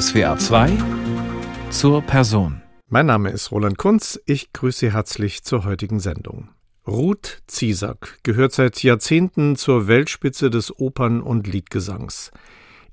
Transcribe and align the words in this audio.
SWA 0.00 0.36
2 0.36 0.72
zur 1.70 2.02
Person. 2.02 2.62
Mein 2.88 3.06
Name 3.06 3.30
ist 3.30 3.52
Roland 3.52 3.78
Kunz. 3.78 4.20
Ich 4.26 4.52
grüße 4.52 4.78
Sie 4.78 4.92
herzlich 4.92 5.44
zur 5.44 5.64
heutigen 5.64 6.00
Sendung. 6.00 6.48
Ruth 6.84 7.42
Ziesack 7.46 8.18
gehört 8.24 8.50
seit 8.52 8.82
Jahrzehnten 8.82 9.54
zur 9.54 9.86
Weltspitze 9.86 10.50
des 10.50 10.76
Opern- 10.80 11.22
und 11.22 11.46
Liedgesangs. 11.46 12.32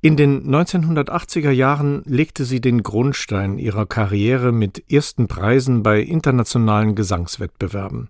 In 0.02 0.16
den 0.16 0.48
1980er 0.48 1.50
Jahren 1.50 2.04
legte 2.06 2.46
sie 2.46 2.62
den 2.62 2.84
Grundstein 2.84 3.58
ihrer 3.58 3.88
Karriere 3.88 4.52
mit 4.52 4.92
ersten 4.92 5.28
Preisen 5.28 5.82
bei 5.82 6.02
internationalen 6.02 6.94
Gesangswettbewerben. 6.94 8.10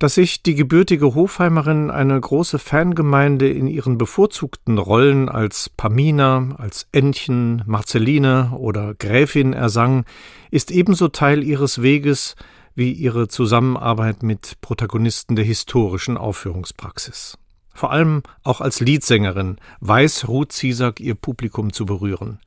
Dass 0.00 0.14
sich 0.14 0.42
die 0.42 0.54
gebürtige 0.54 1.14
Hofheimerin 1.14 1.90
eine 1.90 2.18
große 2.18 2.58
Fangemeinde 2.58 3.50
in 3.50 3.66
ihren 3.66 3.98
bevorzugten 3.98 4.78
Rollen 4.78 5.28
als 5.28 5.68
Pamina, 5.68 6.54
als 6.56 6.88
Entchen, 6.90 7.62
Marceline 7.66 8.52
oder 8.56 8.94
Gräfin 8.94 9.52
ersang, 9.52 10.06
ist 10.50 10.70
ebenso 10.70 11.08
Teil 11.08 11.44
ihres 11.44 11.82
Weges 11.82 12.34
wie 12.74 12.92
ihre 12.92 13.28
Zusammenarbeit 13.28 14.22
mit 14.22 14.62
Protagonisten 14.62 15.36
der 15.36 15.44
historischen 15.44 16.16
Aufführungspraxis. 16.16 17.36
Vor 17.74 17.92
allem 17.92 18.22
auch 18.42 18.62
als 18.62 18.80
Liedsängerin 18.80 19.56
weiß 19.80 20.28
Ruth 20.28 20.52
Ziesack 20.52 20.98
ihr 21.00 21.14
Publikum 21.14 21.74
zu 21.74 21.84
berühren. 21.84 22.40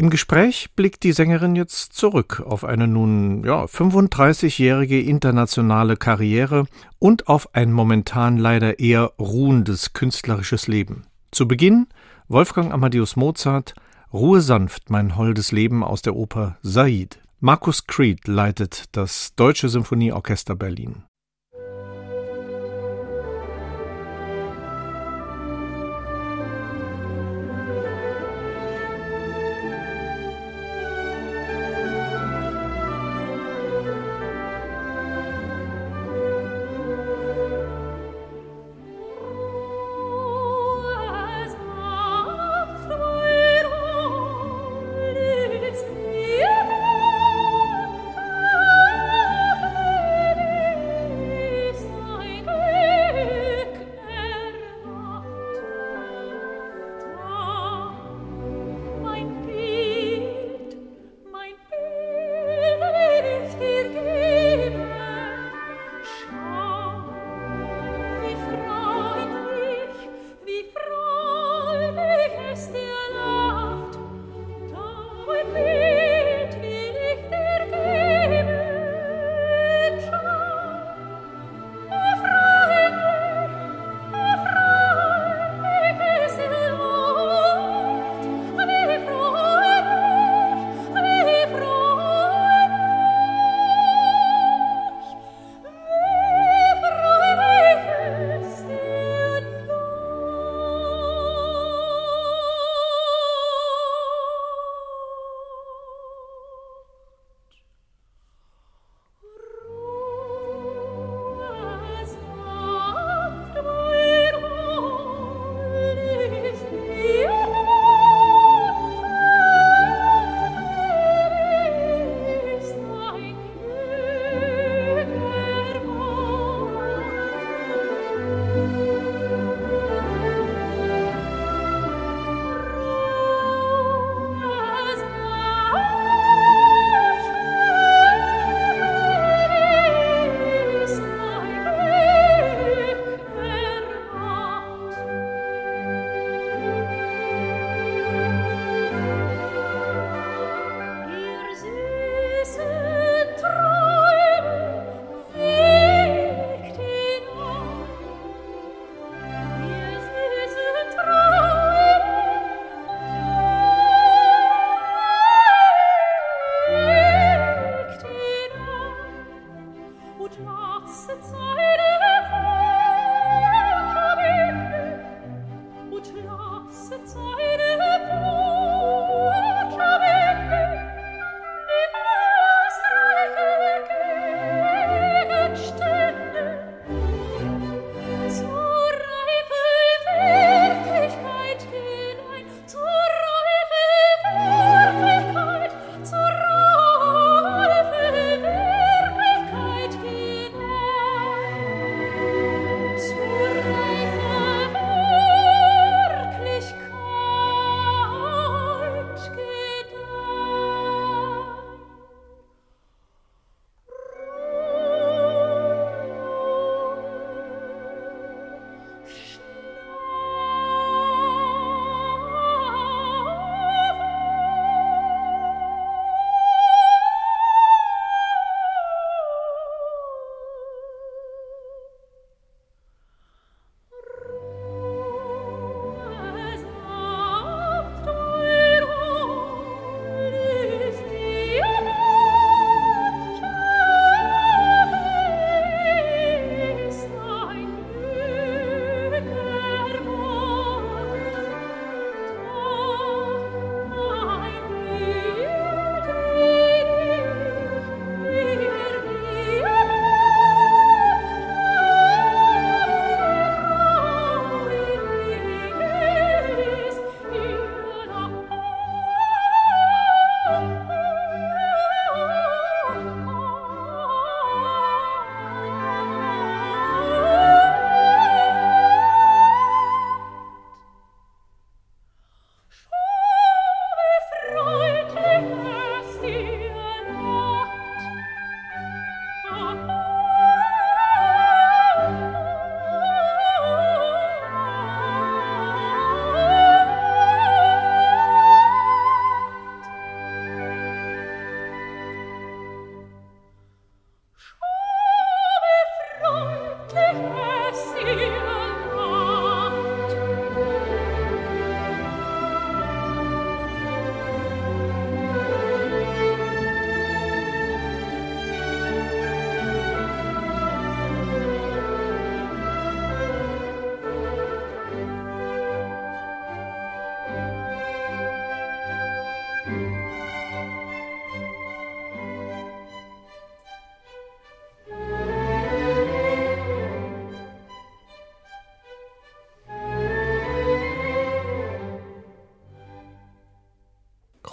Im 0.00 0.08
Gespräch 0.08 0.70
blickt 0.76 1.02
die 1.02 1.12
Sängerin 1.12 1.56
jetzt 1.56 1.92
zurück 1.92 2.42
auf 2.46 2.64
eine 2.64 2.88
nun 2.88 3.44
ja, 3.44 3.64
35-jährige 3.64 4.98
internationale 4.98 5.98
Karriere 5.98 6.64
und 6.98 7.28
auf 7.28 7.54
ein 7.54 7.70
momentan 7.70 8.38
leider 8.38 8.78
eher 8.78 9.12
ruhendes 9.18 9.92
künstlerisches 9.92 10.68
Leben. 10.68 11.02
Zu 11.32 11.46
Beginn 11.46 11.86
Wolfgang 12.28 12.72
Amadeus 12.72 13.16
Mozart 13.16 13.74
Ruhe 14.10 14.40
sanft, 14.40 14.88
mein 14.88 15.16
holdes 15.16 15.52
Leben 15.52 15.84
aus 15.84 16.00
der 16.00 16.16
Oper 16.16 16.56
Said. 16.62 17.20
Markus 17.40 17.86
Creed 17.86 18.26
leitet 18.26 18.84
das 18.92 19.34
Deutsche 19.34 19.68
Symphonieorchester 19.68 20.56
Berlin. 20.56 21.04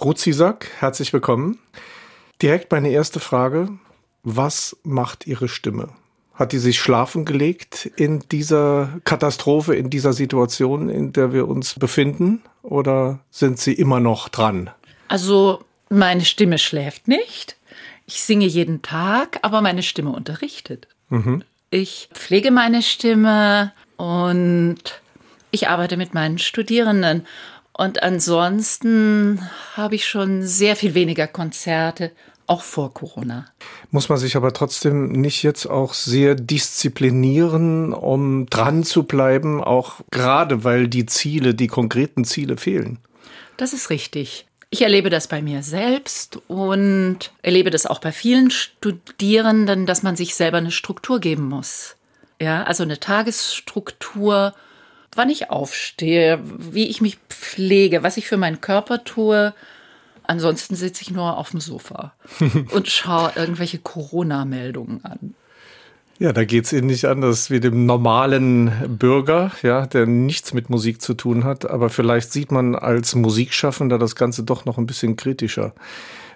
Ruth 0.08 0.20
Ziesack, 0.20 0.70
herzlich 0.78 1.12
willkommen. 1.12 1.58
Direkt 2.40 2.72
meine 2.72 2.88
erste 2.88 3.20
Frage. 3.20 3.68
Was 4.22 4.74
macht 4.82 5.26
Ihre 5.26 5.48
Stimme? 5.48 5.90
Hat 6.32 6.52
die 6.52 6.58
sich 6.58 6.80
schlafen 6.80 7.26
gelegt 7.26 7.90
in 7.96 8.20
dieser 8.32 9.00
Katastrophe, 9.04 9.74
in 9.74 9.90
dieser 9.90 10.14
Situation, 10.14 10.88
in 10.88 11.12
der 11.12 11.34
wir 11.34 11.46
uns 11.46 11.74
befinden? 11.74 12.40
Oder 12.62 13.18
sind 13.30 13.58
Sie 13.58 13.74
immer 13.74 14.00
noch 14.00 14.30
dran? 14.30 14.70
Also, 15.08 15.62
meine 15.90 16.24
Stimme 16.24 16.56
schläft 16.56 17.06
nicht. 17.06 17.58
Ich 18.06 18.22
singe 18.22 18.46
jeden 18.46 18.80
Tag, 18.80 19.40
aber 19.42 19.60
meine 19.60 19.82
Stimme 19.82 20.12
unterrichtet. 20.12 20.88
Mhm. 21.10 21.44
Ich 21.68 22.08
pflege 22.14 22.50
meine 22.50 22.80
Stimme 22.80 23.74
und 23.98 25.02
ich 25.50 25.68
arbeite 25.68 25.98
mit 25.98 26.14
meinen 26.14 26.38
Studierenden. 26.38 27.26
Und 27.78 28.02
ansonsten 28.02 29.48
habe 29.74 29.94
ich 29.94 30.08
schon 30.08 30.42
sehr 30.42 30.74
viel 30.74 30.94
weniger 30.94 31.28
Konzerte 31.28 32.10
auch 32.48 32.62
vor 32.62 32.92
Corona. 32.92 33.46
Muss 33.92 34.08
man 34.08 34.18
sich 34.18 34.34
aber 34.34 34.52
trotzdem 34.52 35.12
nicht 35.12 35.44
jetzt 35.44 35.66
auch 35.66 35.94
sehr 35.94 36.34
disziplinieren, 36.34 37.92
um 37.92 38.46
dran 38.46 38.82
zu 38.82 39.04
bleiben, 39.04 39.62
auch 39.62 40.00
gerade 40.10 40.64
weil 40.64 40.88
die 40.88 41.06
Ziele, 41.06 41.54
die 41.54 41.68
konkreten 41.68 42.24
Ziele 42.24 42.56
fehlen? 42.56 42.98
Das 43.58 43.72
ist 43.72 43.90
richtig. 43.90 44.46
Ich 44.70 44.82
erlebe 44.82 45.08
das 45.08 45.28
bei 45.28 45.40
mir 45.40 45.62
selbst 45.62 46.40
und 46.48 47.30
erlebe 47.42 47.70
das 47.70 47.86
auch 47.86 48.00
bei 48.00 48.10
vielen 48.10 48.50
Studierenden, 48.50 49.86
dass 49.86 50.02
man 50.02 50.16
sich 50.16 50.34
selber 50.34 50.58
eine 50.58 50.72
Struktur 50.72 51.20
geben 51.20 51.44
muss. 51.44 51.94
Ja, 52.40 52.64
also 52.64 52.82
eine 52.82 52.98
Tagesstruktur, 52.98 54.52
wann 55.18 55.30
ich 55.30 55.50
aufstehe, 55.50 56.40
wie 56.44 56.88
ich 56.88 57.00
mich 57.00 57.18
pflege, 57.28 58.02
was 58.02 58.16
ich 58.16 58.26
für 58.26 58.36
meinen 58.36 58.60
Körper 58.60 59.04
tue, 59.04 59.52
Ansonsten 60.28 60.74
sitze 60.74 61.00
ich 61.00 61.10
nur 61.10 61.38
auf 61.38 61.52
dem 61.52 61.60
Sofa 61.60 62.12
und 62.72 62.86
schaue 62.86 63.32
irgendwelche 63.34 63.78
Corona-Meldungen 63.78 65.02
an. 65.02 65.34
Ja, 66.18 66.34
da 66.34 66.44
geht 66.44 66.66
es 66.66 66.72
Ihnen 66.74 66.88
nicht 66.88 67.06
anders 67.06 67.48
wie 67.48 67.60
dem 67.60 67.86
normalen 67.86 68.98
Bürger, 68.98 69.52
ja, 69.62 69.86
der 69.86 70.04
nichts 70.04 70.52
mit 70.52 70.68
Musik 70.68 71.00
zu 71.00 71.14
tun 71.14 71.44
hat. 71.44 71.70
Aber 71.70 71.88
vielleicht 71.88 72.30
sieht 72.30 72.52
man 72.52 72.74
als 72.74 73.14
Musikschaffender 73.14 73.98
das 73.98 74.16
Ganze 74.16 74.42
doch 74.42 74.66
noch 74.66 74.76
ein 74.76 74.86
bisschen 74.86 75.16
kritischer. 75.16 75.72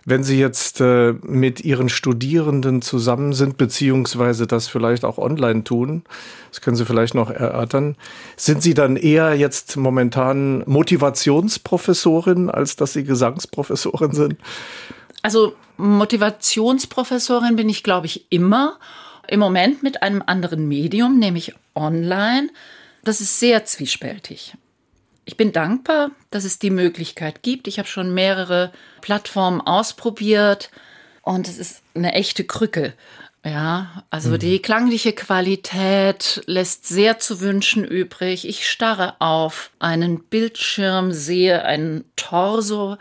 Wenn 0.05 0.25
Sie 0.25 0.39
jetzt 0.39 0.81
äh, 0.81 1.13
mit 1.23 1.61
Ihren 1.61 1.89
Studierenden 1.89 2.83
zusammen 2.83 3.33
sind, 3.33 3.57
beziehungsweise 3.57 4.47
das 4.47 4.67
vielleicht 4.67 5.05
auch 5.05 5.19
online 5.19 5.63
tun, 5.65 6.03
das 6.51 6.61
können 6.61 6.77
Sie 6.77 6.85
vielleicht 6.85 7.15
noch 7.15 7.31
erörtern, 7.31 7.97
sind 8.37 8.63
Sie 8.63 8.75
dann 8.75 8.97
eher 8.97 9.35
jetzt 9.35 9.77
momentan 9.77 10.65
Motivationsprofessorin, 10.67 12.51
als 12.51 12.75
dass 12.77 12.95
Sie 12.95 13.05
Gesangsprofessorin 13.05 14.13
sind? 14.13 14.37
Also 15.23 15.55
Motivationsprofessorin 15.77 17.55
bin 17.57 17.69
ich, 17.69 17.83
glaube 17.83 18.07
ich, 18.07 18.27
immer. 18.31 18.79
Im 19.29 19.39
Moment 19.39 19.85
mit 19.85 20.03
einem 20.03 20.23
anderen 20.27 20.67
Medium, 20.67 21.19
nämlich 21.19 21.55
online. 21.77 22.51
Das 23.05 23.21
ist 23.21 23.39
sehr 23.39 23.65
zwiespältig. 23.65 24.55
Ich 25.25 25.37
bin 25.37 25.53
dankbar, 25.53 26.11
dass 26.31 26.45
es 26.45 26.59
die 26.59 26.71
Möglichkeit 26.71 27.43
gibt. 27.43 27.69
Ich 27.69 27.79
habe 27.79 27.89
schon 27.89 28.13
mehrere 28.13 28.73
Plattformen 29.01 29.61
ausprobiert 29.61 30.71
und 31.23 31.49
es 31.49 31.59
ist 31.59 31.83
eine 31.95 32.15
echte 32.15 32.45
Krücke. 32.45 32.95
Ja, 33.45 34.05
also 34.11 34.31
mhm. 34.31 34.39
die 34.39 34.63
klangliche 34.63 35.13
Qualität 35.13 36.43
lässt 36.47 36.87
sehr 36.87 37.19
zu 37.19 37.41
wünschen 37.41 37.85
übrig. 37.85 38.49
Ich 38.49 38.69
starre 38.69 39.21
auf 39.21 39.71
einen 39.81 40.23
Bildschirm, 40.23 41.13
sehe 41.13 41.65
einen 41.65 42.05
Torso 42.15 42.99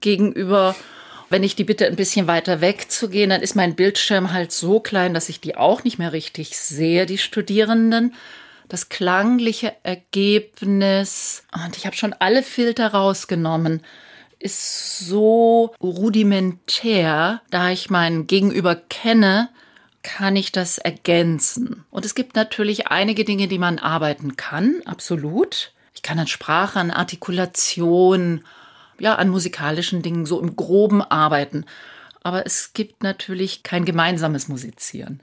gegenüber. 0.00 0.74
Wenn 1.30 1.44
ich 1.44 1.56
die 1.56 1.64
bitte 1.64 1.86
ein 1.86 1.96
bisschen 1.96 2.26
weiter 2.26 2.60
wegzugehen, 2.60 3.30
dann 3.30 3.42
ist 3.42 3.54
mein 3.54 3.76
Bildschirm 3.76 4.32
halt 4.32 4.50
so 4.52 4.80
klein, 4.80 5.14
dass 5.14 5.28
ich 5.28 5.40
die 5.40 5.56
auch 5.56 5.84
nicht 5.84 5.98
mehr 5.98 6.12
richtig 6.12 6.56
sehe, 6.56 7.06
die 7.06 7.18
Studierenden 7.18 8.14
das 8.68 8.88
klangliche 8.88 9.72
Ergebnis, 9.82 11.44
und 11.52 11.76
ich 11.76 11.86
habe 11.86 11.96
schon 11.96 12.14
alle 12.14 12.42
Filter 12.42 12.92
rausgenommen, 12.92 13.82
ist 14.38 15.00
so 15.00 15.74
rudimentär, 15.82 17.40
da 17.50 17.70
ich 17.70 17.90
meinen 17.90 18.26
Gegenüber 18.26 18.76
kenne, 18.76 19.48
kann 20.02 20.36
ich 20.36 20.52
das 20.52 20.78
ergänzen. 20.78 21.84
Und 21.90 22.04
es 22.04 22.14
gibt 22.14 22.36
natürlich 22.36 22.88
einige 22.88 23.24
Dinge, 23.24 23.48
die 23.48 23.58
man 23.58 23.78
arbeiten 23.78 24.36
kann, 24.36 24.82
absolut. 24.84 25.72
Ich 25.94 26.02
kann 26.02 26.18
an 26.18 26.26
Sprache, 26.26 26.78
an 26.78 26.90
Artikulation, 26.90 28.44
ja, 28.98 29.16
an 29.16 29.28
musikalischen 29.28 30.02
Dingen 30.02 30.26
so 30.26 30.40
im 30.40 30.54
Groben 30.54 31.02
arbeiten. 31.02 31.64
Aber 32.22 32.46
es 32.46 32.72
gibt 32.72 33.02
natürlich 33.02 33.62
kein 33.62 33.84
gemeinsames 33.84 34.48
Musizieren. 34.48 35.22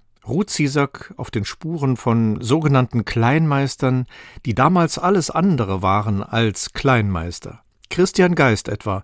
Ruth 0.31 0.49
Ziesack 0.49 1.13
auf 1.17 1.29
den 1.29 1.45
Spuren 1.45 1.97
von 1.97 2.39
sogenannten 2.41 3.05
Kleinmeistern, 3.05 4.05
die 4.45 4.55
damals 4.55 4.97
alles 4.97 5.29
andere 5.29 5.81
waren 5.81 6.23
als 6.23 6.73
Kleinmeister. 6.73 7.61
Christian 7.89 8.35
Geist 8.35 8.69
etwa, 8.69 9.03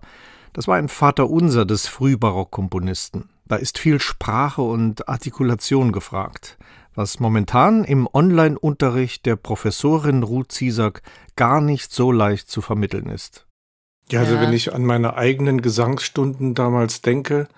das 0.54 0.66
war 0.66 0.76
ein 0.76 0.88
Vaterunser 0.88 1.66
des 1.66 1.86
Frühbarockkomponisten. 1.86 3.28
Da 3.46 3.56
ist 3.56 3.78
viel 3.78 4.00
Sprache 4.00 4.62
und 4.62 5.08
Artikulation 5.08 5.92
gefragt, 5.92 6.56
was 6.94 7.20
momentan 7.20 7.84
im 7.84 8.08
Online-Unterricht 8.10 9.26
der 9.26 9.36
Professorin 9.36 10.22
Ruth 10.22 10.50
Ziesack 10.50 11.02
gar 11.36 11.60
nicht 11.60 11.92
so 11.92 12.10
leicht 12.10 12.50
zu 12.50 12.62
vermitteln 12.62 13.06
ist. 13.06 13.46
Ja, 14.10 14.20
also 14.20 14.36
ja. 14.36 14.40
wenn 14.40 14.54
ich 14.54 14.74
an 14.74 14.84
meine 14.84 15.16
eigenen 15.16 15.60
Gesangsstunden 15.60 16.54
damals 16.54 17.02
denke 17.02 17.48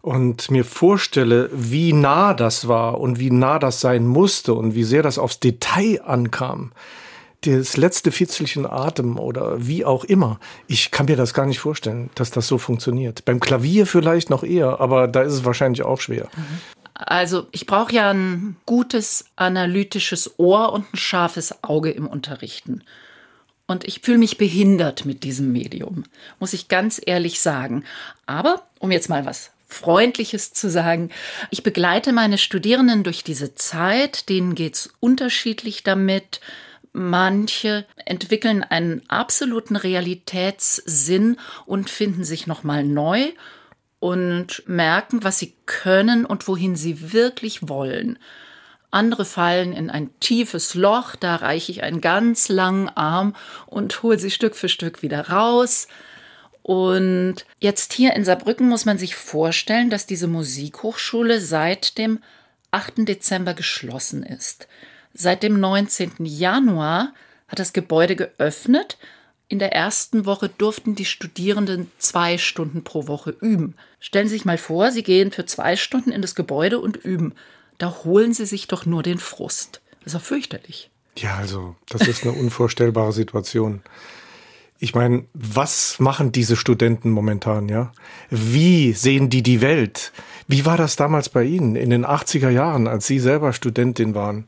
und 0.00 0.50
mir 0.50 0.64
vorstelle, 0.64 1.50
wie 1.52 1.92
nah 1.92 2.34
das 2.34 2.68
war 2.68 3.00
und 3.00 3.18
wie 3.18 3.30
nah 3.30 3.58
das 3.58 3.80
sein 3.80 4.06
musste 4.06 4.54
und 4.54 4.74
wie 4.74 4.84
sehr 4.84 5.02
das 5.02 5.18
aufs 5.18 5.40
Detail 5.40 6.00
ankam, 6.04 6.72
das 7.42 7.76
letzte 7.76 8.10
Fitzelchen 8.10 8.66
Atem 8.66 9.18
oder 9.18 9.66
wie 9.66 9.84
auch 9.84 10.04
immer. 10.04 10.40
Ich 10.66 10.90
kann 10.90 11.06
mir 11.06 11.16
das 11.16 11.34
gar 11.34 11.46
nicht 11.46 11.60
vorstellen, 11.60 12.10
dass 12.14 12.30
das 12.30 12.48
so 12.48 12.58
funktioniert. 12.58 13.24
Beim 13.24 13.40
Klavier 13.40 13.86
vielleicht 13.86 14.30
noch 14.30 14.42
eher, 14.42 14.80
aber 14.80 15.08
da 15.08 15.22
ist 15.22 15.34
es 15.34 15.44
wahrscheinlich 15.44 15.82
auch 15.82 16.00
schwer. 16.00 16.28
Also 16.94 17.46
ich 17.52 17.66
brauche 17.66 17.92
ja 17.92 18.10
ein 18.10 18.56
gutes 18.66 19.26
analytisches 19.36 20.38
Ohr 20.38 20.72
und 20.72 20.92
ein 20.92 20.96
scharfes 20.96 21.62
Auge 21.62 21.90
im 21.90 22.08
Unterrichten. 22.08 22.82
Und 23.68 23.84
ich 23.84 24.00
fühle 24.00 24.18
mich 24.18 24.38
behindert 24.38 25.04
mit 25.04 25.22
diesem 25.22 25.52
Medium, 25.52 26.04
muss 26.40 26.54
ich 26.54 26.68
ganz 26.68 27.00
ehrlich 27.04 27.40
sagen. 27.40 27.84
Aber 28.26 28.62
um 28.80 28.90
jetzt 28.90 29.08
mal 29.08 29.26
was 29.26 29.52
Freundliches 29.68 30.52
zu 30.52 30.70
sagen. 30.70 31.10
Ich 31.50 31.62
begleite 31.62 32.12
meine 32.12 32.38
Studierenden 32.38 33.04
durch 33.04 33.22
diese 33.22 33.54
Zeit, 33.54 34.28
denen 34.28 34.54
geht's 34.54 34.90
unterschiedlich 34.98 35.84
damit. 35.84 36.40
Manche 36.92 37.84
entwickeln 38.06 38.64
einen 38.64 39.02
absoluten 39.08 39.76
Realitätssinn 39.76 41.36
und 41.66 41.90
finden 41.90 42.24
sich 42.24 42.46
nochmal 42.46 42.82
neu 42.82 43.28
und 44.00 44.62
merken, 44.66 45.22
was 45.22 45.38
sie 45.38 45.54
können 45.66 46.24
und 46.24 46.48
wohin 46.48 46.74
sie 46.74 47.12
wirklich 47.12 47.68
wollen. 47.68 48.18
Andere 48.90 49.26
fallen 49.26 49.74
in 49.74 49.90
ein 49.90 50.18
tiefes 50.18 50.74
Loch, 50.74 51.14
da 51.14 51.36
reiche 51.36 51.72
ich 51.72 51.82
einen 51.82 52.00
ganz 52.00 52.48
langen 52.48 52.88
Arm 52.88 53.36
und 53.66 54.02
hole 54.02 54.18
sie 54.18 54.30
Stück 54.30 54.56
für 54.56 54.70
Stück 54.70 55.02
wieder 55.02 55.28
raus. 55.28 55.88
Und 56.68 57.46
jetzt 57.60 57.94
hier 57.94 58.14
in 58.14 58.24
Saarbrücken 58.24 58.68
muss 58.68 58.84
man 58.84 58.98
sich 58.98 59.16
vorstellen, 59.16 59.88
dass 59.88 60.04
diese 60.04 60.26
Musikhochschule 60.26 61.40
seit 61.40 61.96
dem 61.96 62.18
8. 62.72 63.08
Dezember 63.08 63.54
geschlossen 63.54 64.22
ist. 64.22 64.68
Seit 65.14 65.42
dem 65.42 65.58
19. 65.58 66.12
Januar 66.20 67.14
hat 67.48 67.58
das 67.58 67.72
Gebäude 67.72 68.16
geöffnet. 68.16 68.98
In 69.48 69.58
der 69.58 69.72
ersten 69.72 70.26
Woche 70.26 70.50
durften 70.50 70.94
die 70.94 71.06
Studierenden 71.06 71.90
zwei 71.96 72.36
Stunden 72.36 72.84
pro 72.84 73.08
Woche 73.08 73.34
üben. 73.40 73.74
Stellen 73.98 74.28
Sie 74.28 74.34
sich 74.34 74.44
mal 74.44 74.58
vor, 74.58 74.92
Sie 74.92 75.02
gehen 75.02 75.32
für 75.32 75.46
zwei 75.46 75.74
Stunden 75.74 76.12
in 76.12 76.20
das 76.20 76.34
Gebäude 76.34 76.80
und 76.80 76.98
üben 76.98 77.34
da 77.78 77.94
holen 78.04 78.34
sie 78.34 78.46
sich 78.46 78.66
doch 78.66 78.84
nur 78.84 79.02
den 79.02 79.18
Frust. 79.18 79.80
Das 80.00 80.12
ist 80.12 80.14
doch 80.14 80.26
fürchterlich. 80.26 80.90
Ja, 81.16 81.36
also, 81.36 81.76
das 81.88 82.06
ist 82.06 82.24
eine 82.24 82.32
unvorstellbare 82.32 83.12
Situation. 83.12 83.82
Ich 84.80 84.94
meine, 84.94 85.24
was 85.34 85.98
machen 85.98 86.30
diese 86.30 86.54
Studenten 86.54 87.10
momentan, 87.10 87.68
ja? 87.68 87.92
Wie 88.30 88.92
sehen 88.92 89.28
die 89.28 89.42
die 89.42 89.60
Welt? 89.60 90.12
Wie 90.46 90.64
war 90.64 90.76
das 90.76 90.94
damals 90.94 91.28
bei 91.28 91.42
Ihnen 91.42 91.74
in 91.74 91.90
den 91.90 92.06
80er 92.06 92.50
Jahren, 92.50 92.86
als 92.86 93.06
Sie 93.06 93.18
selber 93.18 93.52
Studentin 93.52 94.14
waren? 94.14 94.46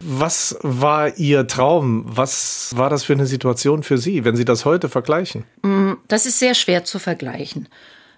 Was 0.00 0.58
war 0.62 1.16
Ihr 1.16 1.46
Traum? 1.46 2.04
Was 2.06 2.72
war 2.76 2.90
das 2.90 3.04
für 3.04 3.14
eine 3.14 3.26
Situation 3.26 3.82
für 3.82 3.96
Sie, 3.96 4.24
wenn 4.24 4.36
Sie 4.36 4.44
das 4.44 4.64
heute 4.64 4.88
vergleichen? 4.90 5.44
Mm, 5.62 5.92
das 6.06 6.26
ist 6.26 6.38
sehr 6.38 6.54
schwer 6.54 6.84
zu 6.84 6.98
vergleichen. 6.98 7.68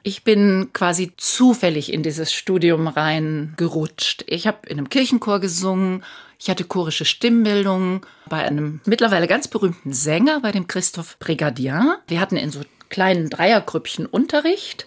Ich 0.02 0.24
bin 0.24 0.70
quasi 0.72 1.12
zufällig 1.16 1.92
in 1.92 2.02
dieses 2.02 2.32
Studium 2.32 2.88
reingerutscht. 2.88 4.24
Ich 4.26 4.46
habe 4.46 4.66
in 4.66 4.78
einem 4.78 4.88
Kirchenchor 4.88 5.40
gesungen, 5.40 6.02
ich 6.38 6.50
hatte 6.50 6.64
chorische 6.64 7.04
Stimmbildung 7.04 8.04
bei 8.28 8.42
einem 8.44 8.80
mittlerweile 8.84 9.26
ganz 9.26 9.48
berühmten 9.48 9.92
Sänger, 9.92 10.40
bei 10.40 10.52
dem 10.52 10.66
Christoph 10.66 11.18
Brigadier. 11.18 11.98
Wir 12.06 12.20
hatten 12.20 12.36
in 12.36 12.50
so 12.50 12.60
kleinen 12.88 13.30
Dreiergrüppchen 13.30 14.06
Unterricht. 14.06 14.86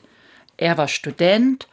Er 0.58 0.78
war 0.78 0.88
Student 0.88 1.68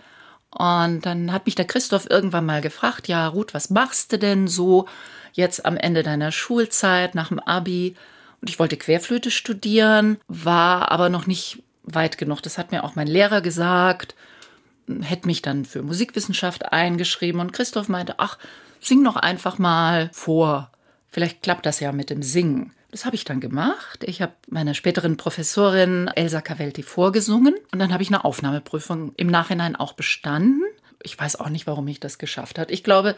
Und 0.54 1.04
dann 1.04 1.32
hat 1.32 1.46
mich 1.46 1.56
der 1.56 1.64
Christoph 1.66 2.08
irgendwann 2.08 2.46
mal 2.46 2.60
gefragt, 2.60 3.08
ja, 3.08 3.26
Ruth, 3.26 3.54
was 3.54 3.70
machst 3.70 4.12
du 4.12 4.18
denn 4.18 4.46
so 4.46 4.86
jetzt 5.32 5.66
am 5.66 5.76
Ende 5.76 6.04
deiner 6.04 6.30
Schulzeit 6.30 7.16
nach 7.16 7.28
dem 7.28 7.40
Abi? 7.40 7.96
Und 8.40 8.50
ich 8.50 8.60
wollte 8.60 8.76
Querflöte 8.76 9.32
studieren, 9.32 10.18
war 10.28 10.92
aber 10.92 11.08
noch 11.08 11.26
nicht 11.26 11.62
weit 11.82 12.18
genug. 12.18 12.40
Das 12.40 12.56
hat 12.56 12.70
mir 12.70 12.84
auch 12.84 12.94
mein 12.94 13.08
Lehrer 13.08 13.40
gesagt, 13.40 14.14
hätte 15.02 15.26
mich 15.26 15.42
dann 15.42 15.64
für 15.64 15.82
Musikwissenschaft 15.82 16.72
eingeschrieben 16.72 17.40
und 17.40 17.52
Christoph 17.52 17.88
meinte, 17.88 18.14
ach, 18.18 18.38
sing 18.86 19.02
doch 19.04 19.16
einfach 19.16 19.58
mal 19.58 20.10
vor. 20.12 20.70
Vielleicht 21.08 21.42
klappt 21.42 21.66
das 21.66 21.80
ja 21.80 21.92
mit 21.92 22.10
dem 22.10 22.22
Singen. 22.22 22.72
Das 22.90 23.04
habe 23.04 23.16
ich 23.16 23.24
dann 23.24 23.40
gemacht. 23.40 24.04
Ich 24.04 24.22
habe 24.22 24.32
meiner 24.48 24.74
späteren 24.74 25.16
Professorin 25.16 26.08
Elsa 26.14 26.40
Cavelti 26.40 26.82
vorgesungen 26.82 27.54
und 27.72 27.78
dann 27.78 27.92
habe 27.92 28.02
ich 28.02 28.08
eine 28.08 28.24
Aufnahmeprüfung 28.24 29.12
im 29.16 29.26
Nachhinein 29.26 29.74
auch 29.74 29.94
bestanden. 29.94 30.62
Ich 31.02 31.18
weiß 31.18 31.36
auch 31.40 31.48
nicht, 31.48 31.66
warum 31.66 31.88
ich 31.88 32.00
das 32.00 32.18
geschafft 32.18 32.58
hat. 32.58 32.70
Ich 32.70 32.84
glaube, 32.84 33.16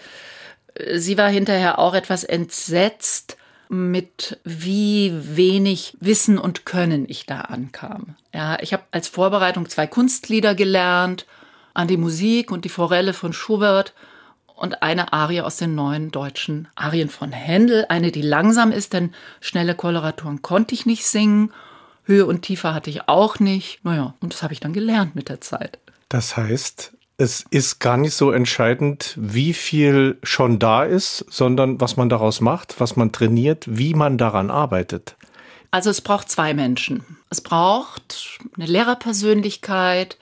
sie 0.94 1.18
war 1.18 1.28
hinterher 1.28 1.78
auch 1.78 1.94
etwas 1.94 2.24
entsetzt, 2.24 3.36
mit 3.68 4.38
wie 4.44 5.12
wenig 5.14 5.96
Wissen 6.00 6.38
und 6.38 6.64
Können 6.64 7.04
ich 7.08 7.26
da 7.26 7.40
ankam. 7.42 8.14
Ja, 8.32 8.58
ich 8.60 8.72
habe 8.72 8.84
als 8.92 9.08
Vorbereitung 9.08 9.68
zwei 9.68 9.86
Kunstlieder 9.86 10.54
gelernt, 10.54 11.26
an 11.74 11.88
die 11.88 11.96
Musik 11.96 12.50
und 12.50 12.64
die 12.64 12.70
Forelle 12.70 13.12
von 13.12 13.32
Schubert 13.32 13.92
und 14.56 14.82
eine 14.82 15.12
Arie 15.12 15.42
aus 15.42 15.58
den 15.58 15.74
neuen 15.74 16.10
deutschen 16.10 16.68
Arien 16.74 17.08
von 17.08 17.30
Händel. 17.30 17.86
Eine, 17.88 18.10
die 18.10 18.22
langsam 18.22 18.72
ist, 18.72 18.94
denn 18.94 19.14
schnelle 19.40 19.74
Koloraturen 19.74 20.42
konnte 20.42 20.74
ich 20.74 20.86
nicht 20.86 21.06
singen. 21.06 21.52
Höhe 22.04 22.26
und 22.26 22.42
Tiefe 22.42 22.72
hatte 22.72 22.90
ich 22.90 23.08
auch 23.08 23.38
nicht. 23.38 23.84
Naja, 23.84 24.14
und 24.20 24.32
das 24.32 24.42
habe 24.42 24.54
ich 24.54 24.60
dann 24.60 24.72
gelernt 24.72 25.14
mit 25.14 25.28
der 25.28 25.40
Zeit. 25.40 25.78
Das 26.08 26.36
heißt, 26.36 26.92
es 27.18 27.44
ist 27.50 27.80
gar 27.80 27.96
nicht 27.96 28.14
so 28.14 28.30
entscheidend, 28.30 29.14
wie 29.16 29.52
viel 29.52 30.18
schon 30.22 30.58
da 30.58 30.84
ist, 30.84 31.24
sondern 31.28 31.80
was 31.80 31.96
man 31.96 32.08
daraus 32.08 32.40
macht, 32.40 32.80
was 32.80 32.96
man 32.96 33.12
trainiert, 33.12 33.64
wie 33.68 33.94
man 33.94 34.18
daran 34.18 34.50
arbeitet. 34.50 35.16
Also 35.70 35.90
es 35.90 36.00
braucht 36.00 36.30
zwei 36.30 36.54
Menschen. 36.54 37.04
Es 37.28 37.40
braucht 37.40 38.38
eine 38.56 38.66
Lehrerpersönlichkeit, 38.66 40.16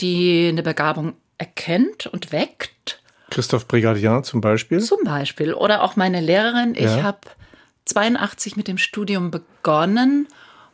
die 0.00 0.48
eine 0.48 0.62
Begabung 0.62 1.14
erkennt 1.38 2.06
und 2.06 2.32
weckt. 2.32 3.00
Christoph 3.30 3.68
Brigadier 3.68 4.22
zum 4.22 4.40
Beispiel? 4.40 4.80
Zum 4.80 5.04
Beispiel. 5.04 5.54
Oder 5.54 5.82
auch 5.82 5.96
meine 5.96 6.20
Lehrerin. 6.20 6.74
Ich 6.74 6.84
ja. 6.84 7.02
habe 7.02 7.18
82 7.84 8.56
mit 8.56 8.68
dem 8.68 8.78
Studium 8.78 9.30
begonnen 9.30 10.28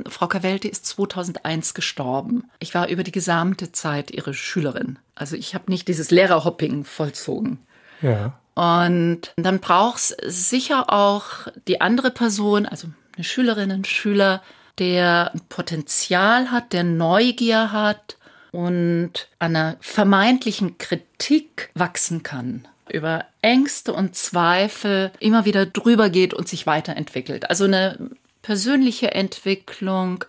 Frau 0.08 0.26
Cavelti 0.26 0.68
ist 0.68 0.86
2001 0.86 1.74
gestorben. 1.74 2.50
Ich 2.58 2.74
war 2.74 2.88
über 2.88 3.02
die 3.02 3.12
gesamte 3.12 3.72
Zeit 3.72 4.10
ihre 4.10 4.34
Schülerin. 4.34 4.98
Also 5.14 5.36
ich 5.36 5.54
habe 5.54 5.70
nicht 5.70 5.88
dieses 5.88 6.10
Lehrerhopping 6.10 6.84
vollzogen. 6.84 7.58
Ja. 8.02 8.38
Und 8.54 9.32
dann 9.36 9.60
braucht 9.60 9.98
es 9.98 10.16
sicher 10.50 10.92
auch 10.92 11.48
die 11.66 11.80
andere 11.80 12.10
Person, 12.10 12.66
also 12.66 12.88
eine 13.16 13.24
Schülerin, 13.24 13.70
ein 13.70 13.84
Schüler, 13.84 14.42
der 14.78 15.32
ein 15.32 15.40
Potenzial 15.48 16.50
hat, 16.50 16.72
der 16.72 16.84
Neugier 16.84 17.72
hat 17.72 18.16
und 18.54 19.28
einer 19.40 19.76
vermeintlichen 19.80 20.78
Kritik 20.78 21.70
wachsen 21.74 22.22
kann 22.22 22.68
über 22.88 23.24
Ängste 23.42 23.92
und 23.92 24.14
Zweifel 24.14 25.10
immer 25.18 25.44
wieder 25.44 25.66
drüber 25.66 26.08
geht 26.08 26.34
und 26.34 26.46
sich 26.48 26.66
weiterentwickelt. 26.66 27.50
Also 27.50 27.64
eine 27.64 28.10
persönliche 28.42 29.10
Entwicklung, 29.12 30.24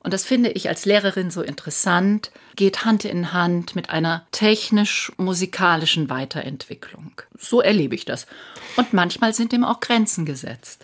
und 0.00 0.12
das 0.14 0.24
finde 0.24 0.50
ich 0.50 0.68
als 0.68 0.84
Lehrerin 0.84 1.30
so 1.30 1.42
interessant, 1.42 2.30
geht 2.56 2.84
Hand 2.84 3.04
in 3.04 3.32
Hand 3.32 3.74
mit 3.74 3.90
einer 3.90 4.24
technisch-musikalischen 4.30 6.08
Weiterentwicklung. 6.08 7.12
So 7.36 7.60
erlebe 7.60 7.94
ich 7.96 8.04
das. 8.04 8.26
Und 8.76 8.92
manchmal 8.92 9.34
sind 9.34 9.50
dem 9.50 9.64
auch 9.64 9.80
Grenzen 9.80 10.26
gesetzt. 10.26 10.83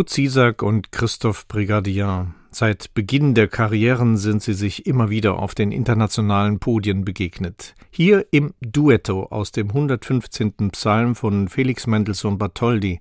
Ruth 0.00 0.08
Ziesack 0.08 0.62
und 0.62 0.92
Christoph 0.92 1.46
Brigadier. 1.46 2.28
Seit 2.50 2.94
Beginn 2.94 3.34
der 3.34 3.48
Karrieren 3.48 4.16
sind 4.16 4.42
sie 4.42 4.54
sich 4.54 4.86
immer 4.86 5.10
wieder 5.10 5.38
auf 5.38 5.54
den 5.54 5.72
internationalen 5.72 6.58
Podien 6.58 7.04
begegnet. 7.04 7.74
Hier 7.90 8.24
im 8.30 8.54
Duetto 8.62 9.24
aus 9.24 9.52
dem 9.52 9.68
115. 9.68 10.70
Psalm 10.70 11.14
von 11.14 11.50
Felix 11.50 11.86
Mendelssohn 11.86 12.38
Bartholdy 12.38 12.98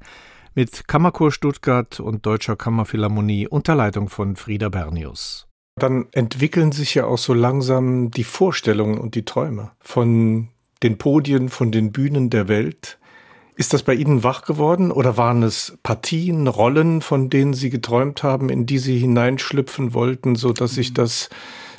mit 0.55 0.89
Kammerchor 0.89 1.31
Stuttgart 1.31 2.01
und 2.01 2.25
Deutscher 2.25 2.57
Kammerphilharmonie 2.57 3.47
unter 3.47 3.75
Leitung 3.75 4.09
von 4.09 4.35
Frieda 4.35 4.67
Bernius. 4.67 5.47
Dann 5.79 6.07
entwickeln 6.11 6.73
sich 6.73 6.95
ja 6.95 7.05
auch 7.05 7.17
so 7.17 7.33
langsam 7.33 8.11
die 8.11 8.25
Vorstellungen 8.25 8.97
und 8.97 9.15
die 9.15 9.23
Träume 9.23 9.71
von 9.79 10.49
den 10.83 10.97
Podien, 10.97 11.47
von 11.47 11.71
den 11.71 11.93
Bühnen 11.93 12.29
der 12.29 12.49
Welt. 12.49 12.99
Ist 13.59 13.73
das 13.73 13.83
bei 13.83 13.93
Ihnen 13.93 14.23
wach 14.23 14.43
geworden 14.43 14.89
oder 14.89 15.17
waren 15.17 15.43
es 15.43 15.77
Partien, 15.83 16.47
Rollen, 16.47 17.01
von 17.01 17.29
denen 17.29 17.53
Sie 17.53 17.69
geträumt 17.69 18.23
haben, 18.23 18.47
in 18.47 18.65
die 18.65 18.77
Sie 18.77 18.97
hineinschlüpfen 18.97 19.93
wollten, 19.93 20.37
so 20.37 20.53
dass 20.53 20.75
sich 20.75 20.93
das 20.93 21.27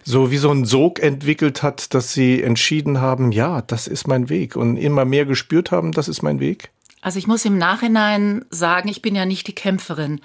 so 0.04 0.30
wie 0.30 0.36
so 0.36 0.50
ein 0.50 0.66
Sog 0.66 1.00
entwickelt 1.00 1.62
hat, 1.62 1.94
dass 1.94 2.12
Sie 2.12 2.42
entschieden 2.42 3.00
haben, 3.00 3.32
ja, 3.32 3.62
das 3.62 3.86
ist 3.86 4.06
mein 4.06 4.28
Weg 4.28 4.56
und 4.56 4.76
immer 4.76 5.06
mehr 5.06 5.24
gespürt 5.24 5.70
haben, 5.70 5.92
das 5.92 6.08
ist 6.08 6.20
mein 6.20 6.38
Weg? 6.38 6.68
Also 7.00 7.18
ich 7.18 7.26
muss 7.26 7.46
im 7.46 7.56
Nachhinein 7.56 8.44
sagen, 8.50 8.90
ich 8.90 9.00
bin 9.00 9.14
ja 9.14 9.24
nicht 9.24 9.46
die 9.46 9.54
Kämpferin. 9.54 10.20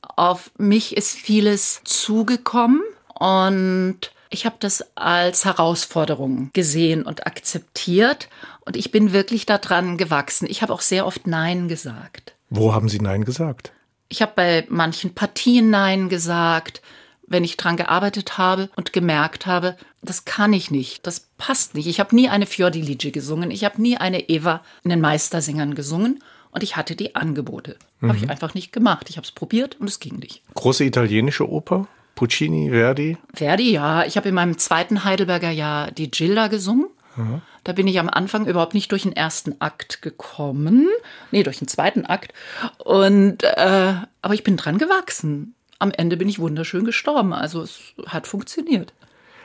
Auf 0.00 0.52
mich 0.58 0.96
ist 0.96 1.10
vieles 1.16 1.80
zugekommen 1.82 2.82
und 3.18 4.12
ich 4.30 4.46
habe 4.46 4.56
das 4.60 4.84
als 4.96 5.44
Herausforderung 5.44 6.50
gesehen 6.52 7.02
und 7.02 7.26
akzeptiert 7.26 8.28
und 8.64 8.76
ich 8.76 8.90
bin 8.90 9.12
wirklich 9.12 9.46
daran 9.46 9.96
gewachsen. 9.96 10.46
Ich 10.48 10.62
habe 10.62 10.72
auch 10.72 10.80
sehr 10.80 11.06
oft 11.06 11.26
Nein 11.26 11.68
gesagt. 11.68 12.34
Wo 12.50 12.72
haben 12.72 12.88
Sie 12.88 12.98
Nein 12.98 13.24
gesagt? 13.24 13.72
Ich 14.08 14.22
habe 14.22 14.32
bei 14.34 14.66
manchen 14.68 15.14
Partien 15.14 15.70
Nein 15.70 16.08
gesagt, 16.08 16.82
wenn 17.26 17.44
ich 17.44 17.56
dran 17.56 17.76
gearbeitet 17.76 18.38
habe 18.38 18.68
und 18.76 18.92
gemerkt 18.92 19.46
habe, 19.46 19.76
das 20.02 20.24
kann 20.24 20.52
ich 20.52 20.70
nicht, 20.70 21.06
das 21.06 21.28
passt 21.38 21.74
nicht. 21.74 21.86
Ich 21.86 22.00
habe 22.00 22.14
nie 22.14 22.28
eine 22.28 22.46
Fiordilice 22.46 23.10
gesungen, 23.10 23.50
ich 23.50 23.64
habe 23.64 23.80
nie 23.80 23.96
eine 23.96 24.28
Eva 24.28 24.62
in 24.82 24.90
den 24.90 25.00
Meistersängern 25.00 25.74
gesungen 25.74 26.22
und 26.50 26.62
ich 26.62 26.76
hatte 26.76 26.96
die 26.96 27.16
Angebote. 27.16 27.76
Mhm. 28.00 28.08
Habe 28.08 28.18
ich 28.18 28.30
einfach 28.30 28.54
nicht 28.54 28.72
gemacht. 28.72 29.10
Ich 29.10 29.16
habe 29.16 29.24
es 29.24 29.32
probiert 29.32 29.80
und 29.80 29.88
es 29.88 30.00
ging 30.00 30.16
nicht. 30.16 30.42
Große 30.54 30.84
italienische 30.84 31.50
Oper? 31.50 31.88
Puccini, 32.14 32.70
Verdi? 32.70 33.16
Verdi, 33.32 33.72
ja. 33.72 34.04
Ich 34.04 34.16
habe 34.16 34.28
in 34.28 34.36
meinem 34.36 34.56
zweiten 34.58 35.02
Heidelberger 35.02 35.50
Jahr 35.50 35.90
die 35.90 36.10
Gilda 36.10 36.46
gesungen. 36.46 36.86
Mhm. 37.16 37.42
Da 37.64 37.72
bin 37.72 37.88
ich 37.88 37.98
am 37.98 38.10
Anfang 38.10 38.46
überhaupt 38.46 38.74
nicht 38.74 38.92
durch 38.92 39.02
den 39.02 39.16
ersten 39.16 39.60
Akt 39.60 40.02
gekommen. 40.02 40.88
Nee, 41.30 41.42
durch 41.42 41.58
den 41.58 41.68
zweiten 41.68 42.04
Akt. 42.04 42.32
Und 42.78 43.42
äh, 43.42 43.94
aber 44.22 44.34
ich 44.34 44.44
bin 44.44 44.56
dran 44.56 44.78
gewachsen. 44.78 45.54
Am 45.78 45.90
Ende 45.90 46.16
bin 46.16 46.28
ich 46.28 46.38
wunderschön 46.38 46.84
gestorben. 46.84 47.32
Also 47.32 47.62
es 47.62 47.80
hat 48.06 48.26
funktioniert. 48.26 48.92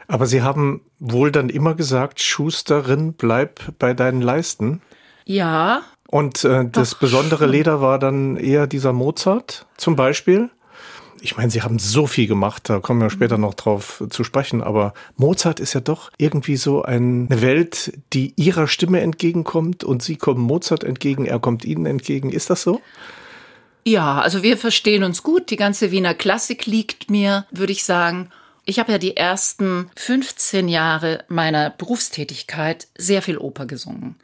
Aber 0.07 0.25
Sie 0.25 0.41
haben 0.41 0.81
wohl 0.99 1.31
dann 1.31 1.49
immer 1.49 1.75
gesagt, 1.75 2.21
Schusterin, 2.21 3.13
bleib 3.13 3.61
bei 3.77 3.93
deinen 3.93 4.21
Leisten. 4.21 4.81
Ja. 5.25 5.83
Und 6.07 6.43
äh, 6.43 6.65
das 6.69 6.95
besondere 6.95 7.45
schon. 7.45 7.51
Leder 7.51 7.81
war 7.81 7.99
dann 7.99 8.35
eher 8.35 8.67
dieser 8.67 8.91
Mozart 8.91 9.67
zum 9.77 9.95
Beispiel? 9.95 10.49
Ich 11.21 11.37
meine, 11.37 11.49
Sie 11.49 11.61
haben 11.61 11.79
so 11.79 12.07
viel 12.07 12.27
gemacht, 12.27 12.69
da 12.69 12.79
kommen 12.79 13.01
wir 13.01 13.09
später 13.09 13.37
noch 13.37 13.53
drauf 13.53 14.03
zu 14.09 14.23
sprechen, 14.23 14.61
aber 14.61 14.93
Mozart 15.17 15.59
ist 15.59 15.73
ja 15.73 15.81
doch 15.81 16.11
irgendwie 16.17 16.57
so 16.57 16.83
eine 16.83 17.41
Welt, 17.41 17.93
die 18.13 18.33
Ihrer 18.35 18.67
Stimme 18.67 19.01
entgegenkommt 19.01 19.83
und 19.83 20.01
Sie 20.01 20.15
kommen 20.15 20.41
Mozart 20.41 20.83
entgegen, 20.83 21.25
er 21.25 21.39
kommt 21.39 21.65
Ihnen 21.65 21.85
entgegen. 21.85 22.29
Ist 22.31 22.49
das 22.49 22.61
so? 22.61 22.81
Ja, 23.85 24.19
also 24.19 24.43
wir 24.43 24.57
verstehen 24.57 25.03
uns 25.03 25.23
gut. 25.23 25.49
Die 25.49 25.55
ganze 25.55 25.91
Wiener 25.91 26.13
Klassik 26.13 26.65
liegt 26.65 27.09
mir, 27.09 27.45
würde 27.51 27.71
ich 27.71 27.83
sagen. 27.83 28.29
Ich 28.65 28.77
habe 28.77 28.91
ja 28.91 28.97
die 28.97 29.17
ersten 29.17 29.89
15 29.95 30.67
Jahre 30.67 31.23
meiner 31.27 31.71
Berufstätigkeit 31.71 32.87
sehr 32.97 33.21
viel 33.21 33.37
Oper 33.37 33.65
gesungen. 33.65 34.15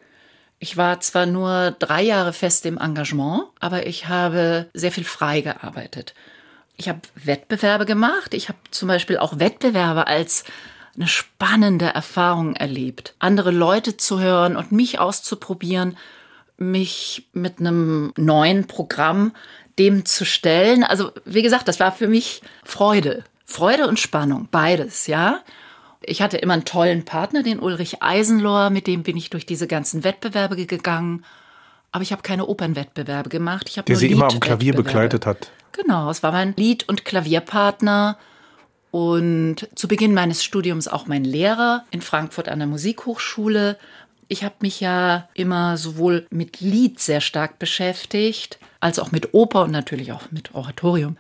Ich 0.60 0.78
war 0.78 1.00
zwar 1.00 1.26
nur 1.26 1.72
drei 1.80 2.04
Jahre 2.04 2.32
fest 2.32 2.66
im 2.66 2.78
Engagement, 2.78 3.44
aber 3.60 3.88
ich 3.88 4.08
habe 4.08 4.68
sehr 4.74 4.92
viel 4.92 5.04
frei 5.04 5.42
gearbeitet 5.42 6.14
ich 6.78 6.90
habe 6.90 7.02
Wettbewerbe 7.16 7.86
gemacht. 7.86 8.34
Ich 8.34 8.50
habe 8.50 8.60
zum 8.72 8.88
Beispiel 8.88 9.18
auch 9.18 9.40
Wettbewerbe 9.40 10.08
als 10.08 10.44
eine 10.96 11.08
spannende 11.08 11.86
Erfahrung 11.86 12.56
erlebt. 12.56 13.16
Andere 13.20 13.52
Leute 13.52 13.98
zu 13.98 14.20
hören 14.20 14.56
und 14.56 14.72
mich 14.72 15.00
auszuprobieren, 15.00 15.98
mich 16.58 17.28
mit 17.34 17.60
einem 17.60 18.14
neuen 18.18 18.68
Programm 18.68 19.34
dem 19.78 20.06
zu 20.06 20.26
stellen. 20.26 20.84
Also, 20.84 21.12
wie 21.26 21.42
gesagt, 21.42 21.68
das 21.68 21.80
war 21.80 21.92
für 21.92 22.08
mich 22.08 22.42
Freude. 22.64 23.24
Freude 23.46 23.88
und 23.88 24.00
Spannung, 24.00 24.48
beides, 24.50 25.08
ja. 25.08 25.42
Ich 26.02 26.22
hatte 26.22 26.38
immer 26.38 26.54
einen 26.54 26.66
tollen 26.66 27.04
Partner, 27.04 27.44
den 27.44 27.60
Ulrich 27.60 28.02
Eisenlohr, 28.02 28.70
mit 28.70 28.88
dem 28.88 29.04
bin 29.04 29.18
ich 29.18 29.30
durch 29.30 29.46
diese 29.46 29.68
ganzen 29.68 30.04
Wettbewerbe 30.04 30.56
gegangen. 30.66 31.26
Aber 31.96 32.02
ich 32.02 32.12
habe 32.12 32.24
keine 32.24 32.46
Opernwettbewerbe 32.48 33.30
gemacht. 33.30 33.70
Ich 33.70 33.82
Der 33.82 33.96
sie 33.96 34.12
immer 34.12 34.30
am 34.30 34.42
Klavier 34.42 34.74
begleitet 34.74 35.26
hat. 35.26 35.50
Genau, 35.72 36.10
es 36.10 36.24
war 36.24 36.34
mein 36.34 36.54
Lied- 36.58 36.90
und 36.90 37.06
Klavierpartner 37.06 38.18
und 38.92 39.70
zu 39.76 39.88
Beginn 39.88 40.14
meines 40.14 40.44
Studiums 40.44 40.90
auch 40.90 41.06
mein 41.06 41.24
Lehrer 41.24 41.86
in 41.92 42.02
Frankfurt 42.02 42.50
an 42.50 42.60
der 42.60 42.68
Musikhochschule. 42.68 43.78
Ich 44.28 44.44
habe 44.44 44.56
mich 44.60 44.82
ja 44.82 45.30
immer 45.36 45.78
sowohl 45.78 46.28
mit 46.32 46.60
Lied 46.60 47.00
sehr 47.00 47.22
stark 47.22 47.60
beschäftigt, 47.60 48.60
als 48.82 49.00
auch 49.00 49.14
mit 49.14 49.34
Oper 49.34 49.64
und 49.64 49.72
natürlich 49.72 50.12
auch 50.12 50.32
mit 50.32 50.54
Oratorium. 50.54 51.16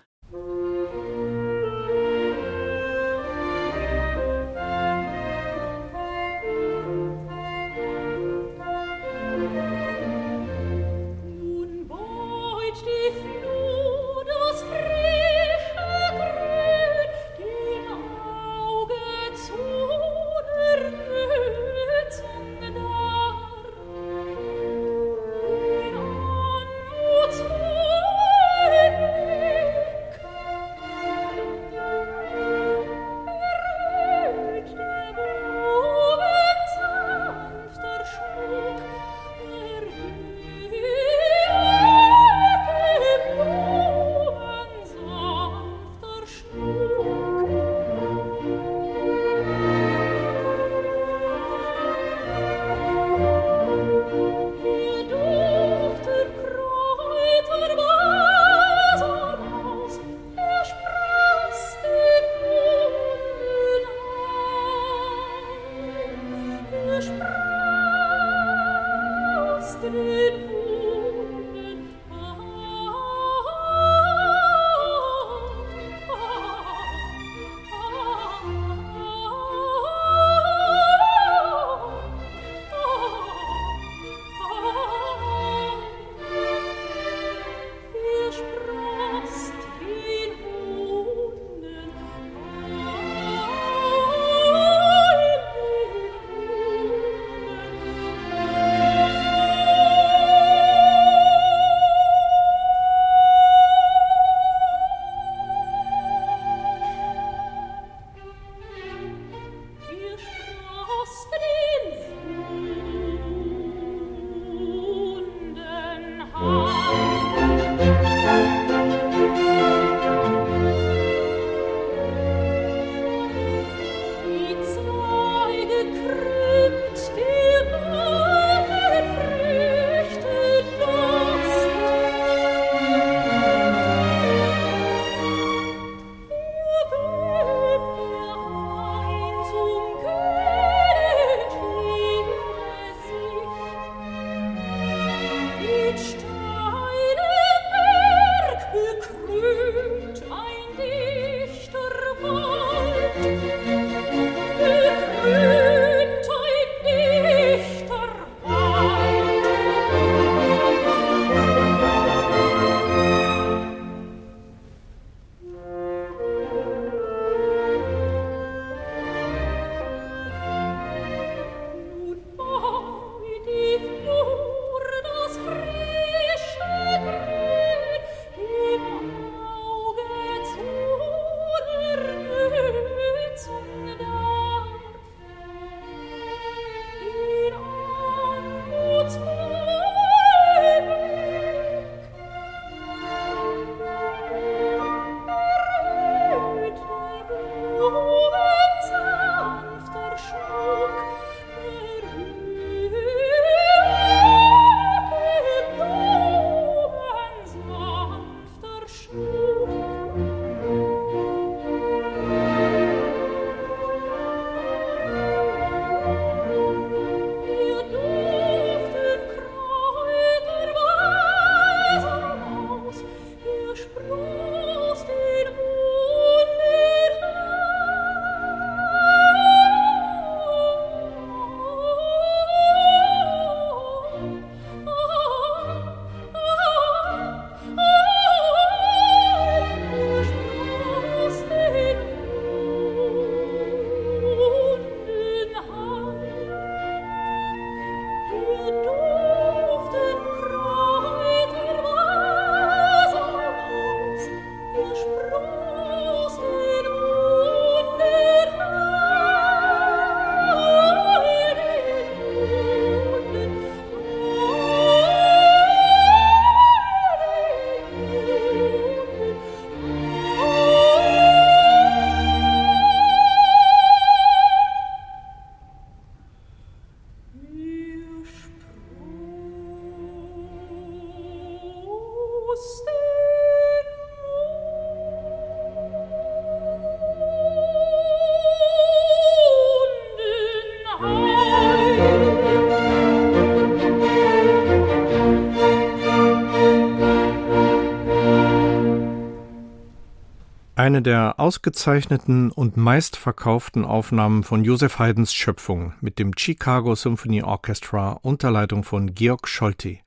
Eine 300.85 301.01
der 301.01 301.39
ausgezeichneten 301.39 302.51
und 302.51 302.77
meistverkauften 302.77 303.85
Aufnahmen 303.85 304.43
von 304.43 304.63
Joseph 304.63 304.99
Haydns 304.99 305.33
Schöpfung 305.33 305.93
mit 305.99 306.19
dem 306.19 306.33
Chicago 306.37 306.93
Symphony 306.93 307.41
Orchestra 307.41 308.19
unter 308.21 308.51
Leitung 308.51 308.83
von 308.83 309.15
Georg 309.15 309.47
Scholti. 309.47 310.01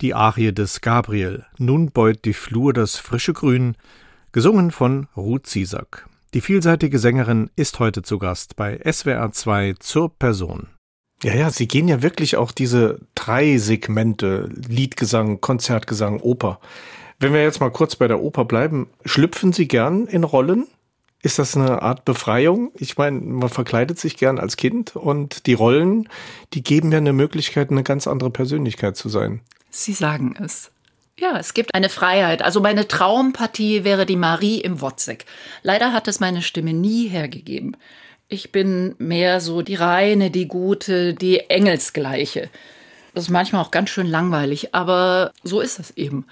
Die 0.00 0.14
Arie 0.14 0.54
des 0.54 0.80
Gabriel, 0.80 1.44
nun 1.58 1.90
beut 1.90 2.24
die 2.24 2.32
Flur 2.32 2.72
das 2.72 2.96
frische 2.96 3.34
Grün, 3.34 3.76
gesungen 4.32 4.70
von 4.70 5.08
Ruth 5.14 5.46
Ziesack. 5.46 6.08
Die 6.32 6.40
vielseitige 6.40 6.98
Sängerin 6.98 7.50
ist 7.54 7.78
heute 7.78 8.00
zu 8.00 8.18
Gast 8.18 8.56
bei 8.56 8.80
SWR 8.90 9.30
2 9.30 9.74
zur 9.78 10.08
Person. 10.18 10.68
Ja, 11.22 11.34
ja, 11.34 11.50
Sie 11.50 11.68
gehen 11.68 11.86
ja 11.86 12.00
wirklich 12.00 12.38
auch 12.38 12.52
diese 12.52 13.00
drei 13.14 13.58
Segmente, 13.58 14.48
Liedgesang, 14.68 15.42
Konzertgesang, 15.42 16.20
Oper. 16.20 16.60
Wenn 17.20 17.32
wir 17.32 17.42
jetzt 17.42 17.60
mal 17.60 17.70
kurz 17.70 17.96
bei 17.96 18.06
der 18.06 18.20
Oper 18.20 18.44
bleiben, 18.44 18.88
schlüpfen 19.04 19.52
Sie 19.52 19.66
gern 19.66 20.06
in 20.06 20.22
Rollen? 20.22 20.68
Ist 21.20 21.40
das 21.40 21.56
eine 21.56 21.82
Art 21.82 22.04
Befreiung? 22.04 22.70
Ich 22.76 22.96
meine, 22.96 23.20
man 23.20 23.48
verkleidet 23.48 23.98
sich 23.98 24.16
gern 24.16 24.38
als 24.38 24.56
Kind 24.56 24.94
und 24.94 25.46
die 25.46 25.54
Rollen, 25.54 26.08
die 26.54 26.62
geben 26.62 26.92
ja 26.92 26.98
eine 26.98 27.12
Möglichkeit, 27.12 27.70
eine 27.72 27.82
ganz 27.82 28.06
andere 28.06 28.30
Persönlichkeit 28.30 28.96
zu 28.96 29.08
sein. 29.08 29.40
Sie 29.70 29.94
sagen 29.94 30.36
es. 30.40 30.70
Ja, 31.18 31.36
es 31.36 31.54
gibt 31.54 31.74
eine 31.74 31.88
Freiheit. 31.88 32.42
Also 32.42 32.60
meine 32.60 32.86
Traumpartie 32.86 33.82
wäre 33.82 34.06
die 34.06 34.14
Marie 34.14 34.60
im 34.60 34.80
Wozzeck. 34.80 35.26
Leider 35.64 35.92
hat 35.92 36.06
es 36.06 36.20
meine 36.20 36.42
Stimme 36.42 36.72
nie 36.72 37.08
hergegeben. 37.08 37.76
Ich 38.28 38.52
bin 38.52 38.94
mehr 38.98 39.40
so 39.40 39.62
die 39.62 39.74
reine, 39.74 40.30
die 40.30 40.46
gute, 40.46 41.14
die 41.14 41.40
engelsgleiche. 41.50 42.48
Das 43.12 43.24
ist 43.24 43.30
manchmal 43.30 43.62
auch 43.62 43.72
ganz 43.72 43.90
schön 43.90 44.06
langweilig, 44.06 44.72
aber 44.72 45.32
so 45.42 45.60
ist 45.60 45.80
es 45.80 45.90
eben. 45.96 46.26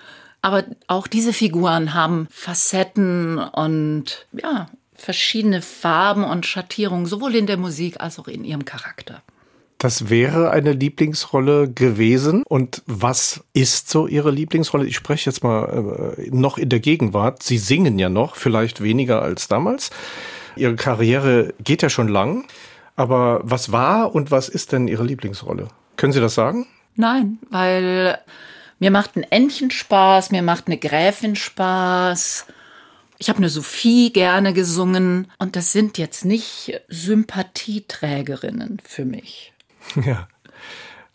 Aber 0.47 0.63
auch 0.87 1.09
diese 1.09 1.33
Figuren 1.33 1.93
haben 1.93 2.29
Facetten 2.31 3.37
und 3.37 4.29
ja, 4.31 4.69
verschiedene 4.95 5.61
Farben 5.61 6.23
und 6.23 6.47
Schattierungen, 6.47 7.07
sowohl 7.07 7.35
in 7.35 7.49
der 7.49 7.57
Musik 7.57 8.01
als 8.01 8.21
auch 8.21 8.29
in 8.29 8.45
ihrem 8.45 8.65
Charakter. 8.65 9.23
Das 9.79 10.09
wäre 10.09 10.51
eine 10.51 10.71
Lieblingsrolle 10.71 11.69
gewesen. 11.73 12.45
Und 12.49 12.85
was 12.87 13.43
ist 13.55 13.91
so 13.91 14.07
Ihre 14.07 14.31
Lieblingsrolle? 14.31 14.87
Ich 14.87 14.95
spreche 14.95 15.29
jetzt 15.29 15.43
mal 15.43 16.15
äh, 16.17 16.31
noch 16.31 16.59
in 16.59 16.69
der 16.69 16.79
Gegenwart. 16.79 17.43
Sie 17.43 17.59
singen 17.59 17.99
ja 17.99 18.09
noch, 18.09 18.37
vielleicht 18.37 18.81
weniger 18.81 19.23
als 19.23 19.49
damals. 19.49 19.91
Ihre 20.55 20.77
Karriere 20.77 21.55
geht 21.59 21.83
ja 21.83 21.91
schon 21.91 22.07
lang. 22.07 22.45
Aber 22.95 23.41
was 23.43 23.73
war 23.73 24.15
und 24.15 24.31
was 24.31 24.49
ist 24.49 24.71
denn 24.71 24.87
Ihre 24.87 25.03
Lieblingsrolle? 25.03 25.67
Können 25.97 26.13
Sie 26.13 26.21
das 26.21 26.37
sagen? 26.37 26.69
Nein, 26.95 27.39
weil 27.51 28.21
mir 28.79 28.91
macht 28.91 29.17
ein 29.17 29.23
Entchen 29.25 29.71
Spaß, 29.71 30.31
mir 30.31 30.43
macht 30.43 30.67
eine 30.67 30.79
Gräfin 30.79 31.37
Spaß. 31.37 32.47
Ich 33.19 33.29
habe 33.29 33.39
eine 33.39 33.49
Sophie 33.49 34.13
gerne 34.13 34.53
gesungen 34.53 35.31
und 35.39 35.57
das 35.57 35.73
sind 35.73 35.97
jetzt 35.97 36.25
nicht 36.25 36.81
Sympathieträgerinnen 36.89 38.81
für 38.85 39.05
mich. 39.05 39.53
Ja, 40.05 40.27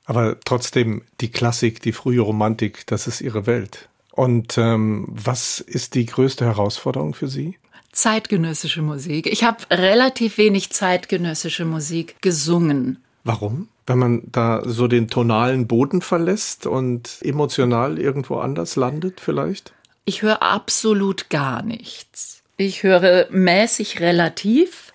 aber 0.06 0.40
trotzdem 0.46 1.04
die 1.20 1.30
Klassik, 1.30 1.82
die 1.82 1.92
frühe 1.92 2.22
Romantik, 2.22 2.88
das 2.88 3.06
ist 3.06 3.20
ihre 3.20 3.46
Welt. 3.46 3.90
Und 4.12 4.58
ähm, 4.58 5.06
was 5.10 5.60
ist 5.60 5.94
die 5.96 6.06
größte 6.06 6.46
Herausforderung 6.46 7.14
für 7.14 7.28
Sie? 7.28 7.58
Zeitgenössische 7.92 8.82
Musik. 8.82 9.28
Ich 9.28 9.44
habe 9.44 9.70
relativ 9.70 10.38
wenig 10.38 10.70
zeitgenössische 10.70 11.66
Musik 11.66 12.22
gesungen. 12.22 13.04
Warum? 13.24 13.68
Wenn 13.88 14.00
man 14.00 14.22
da 14.26 14.62
so 14.66 14.88
den 14.88 15.08
tonalen 15.08 15.68
Boden 15.68 16.02
verlässt 16.02 16.68
und 16.68 17.18
emotional 17.22 18.00
irgendwo 18.00 18.38
anders 18.38 18.76
landet 18.76 19.20
vielleicht? 19.20 19.74
Ich 20.06 20.22
höre 20.22 20.42
absolut 20.42 21.30
gar 21.30 21.64
nichts. 21.64 22.44
Ich 22.58 22.84
höre 22.84 23.28
mäßig 23.32 24.00
relativ. 24.00 24.94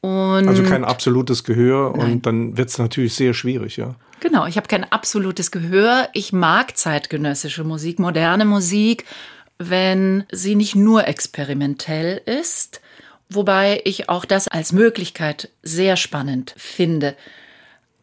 Und 0.00 0.48
also 0.48 0.62
kein 0.62 0.84
absolutes 0.84 1.44
Gehör 1.44 1.94
nein. 1.96 2.12
und 2.12 2.26
dann 2.26 2.56
wird 2.56 2.68
es 2.68 2.78
natürlich 2.78 3.14
sehr 3.14 3.34
schwierig, 3.34 3.76
ja. 3.76 3.94
Genau, 4.20 4.46
ich 4.46 4.56
habe 4.56 4.68
kein 4.68 4.84
absolutes 4.84 5.50
Gehör. 5.50 6.08
Ich 6.12 6.32
mag 6.32 6.76
zeitgenössische 6.76 7.64
Musik, 7.64 7.98
moderne 7.98 8.44
Musik, 8.44 9.04
wenn 9.58 10.24
sie 10.32 10.54
nicht 10.54 10.74
nur 10.74 11.06
experimentell 11.06 12.20
ist, 12.24 12.80
wobei 13.28 13.80
ich 13.84 14.08
auch 14.08 14.24
das 14.24 14.48
als 14.48 14.72
Möglichkeit 14.72 15.50
sehr 15.62 15.96
spannend 15.96 16.54
finde 16.56 17.16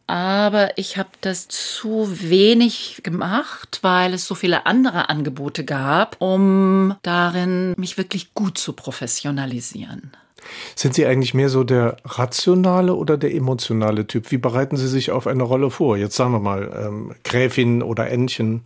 aber 0.06 0.78
ich 0.78 0.96
habe 0.96 1.08
das 1.20 1.48
zu 1.48 2.08
wenig 2.20 3.00
gemacht, 3.02 3.80
weil 3.82 4.14
es 4.14 4.26
so 4.26 4.34
viele 4.34 4.66
andere 4.66 5.08
Angebote 5.08 5.64
gab, 5.64 6.16
um 6.20 6.94
darin 7.02 7.74
mich 7.76 7.98
wirklich 7.98 8.34
gut 8.34 8.58
zu 8.58 8.72
professionalisieren. 8.72 10.12
Sind 10.76 10.94
Sie 10.94 11.06
eigentlich 11.06 11.34
mehr 11.34 11.48
so 11.48 11.64
der 11.64 11.96
rationale 12.04 12.94
oder 12.94 13.16
der 13.16 13.34
emotionale 13.34 14.06
Typ? 14.06 14.30
Wie 14.30 14.38
bereiten 14.38 14.76
Sie 14.76 14.86
sich 14.86 15.10
auf 15.10 15.26
eine 15.26 15.42
Rolle 15.42 15.70
vor? 15.70 15.96
Jetzt 15.96 16.14
sagen 16.14 16.32
wir 16.32 16.40
mal 16.40 16.86
ähm, 16.86 17.14
Gräfin 17.24 17.82
oder 17.82 18.08
Entchen. 18.08 18.62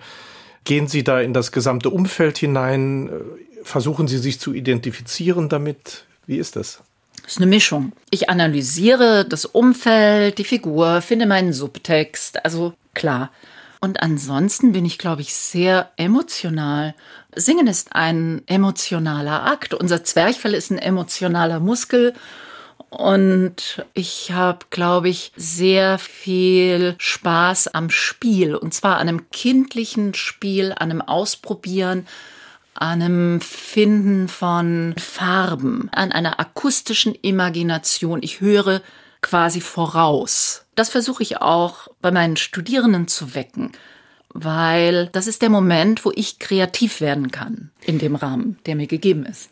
Gehen 0.64 0.88
Sie 0.88 1.04
da 1.04 1.20
in 1.20 1.32
das 1.32 1.52
gesamte 1.52 1.88
Umfeld 1.88 2.36
hinein? 2.36 3.10
Versuchen 3.62 4.08
Sie 4.08 4.18
sich 4.18 4.40
zu 4.40 4.52
identifizieren 4.52 5.48
damit? 5.48 6.04
Wie 6.26 6.36
ist? 6.36 6.56
Das 6.56 6.82
ist 7.30 7.38
eine 7.38 7.46
Mischung. 7.46 7.92
Ich 8.10 8.28
analysiere 8.28 9.24
das 9.24 9.44
Umfeld, 9.44 10.38
die 10.38 10.44
Figur, 10.44 11.00
finde 11.00 11.26
meinen 11.26 11.52
Subtext, 11.52 12.44
also 12.44 12.74
klar. 12.94 13.30
Und 13.80 14.02
ansonsten 14.02 14.72
bin 14.72 14.84
ich, 14.84 14.98
glaube 14.98 15.22
ich, 15.22 15.32
sehr 15.34 15.90
emotional. 15.96 16.94
Singen 17.34 17.66
ist 17.66 17.94
ein 17.94 18.42
emotionaler 18.46 19.46
Akt. 19.46 19.72
Unser 19.72 20.04
Zwerchfell 20.04 20.54
ist 20.54 20.70
ein 20.70 20.78
emotionaler 20.78 21.60
Muskel. 21.60 22.12
Und 22.90 23.86
ich 23.94 24.32
habe, 24.32 24.66
glaube 24.70 25.08
ich, 25.08 25.32
sehr 25.36 25.98
viel 25.98 26.96
Spaß 26.98 27.68
am 27.68 27.88
Spiel. 27.88 28.54
Und 28.56 28.74
zwar 28.74 28.96
an 28.96 29.08
einem 29.08 29.30
kindlichen 29.30 30.12
Spiel, 30.14 30.72
an 30.72 30.90
einem 30.90 31.00
Ausprobieren 31.00 32.06
an 32.80 33.02
einem 33.02 33.40
Finden 33.40 34.26
von 34.26 34.94
Farben, 34.98 35.88
an 35.92 36.12
einer 36.12 36.40
akustischen 36.40 37.14
Imagination. 37.14 38.22
Ich 38.22 38.40
höre 38.40 38.80
quasi 39.20 39.60
voraus. 39.60 40.64
Das 40.74 40.88
versuche 40.88 41.22
ich 41.22 41.42
auch 41.42 41.88
bei 42.00 42.10
meinen 42.10 42.38
Studierenden 42.38 43.06
zu 43.06 43.34
wecken, 43.34 43.72
weil 44.30 45.08
das 45.08 45.26
ist 45.26 45.42
der 45.42 45.50
Moment, 45.50 46.04
wo 46.06 46.12
ich 46.14 46.38
kreativ 46.38 47.02
werden 47.02 47.30
kann 47.30 47.70
in 47.84 47.98
dem 47.98 48.16
Rahmen, 48.16 48.58
der 48.64 48.76
mir 48.76 48.86
gegeben 48.86 49.26
ist. 49.26 49.50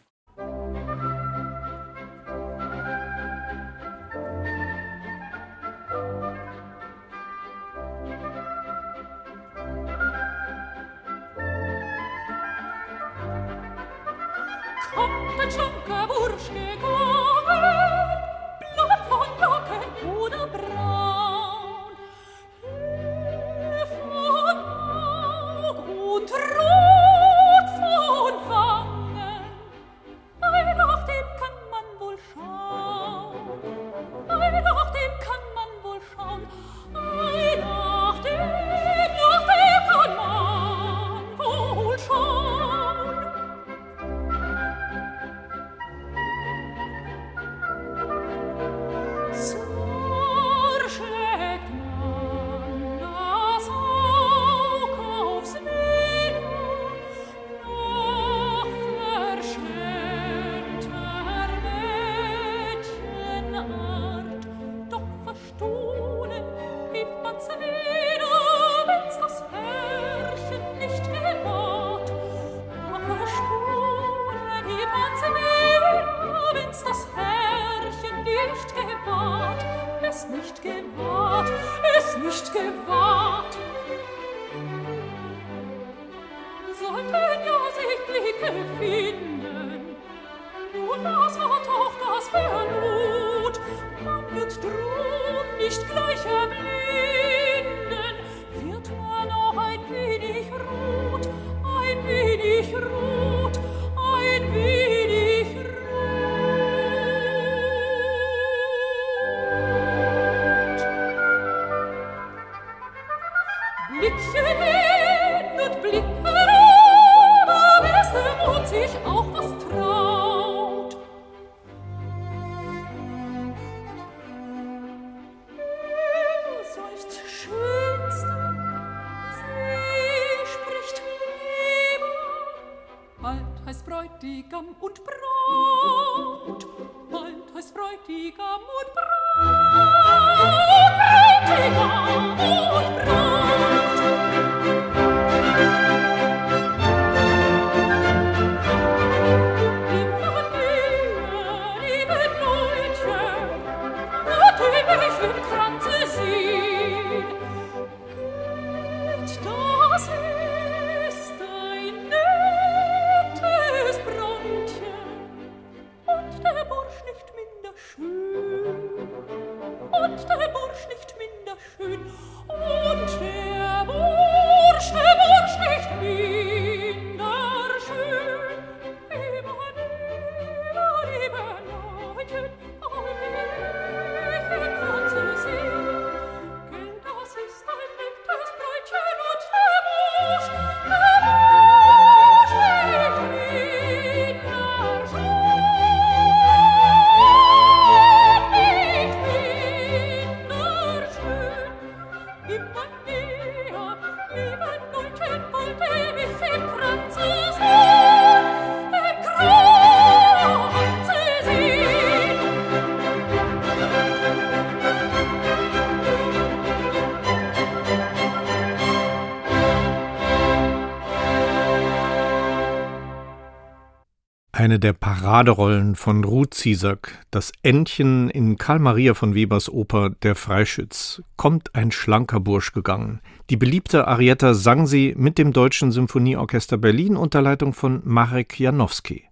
Eine 224.69 224.79
der 224.79 224.93
Paraderollen 224.93 225.97
von 225.97 226.25
Ruth 226.25 226.53
Ziesack, 226.53 227.25
das 227.31 227.53
Entchen 227.63 228.29
in 228.29 228.59
Karl 228.59 228.81
Maria 228.81 229.15
von 229.15 229.35
Webers 229.35 229.71
Oper 229.71 230.11
Der 230.11 230.35
Freischütz, 230.35 231.23
kommt 231.39 231.75
ein 231.75 231.91
schlanker 231.91 232.39
Bursch 232.39 232.75
gegangen. 232.75 233.21
Die 233.49 233.57
beliebte 233.57 234.07
Arietta 234.07 234.53
sang 234.53 234.87
sie 234.87 235.15
mit 235.17 235.39
dem 235.39 235.55
Deutschen 235.55 235.91
Symphonieorchester 235.91 236.77
Berlin 236.77 237.17
unter 237.17 237.41
Leitung 237.41 237.73
von 237.73 238.03
Marek 238.05 238.61
Janowski. 238.61 239.25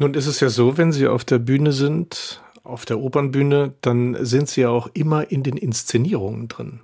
Nun 0.00 0.14
ist 0.14 0.26
es 0.26 0.40
ja 0.40 0.48
so, 0.48 0.76
wenn 0.76 0.90
Sie 0.90 1.06
auf 1.06 1.24
der 1.24 1.38
Bühne 1.38 1.70
sind, 1.70 2.42
auf 2.64 2.84
der 2.84 2.98
Opernbühne, 2.98 3.74
dann 3.82 4.16
sind 4.24 4.48
Sie 4.48 4.62
ja 4.62 4.70
auch 4.70 4.88
immer 4.94 5.30
in 5.30 5.44
den 5.44 5.56
Inszenierungen 5.56 6.48
drin. 6.48 6.80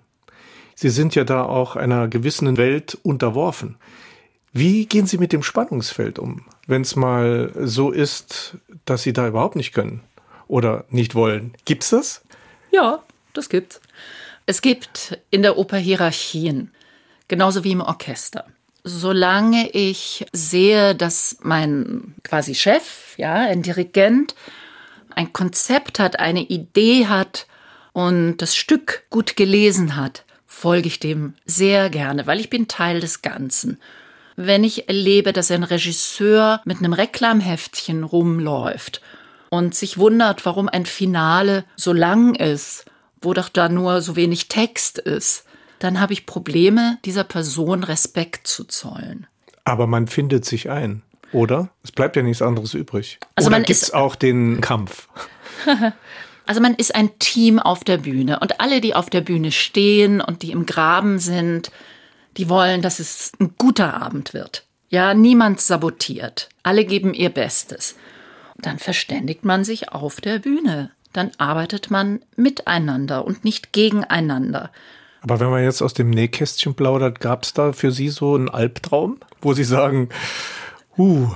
Sie 0.76 0.90
sind 0.90 1.16
ja 1.16 1.24
da 1.24 1.42
auch 1.42 1.74
einer 1.74 2.06
gewissen 2.06 2.58
Welt 2.58 2.96
unterworfen. 3.02 3.74
Wie 4.58 4.86
gehen 4.86 5.06
Sie 5.06 5.18
mit 5.18 5.32
dem 5.32 5.44
Spannungsfeld 5.44 6.18
um, 6.18 6.44
wenn 6.66 6.82
es 6.82 6.96
mal 6.96 7.52
so 7.54 7.92
ist, 7.92 8.56
dass 8.86 9.04
Sie 9.04 9.12
da 9.12 9.28
überhaupt 9.28 9.54
nicht 9.54 9.72
können 9.72 10.02
oder 10.48 10.84
nicht 10.90 11.14
wollen? 11.14 11.54
Gibt's 11.64 11.90
das? 11.90 12.22
Ja, 12.72 13.04
das 13.34 13.48
gibt's. 13.50 13.80
Es 14.46 14.60
gibt 14.60 15.16
in 15.30 15.42
der 15.42 15.58
Oper 15.58 15.76
Hierarchien, 15.76 16.72
genauso 17.28 17.62
wie 17.62 17.70
im 17.70 17.82
Orchester. 17.82 18.46
Solange 18.82 19.70
ich 19.70 20.26
sehe, 20.32 20.96
dass 20.96 21.36
mein 21.42 22.16
quasi 22.24 22.56
Chef, 22.56 23.16
ja, 23.16 23.34
ein 23.34 23.62
Dirigent, 23.62 24.34
ein 25.14 25.32
Konzept 25.32 26.00
hat, 26.00 26.18
eine 26.18 26.42
Idee 26.42 27.06
hat 27.06 27.46
und 27.92 28.38
das 28.38 28.56
Stück 28.56 29.04
gut 29.08 29.36
gelesen 29.36 29.94
hat, 29.94 30.24
folge 30.48 30.88
ich 30.88 30.98
dem 30.98 31.34
sehr 31.46 31.90
gerne, 31.90 32.26
weil 32.26 32.40
ich 32.40 32.50
bin 32.50 32.66
Teil 32.66 32.98
des 32.98 33.22
Ganzen 33.22 33.78
wenn 34.38 34.62
ich 34.62 34.88
erlebe, 34.88 35.32
dass 35.32 35.50
ein 35.50 35.64
Regisseur 35.64 36.60
mit 36.64 36.78
einem 36.78 36.92
Reklamheftchen 36.92 38.04
rumläuft 38.04 39.02
und 39.50 39.74
sich 39.74 39.98
wundert, 39.98 40.46
warum 40.46 40.68
ein 40.68 40.86
Finale 40.86 41.64
so 41.74 41.92
lang 41.92 42.36
ist, 42.36 42.84
wo 43.20 43.34
doch 43.34 43.48
da 43.48 43.68
nur 43.68 44.00
so 44.00 44.14
wenig 44.14 44.46
Text 44.46 44.98
ist, 44.98 45.44
dann 45.80 45.98
habe 46.00 46.12
ich 46.12 46.24
Probleme, 46.24 46.98
dieser 47.04 47.24
Person 47.24 47.82
Respekt 47.82 48.46
zu 48.46 48.64
zollen. 48.64 49.26
Aber 49.64 49.88
man 49.88 50.06
findet 50.06 50.44
sich 50.44 50.70
ein, 50.70 51.02
oder? 51.32 51.70
Es 51.82 51.90
bleibt 51.90 52.14
ja 52.14 52.22
nichts 52.22 52.40
anderes 52.40 52.74
übrig. 52.74 53.18
Also 53.34 53.48
oder 53.48 53.58
gibt 53.58 53.70
es 53.70 53.92
auch 53.92 54.14
den 54.14 54.60
Kampf? 54.60 55.08
Also 56.46 56.62
man 56.62 56.76
ist 56.76 56.94
ein 56.94 57.10
Team 57.18 57.58
auf 57.58 57.84
der 57.84 57.98
Bühne 57.98 58.40
und 58.40 58.58
alle, 58.58 58.80
die 58.80 58.94
auf 58.94 59.10
der 59.10 59.20
Bühne 59.20 59.52
stehen 59.52 60.22
und 60.22 60.40
die 60.40 60.52
im 60.52 60.64
Graben 60.64 61.18
sind, 61.18 61.70
die 62.36 62.48
wollen, 62.48 62.82
dass 62.82 62.98
es 62.98 63.32
ein 63.40 63.54
guter 63.58 64.00
Abend 64.00 64.34
wird. 64.34 64.64
Ja, 64.88 65.14
niemand 65.14 65.60
sabotiert. 65.60 66.48
Alle 66.62 66.84
geben 66.84 67.14
ihr 67.14 67.30
Bestes. 67.30 67.96
Dann 68.58 68.78
verständigt 68.78 69.44
man 69.44 69.64
sich 69.64 69.90
auf 69.92 70.20
der 70.20 70.38
Bühne. 70.38 70.90
Dann 71.12 71.30
arbeitet 71.38 71.90
man 71.90 72.20
miteinander 72.36 73.24
und 73.24 73.44
nicht 73.44 73.72
gegeneinander. 73.72 74.70
Aber 75.20 75.40
wenn 75.40 75.50
man 75.50 75.64
jetzt 75.64 75.82
aus 75.82 75.94
dem 75.94 76.10
Nähkästchen 76.10 76.74
plaudert, 76.74 77.20
gab 77.20 77.42
es 77.42 77.52
da 77.52 77.72
für 77.72 77.90
Sie 77.90 78.08
so 78.08 78.34
einen 78.34 78.48
Albtraum, 78.48 79.18
wo 79.40 79.52
Sie 79.52 79.64
sagen, 79.64 80.10
uh, 80.96 81.28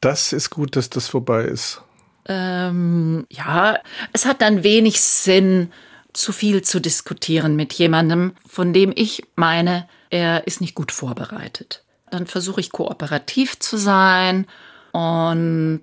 das 0.00 0.32
ist 0.32 0.50
gut, 0.50 0.76
dass 0.76 0.90
das 0.90 1.08
vorbei 1.08 1.42
ist? 1.42 1.82
Ähm, 2.26 3.26
ja, 3.30 3.78
es 4.12 4.26
hat 4.26 4.42
dann 4.42 4.64
wenig 4.64 5.00
Sinn, 5.00 5.72
zu 6.12 6.32
viel 6.32 6.62
zu 6.62 6.80
diskutieren 6.80 7.54
mit 7.54 7.72
jemandem, 7.74 8.32
von 8.46 8.72
dem 8.72 8.92
ich 8.94 9.22
meine, 9.36 9.88
er 10.10 10.46
ist 10.46 10.60
nicht 10.60 10.74
gut 10.74 10.92
vorbereitet. 10.92 11.84
Dann 12.10 12.26
versuche 12.26 12.60
ich 12.60 12.70
kooperativ 12.70 13.58
zu 13.58 13.76
sein 13.76 14.46
und 14.92 15.80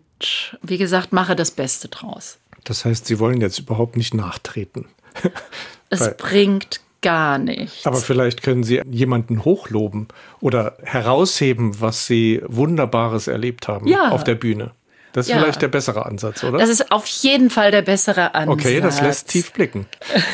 wie 0.61 0.77
gesagt, 0.77 1.13
mache 1.13 1.35
das 1.35 1.51
Beste 1.51 1.87
draus. 1.87 2.37
Das 2.63 2.85
heißt, 2.85 3.05
Sie 3.05 3.19
wollen 3.19 3.41
jetzt 3.41 3.59
überhaupt 3.59 3.95
nicht 3.95 4.13
nachtreten. 4.13 4.87
es 5.89 6.17
bringt 6.17 6.81
gar 7.01 7.37
nichts. 7.37 7.85
Aber 7.85 7.97
vielleicht 7.97 8.41
können 8.41 8.63
Sie 8.63 8.81
jemanden 8.89 9.45
hochloben 9.45 10.07
oder 10.41 10.75
herausheben, 10.81 11.79
was 11.79 12.07
Sie 12.07 12.41
Wunderbares 12.47 13.27
erlebt 13.27 13.67
haben 13.67 13.87
ja. 13.87 14.09
auf 14.09 14.23
der 14.23 14.35
Bühne. 14.35 14.71
Das 15.15 15.27
ist 15.27 15.31
ja. 15.31 15.39
vielleicht 15.39 15.61
der 15.61 15.69
bessere 15.69 16.05
Ansatz, 16.05 16.43
oder? 16.43 16.57
Das 16.57 16.69
ist 16.69 16.91
auf 16.91 17.07
jeden 17.07 17.49
Fall 17.49 17.71
der 17.71 17.83
bessere 17.83 18.35
Ansatz. 18.35 18.59
Okay, 18.59 18.81
das 18.81 18.99
lässt 18.99 19.29
tief 19.29 19.53
blicken. 19.53 19.87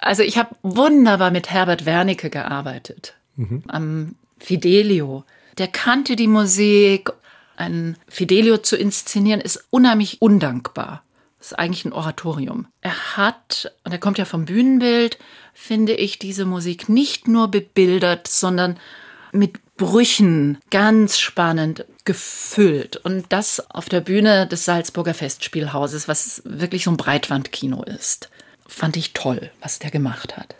Also 0.00 0.22
ich 0.22 0.38
habe 0.38 0.54
wunderbar 0.62 1.30
mit 1.32 1.50
Herbert 1.50 1.84
Wernicke 1.84 2.30
gearbeitet 2.30 3.14
mhm. 3.34 3.64
am 3.66 4.14
Fidelio. 4.38 5.24
Der 5.58 5.66
kannte 5.66 6.14
die 6.14 6.28
Musik. 6.28 7.10
Ein 7.56 7.96
Fidelio 8.08 8.58
zu 8.58 8.76
inszenieren 8.76 9.40
ist 9.40 9.64
unheimlich 9.70 10.22
undankbar. 10.22 11.02
Das 11.38 11.48
ist 11.48 11.58
eigentlich 11.58 11.84
ein 11.84 11.92
Oratorium. 11.92 12.68
Er 12.80 13.16
hat, 13.16 13.72
und 13.84 13.92
er 13.92 13.98
kommt 13.98 14.18
ja 14.18 14.24
vom 14.24 14.44
Bühnenbild, 14.44 15.18
finde 15.52 15.94
ich, 15.94 16.18
diese 16.18 16.46
Musik 16.46 16.88
nicht 16.88 17.26
nur 17.26 17.48
bebildert, 17.48 18.28
sondern 18.28 18.78
mit 19.38 19.76
Brüchen, 19.76 20.58
ganz 20.70 21.18
spannend 21.18 21.84
gefüllt. 22.04 22.96
Und 22.96 23.26
das 23.30 23.70
auf 23.70 23.88
der 23.88 24.00
Bühne 24.00 24.46
des 24.46 24.64
Salzburger 24.64 25.14
Festspielhauses, 25.14 26.08
was 26.08 26.42
wirklich 26.44 26.84
so 26.84 26.90
ein 26.90 26.96
Breitwandkino 26.96 27.84
ist. 27.84 28.28
Fand 28.66 28.96
ich 28.96 29.12
toll, 29.12 29.50
was 29.60 29.78
der 29.78 29.90
gemacht 29.90 30.36
hat. 30.36 30.56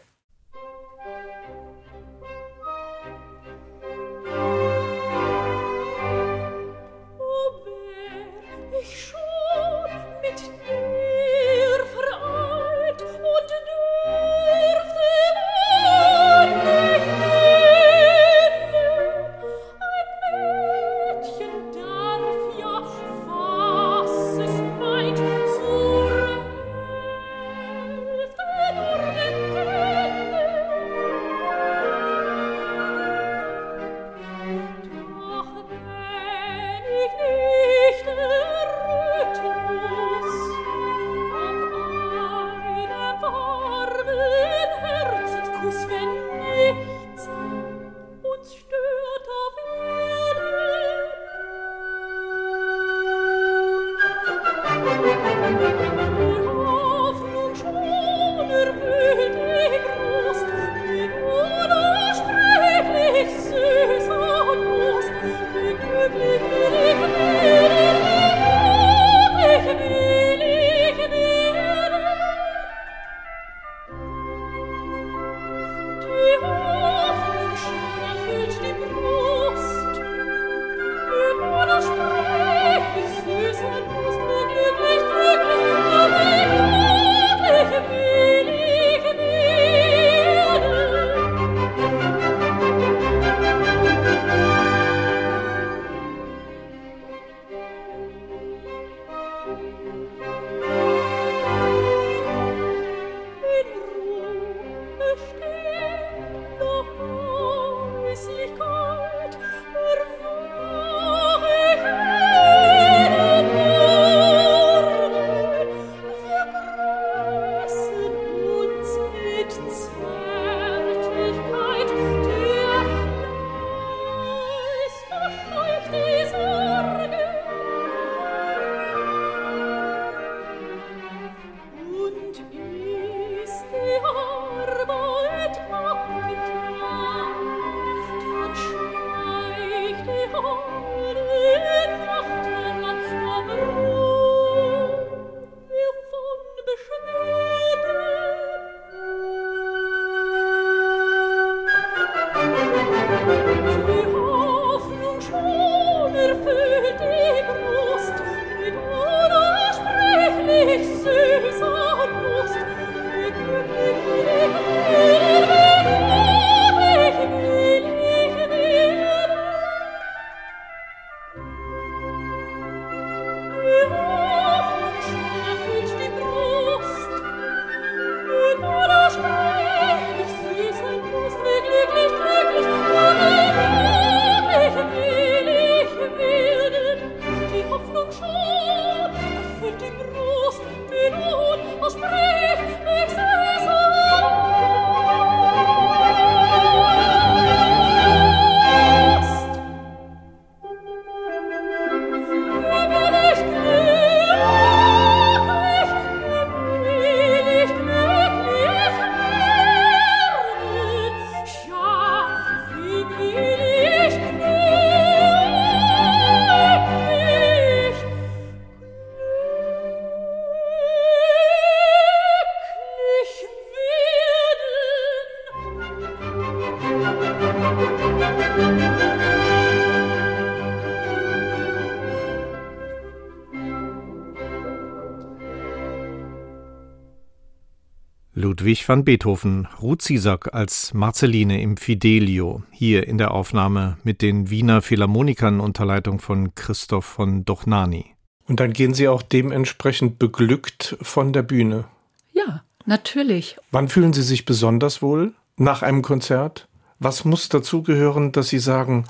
Ludwig 238.58 238.88
van 238.88 239.04
Beethoven, 239.04 239.68
Ruth 239.80 240.02
Zisak 240.02 240.52
als 240.52 240.92
Marceline 240.92 241.62
im 241.62 241.76
Fidelio, 241.76 242.64
hier 242.72 243.06
in 243.06 243.16
der 243.16 243.30
Aufnahme 243.30 243.98
mit 244.02 244.20
den 244.20 244.50
Wiener 244.50 244.82
Philharmonikern 244.82 245.60
unter 245.60 245.84
Leitung 245.84 246.18
von 246.18 246.56
Christoph 246.56 247.04
von 247.04 247.44
Dochnani. 247.44 248.16
Und 248.48 248.58
dann 248.58 248.72
gehen 248.72 248.94
Sie 248.94 249.06
auch 249.06 249.22
dementsprechend 249.22 250.18
beglückt 250.18 250.96
von 251.00 251.32
der 251.32 251.42
Bühne. 251.42 251.84
Ja, 252.32 252.64
natürlich. 252.84 253.56
Wann 253.70 253.88
fühlen 253.88 254.12
Sie 254.12 254.22
sich 254.22 254.44
besonders 254.44 255.02
wohl 255.02 255.34
nach 255.56 255.82
einem 255.82 256.02
Konzert? 256.02 256.66
Was 256.98 257.24
muss 257.24 257.48
dazugehören, 257.48 258.32
dass 258.32 258.48
Sie 258.48 258.58
sagen, 258.58 259.04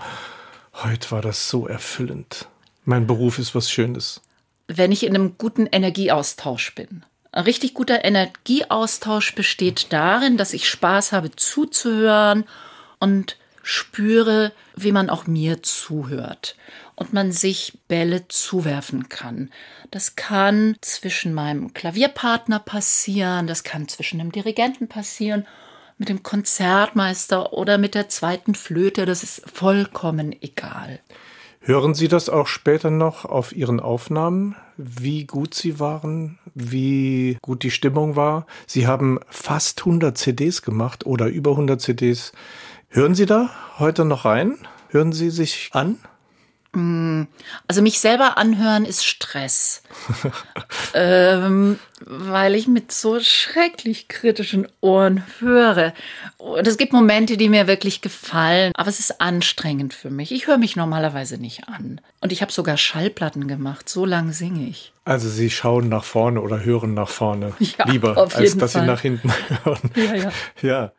heute 0.75 1.11
war 1.11 1.23
das 1.23 1.49
so 1.49 1.67
erfüllend. 1.67 2.49
Mein 2.85 3.07
Beruf 3.07 3.39
ist 3.39 3.55
was 3.55 3.71
Schönes. 3.71 4.21
Wenn 4.67 4.93
ich 4.93 5.07
in 5.07 5.15
einem 5.15 5.39
guten 5.39 5.65
Energieaustausch 5.65 6.75
bin. 6.75 7.07
Ein 7.39 7.45
richtig 7.45 7.73
guter 7.73 8.05
Energieaustausch 8.05 9.37
besteht 9.37 9.93
darin, 9.93 10.37
dass 10.37 10.53
ich 10.53 10.69
Spaß 10.69 11.13
habe 11.13 11.31
zuzuhören 11.31 12.43
und 12.99 13.37
spüre, 13.63 14.51
wie 14.75 14.91
man 14.91 15.09
auch 15.09 15.29
mir 15.29 15.63
zuhört 15.63 16.57
und 16.97 17.13
man 17.13 17.31
sich 17.31 17.79
Bälle 17.87 18.27
zuwerfen 18.27 19.09
kann. 19.09 19.53
Das 19.93 20.17
kann 20.17 20.79
zwischen 20.81 21.33
meinem 21.33 21.75
Klavierpartner 21.75 22.59
passieren, 22.59 23.47
das 23.47 23.63
kann 23.63 23.87
zwischen 23.87 24.21
einem 24.21 24.33
Dirigenten 24.33 24.89
passieren, 24.89 25.47
mit 25.97 26.09
dem 26.09 26.25
Konzertmeister 26.25 27.53
oder 27.53 27.79
mit 27.79 27.95
der 27.95 28.09
zweiten 28.09 28.57
Flöte, 28.57 29.07
das 29.07 29.23
ist 29.23 29.49
vollkommen 29.49 30.35
egal. 30.43 30.99
Hören 31.61 31.95
Sie 31.95 32.09
das 32.09 32.29
auch 32.29 32.47
später 32.47 32.91
noch 32.91 33.25
auf 33.25 33.55
Ihren 33.55 33.81
Aufnahmen, 33.81 34.57
wie 34.77 35.25
gut 35.25 35.55
Sie 35.55 35.81
waren, 35.81 36.39
wie 36.55 37.37
gut 37.43 37.63
die 37.63 37.71
Stimmung 37.71 38.17
war? 38.17 38.47
Sie 38.67 38.87
haben 38.87 39.19
fast 39.29 39.81
100 39.81 40.17
CDs 40.17 40.63
gemacht 40.63 41.05
oder 41.05 41.27
über 41.27 41.51
100 41.51 41.81
CDs. 41.81 42.33
Hören 42.89 43.15
Sie 43.15 43.27
da 43.27 43.51
heute 43.79 44.05
noch 44.05 44.25
rein? 44.25 44.57
Hören 44.89 45.13
Sie 45.13 45.31
sich 45.31 45.71
an? 45.73 45.99
Mm, 46.73 47.23
also 47.67 47.81
mich 47.81 47.99
selber 47.99 48.37
anhören 48.37 48.85
ist 48.85 49.05
Stress, 49.07 49.83
ähm, 50.95 51.79
weil 52.01 52.55
ich 52.55 52.69
mit 52.69 52.93
so 52.93 53.21
schrecklich 53.21 54.09
kritischen 54.09 54.69
Ohren 54.81 55.25
höre. 55.39 55.95
Und 56.37 56.67
es 56.67 56.77
gibt 56.77 56.93
Momente, 56.93 57.39
die 57.39 57.49
mir 57.49 57.67
wirklich 57.67 58.03
gefallen, 58.03 58.73
aber 58.75 58.91
es 58.91 59.01
ist 59.01 59.21
anstrengend 59.21 59.95
für 59.95 60.11
mich. 60.11 60.31
Ich 60.31 60.47
höre 60.47 60.59
mich 60.59 60.77
normalerweise 60.77 61.39
nicht 61.39 61.69
an. 61.69 62.03
Und 62.21 62.33
ich 62.33 62.43
habe 62.43 62.53
sogar 62.53 62.77
Schallplatten 62.77 63.49
gemacht, 63.49 63.89
so 63.89 64.05
lang 64.05 64.33
singe 64.33 64.69
ich. 64.69 64.93
Also 65.05 65.31
Sie 65.31 65.49
schauen 65.49 65.89
nach 65.89 66.05
vorne 66.05 66.43
oder 66.43 66.63
hören 66.65 66.93
nach 66.93 67.09
vorne 67.09 67.55
ja, 67.59 67.87
lieber, 67.87 68.17
als 68.19 68.57
dass 68.57 68.73
Fall. 68.73 68.83
Sie 68.83 68.87
nach 68.87 69.01
hinten 69.01 69.33
hören. 69.65 69.91
Ja, 69.97 70.15
ja. 70.15 70.33
ja. 70.61 70.93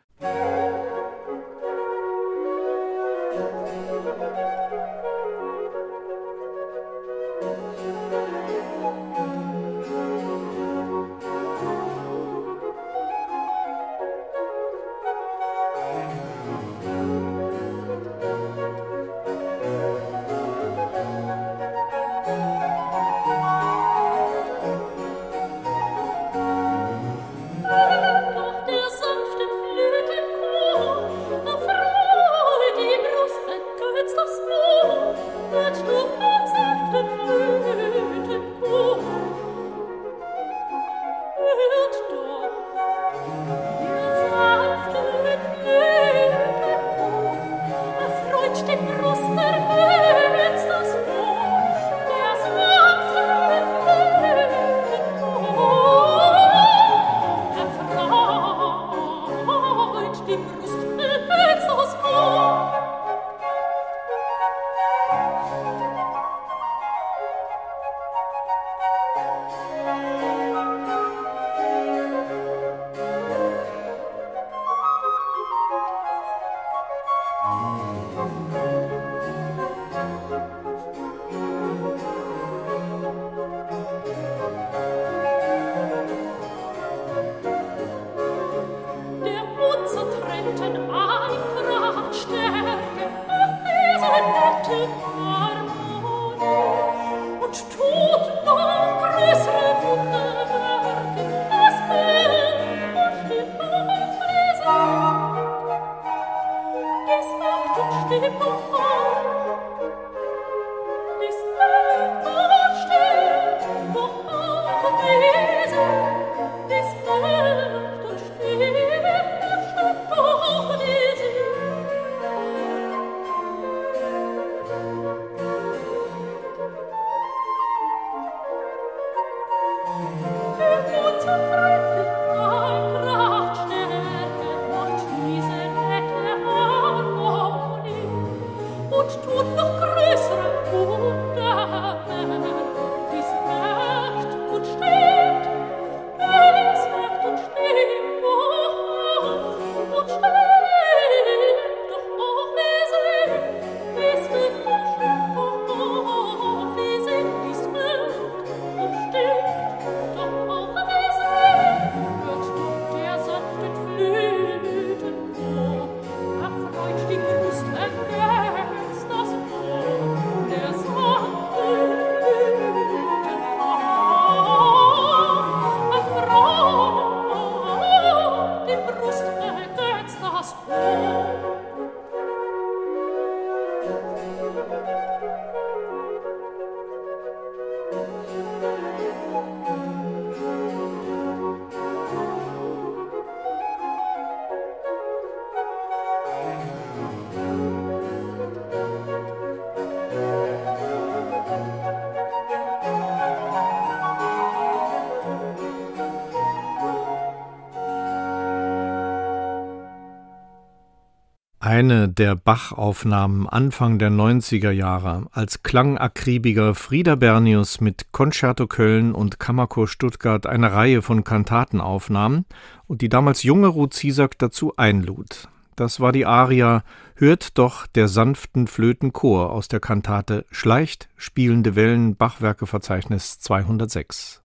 Der 212.20 212.36
Bach-Aufnahmen 212.36 213.48
Anfang 213.48 213.98
der 213.98 214.10
90er 214.10 214.70
Jahre 214.70 215.26
als 215.32 215.62
klangakribiger 215.62 216.74
Frieder 216.74 217.16
Bernius 217.16 217.80
mit 217.80 218.12
Concerto 218.12 218.66
Köln 218.66 219.14
und 219.14 219.40
Kammerchor 219.40 219.88
Stuttgart 219.88 220.46
eine 220.46 220.70
Reihe 220.70 221.00
von 221.00 221.24
Kantaten 221.24 221.80
aufnahm 221.80 222.44
und 222.86 223.00
die 223.00 223.08
damals 223.08 223.42
junge 223.42 223.68
Ruth 223.68 223.94
Ziesack 223.94 224.38
dazu 224.38 224.74
einlud. 224.76 225.48
Das 225.76 225.98
war 225.98 226.12
die 226.12 226.26
Aria 226.26 226.84
Hört 227.14 227.56
doch 227.56 227.86
der 227.86 228.06
sanften 228.06 228.66
Flötenchor 228.66 229.50
aus 229.50 229.68
der 229.68 229.80
Kantate 229.80 230.44
Schleicht 230.50 231.08
spielende 231.16 231.74
Wellen 231.74 232.16
Bachwerkeverzeichnis 232.16 233.38
206. 233.38 234.42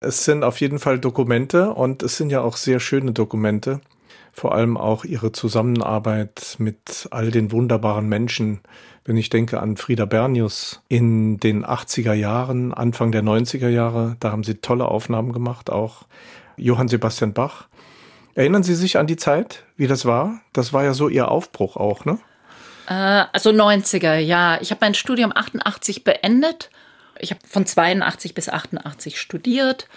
Es 0.00 0.24
sind 0.24 0.44
auf 0.44 0.62
jeden 0.62 0.78
Fall 0.78 0.98
Dokumente 0.98 1.74
und 1.74 2.02
es 2.02 2.16
sind 2.16 2.30
ja 2.30 2.40
auch 2.40 2.56
sehr 2.56 2.80
schöne 2.80 3.12
Dokumente 3.12 3.82
vor 4.38 4.54
allem 4.54 4.76
auch 4.76 5.04
ihre 5.04 5.32
Zusammenarbeit 5.32 6.56
mit 6.58 7.08
all 7.10 7.30
den 7.30 7.50
wunderbaren 7.50 8.08
Menschen. 8.08 8.60
Wenn 9.04 9.16
ich 9.16 9.30
denke 9.30 9.60
an 9.60 9.76
Frieda 9.76 10.04
Bernius 10.04 10.80
in 10.88 11.38
den 11.38 11.66
80er 11.66 12.12
Jahren, 12.12 12.72
Anfang 12.72 13.10
der 13.10 13.22
90er 13.22 13.68
Jahre, 13.68 14.16
da 14.20 14.30
haben 14.30 14.44
sie 14.44 14.56
tolle 14.56 14.86
Aufnahmen 14.86 15.32
gemacht, 15.32 15.70
auch 15.70 16.04
Johann 16.56 16.88
Sebastian 16.88 17.32
Bach. 17.32 17.66
Erinnern 18.36 18.62
Sie 18.62 18.76
sich 18.76 18.98
an 18.98 19.08
die 19.08 19.16
Zeit, 19.16 19.64
wie 19.76 19.88
das 19.88 20.04
war? 20.04 20.40
Das 20.52 20.72
war 20.72 20.84
ja 20.84 20.94
so 20.94 21.08
Ihr 21.08 21.28
Aufbruch 21.28 21.76
auch, 21.76 22.04
ne? 22.04 22.18
Äh, 22.86 23.24
also 23.32 23.50
90er, 23.50 24.18
ja. 24.18 24.60
Ich 24.60 24.70
habe 24.70 24.78
mein 24.82 24.94
Studium 24.94 25.32
88 25.34 26.04
beendet. 26.04 26.70
Ich 27.18 27.30
habe 27.30 27.40
von 27.44 27.66
82 27.66 28.34
bis 28.34 28.48
88 28.48 29.20
studiert. 29.20 29.88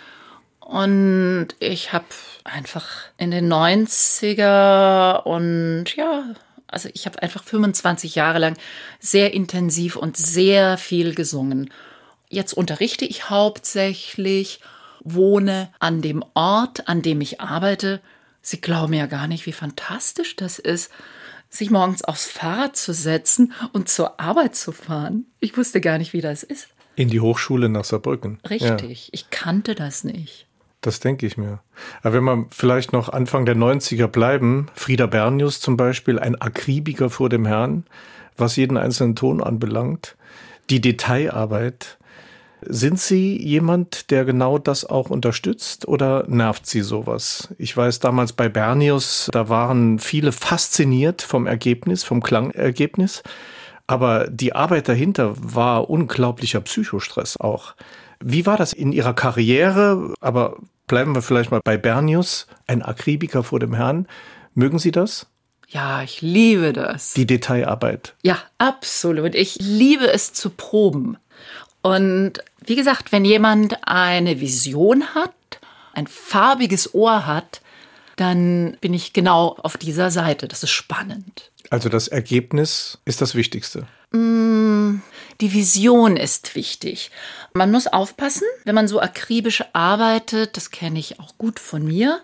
Und 0.72 1.50
ich 1.60 1.92
habe 1.92 2.06
einfach 2.46 2.88
in 3.18 3.32
den 3.32 3.52
90er 3.52 5.22
und 5.24 5.94
ja, 5.98 6.34
also 6.66 6.88
ich 6.94 7.06
habe 7.06 7.22
einfach 7.22 7.44
25 7.44 8.16
Jahre 8.16 8.40
lang 8.40 8.56
sehr 8.98 9.34
intensiv 9.34 9.98
und 9.98 10.16
sehr 10.16 10.78
viel 10.78 11.14
gesungen. 11.14 11.74
Jetzt 12.30 12.54
unterrichte 12.54 13.04
ich 13.04 13.30
hauptsächlich, 13.30 14.62
wohne 15.04 15.68
an 15.80 16.02
dem 16.02 16.24
Ort, 16.36 16.88
an 16.88 17.02
dem 17.02 17.20
ich 17.20 17.42
arbeite. 17.42 18.00
Sie 18.42 18.62
glauben 18.62 18.94
ja 18.94 19.08
gar 19.08 19.28
nicht, 19.28 19.46
wie 19.48 19.52
fantastisch 19.52 20.38
das 20.38 20.58
ist, 20.58 20.90
sich 21.50 21.70
morgens 21.70 22.02
aufs 22.02 22.28
Fahrrad 22.28 22.78
zu 22.78 22.94
setzen 22.94 23.52
und 23.74 23.90
zur 23.90 24.22
Arbeit 24.22 24.56
zu 24.56 24.72
fahren. 24.72 25.26
Ich 25.42 25.58
wusste 25.58 25.82
gar 25.82 25.98
nicht, 25.98 26.14
wie 26.14 26.22
das 26.22 26.44
ist. 26.44 26.70
In 26.96 27.10
die 27.10 27.20
Hochschule 27.20 27.68
nach 27.68 27.84
Saarbrücken. 27.84 28.40
Richtig, 28.50 29.08
ja. 29.08 29.10
ich 29.12 29.30
kannte 29.32 29.76
das 29.76 30.06
nicht. 30.06 30.48
Das 30.82 31.00
denke 31.00 31.28
ich 31.28 31.38
mir. 31.38 31.60
Aber 32.02 32.16
wenn 32.16 32.24
wir 32.24 32.48
vielleicht 32.50 32.92
noch 32.92 33.10
Anfang 33.10 33.46
der 33.46 33.56
90er 33.56 34.08
bleiben, 34.08 34.68
Frieda 34.74 35.06
Bernius 35.06 35.60
zum 35.60 35.78
Beispiel, 35.78 36.18
ein 36.18 36.42
Akribiker 36.42 37.12
vor 37.12 37.30
dem 37.30 37.46
Herrn, 37.46 37.86
was 38.36 38.56
jeden 38.56 38.78
einzelnen 38.78 39.16
Ton 39.16 39.44
anbelangt, 39.44 40.16
die 40.72 40.82
Detailarbeit. 40.82 41.98
Sind 42.64 43.00
Sie 43.00 43.42
jemand, 43.42 44.12
der 44.12 44.26
genau 44.26 44.58
das 44.58 44.86
auch 44.86 45.10
unterstützt 45.10 45.88
oder 45.88 46.26
nervt 46.28 46.66
Sie 46.66 46.82
sowas? 46.82 47.54
Ich 47.58 47.76
weiß 47.76 48.00
damals 48.00 48.34
bei 48.34 48.50
Bernius, 48.50 49.30
da 49.32 49.50
waren 49.50 50.00
viele 50.00 50.32
fasziniert 50.32 51.22
vom 51.22 51.48
Ergebnis, 51.48 52.04
vom 52.04 52.22
Klangergebnis. 52.22 53.24
Aber 53.88 54.28
die 54.30 54.54
Arbeit 54.54 54.88
dahinter 54.88 55.34
war 55.38 55.90
unglaublicher 55.90 56.62
Psychostress 56.62 57.38
auch. 57.38 57.76
Wie 58.22 58.46
war 58.46 58.58
das 58.58 58.74
in 58.74 58.92
Ihrer 58.92 59.14
Karriere? 59.14 60.14
Aber 60.20 60.58
bleiben 60.88 61.16
wir 61.16 61.22
vielleicht 61.22 61.52
mal 61.52 61.62
bei 61.64 61.78
Bernius, 61.78 62.48
ein 62.68 62.82
Akribiker 62.82 63.44
vor 63.44 63.60
dem 63.60 63.74
Herrn. 63.74 64.08
Mögen 64.54 64.80
Sie 64.80 64.92
das? 64.92 65.28
Ja, 65.70 66.04
ich 66.04 66.22
liebe 66.22 66.74
das. 66.74 67.14
Die 67.14 67.26
Detailarbeit. 67.26 68.14
Ja, 68.24 68.38
absolut. 68.58 69.36
Ich 69.36 69.56
liebe 69.60 70.12
es 70.12 70.34
zu 70.34 70.50
proben. 70.50 71.18
Und 71.82 72.34
wie 72.66 72.76
gesagt, 72.76 73.12
wenn 73.12 73.26
jemand 73.26 73.78
eine 73.88 74.42
Vision 74.42 75.16
hat, 75.16 75.34
ein 75.94 76.08
farbiges 76.08 76.94
Ohr 76.94 77.26
hat, 77.26 77.62
dann 78.18 78.78
bin 78.82 78.94
ich 78.94 79.14
genau 79.14 79.56
auf 79.62 79.78
dieser 79.78 80.12
Seite. 80.12 80.48
Das 80.48 80.62
ist 80.62 80.70
spannend. 80.72 81.52
Also 81.70 81.90
das 81.90 82.08
Ergebnis 82.10 83.00
ist 83.06 83.22
das 83.22 83.34
Wichtigste. 83.34 83.88
Mm, 84.12 85.02
die 85.40 85.54
Vision 85.54 86.18
ist 86.18 86.56
wichtig. 86.56 87.12
Man 87.54 87.72
muss 87.72 87.88
aufpassen, 87.88 88.48
wenn 88.64 88.76
man 88.76 88.88
so 88.88 89.02
akribisch 89.02 89.64
arbeitet, 89.74 90.56
das 90.58 90.72
kenne 90.72 91.00
ich 91.00 91.20
auch 91.20 91.38
gut 91.38 91.60
von 91.60 91.86
mir, 91.86 92.22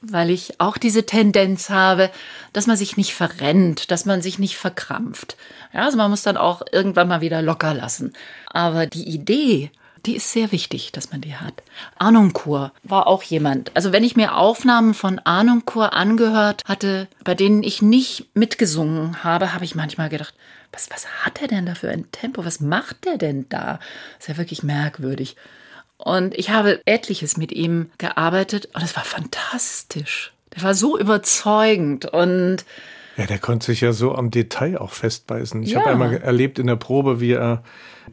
weil 0.00 0.30
ich 0.30 0.60
auch 0.60 0.78
diese 0.78 1.06
Tendenz 1.06 1.70
habe, 1.70 2.10
dass 2.52 2.66
man 2.66 2.76
sich 2.76 2.96
nicht 2.96 3.14
verrennt, 3.14 3.90
dass 3.90 4.04
man 4.04 4.22
sich 4.22 4.38
nicht 4.38 4.56
verkrampft. 4.56 5.36
Ja, 5.72 5.84
also 5.84 5.96
man 5.96 6.10
muss 6.10 6.22
dann 6.22 6.36
auch 6.36 6.62
irgendwann 6.72 7.08
mal 7.08 7.20
wieder 7.20 7.42
locker 7.42 7.74
lassen. 7.74 8.12
Aber 8.50 8.86
die 8.86 9.08
Idee, 9.08 9.70
die 10.06 10.16
ist 10.16 10.32
sehr 10.32 10.52
wichtig, 10.52 10.92
dass 10.92 11.10
man 11.10 11.20
die 11.20 11.36
hat. 11.36 11.62
Arnoncourt 11.98 12.72
war 12.82 13.06
auch 13.06 13.22
jemand. 13.22 13.72
Also 13.74 13.92
wenn 13.92 14.04
ich 14.04 14.16
mir 14.16 14.36
Aufnahmen 14.36 14.94
von 14.94 15.18
Arnoncourt 15.18 15.92
angehört 15.92 16.62
hatte, 16.66 17.08
bei 17.24 17.34
denen 17.34 17.62
ich 17.62 17.82
nicht 17.82 18.26
mitgesungen 18.34 19.24
habe, 19.24 19.52
habe 19.52 19.64
ich 19.64 19.74
manchmal 19.74 20.08
gedacht, 20.08 20.34
was, 20.76 20.90
was 20.90 21.06
hat 21.24 21.40
er 21.40 21.48
denn 21.48 21.66
da 21.66 21.74
für 21.74 21.90
ein 21.90 22.10
Tempo? 22.12 22.44
Was 22.44 22.60
macht 22.60 23.06
der 23.06 23.16
denn 23.16 23.46
da? 23.48 23.80
ist 24.18 24.28
ja 24.28 24.36
wirklich 24.36 24.62
merkwürdig. 24.62 25.36
Und 25.96 26.34
ich 26.34 26.50
habe 26.50 26.82
etliches 26.84 27.36
mit 27.38 27.52
ihm 27.52 27.90
gearbeitet 27.98 28.68
und 28.74 28.82
es 28.82 28.94
war 28.96 29.04
fantastisch. 29.04 30.32
Der 30.54 30.62
war 30.62 30.74
so 30.74 30.98
überzeugend 30.98 32.06
und 32.06 32.64
ja, 33.16 33.24
der 33.24 33.38
konnte 33.38 33.64
sich 33.64 33.80
ja 33.80 33.94
so 33.94 34.14
am 34.14 34.30
Detail 34.30 34.76
auch 34.76 34.90
festbeißen. 34.90 35.62
Ich 35.62 35.70
ja. 35.70 35.80
habe 35.80 35.90
einmal 35.90 36.18
erlebt 36.18 36.58
in 36.58 36.66
der 36.66 36.76
Probe, 36.76 37.18
wie 37.18 37.32
er 37.32 37.62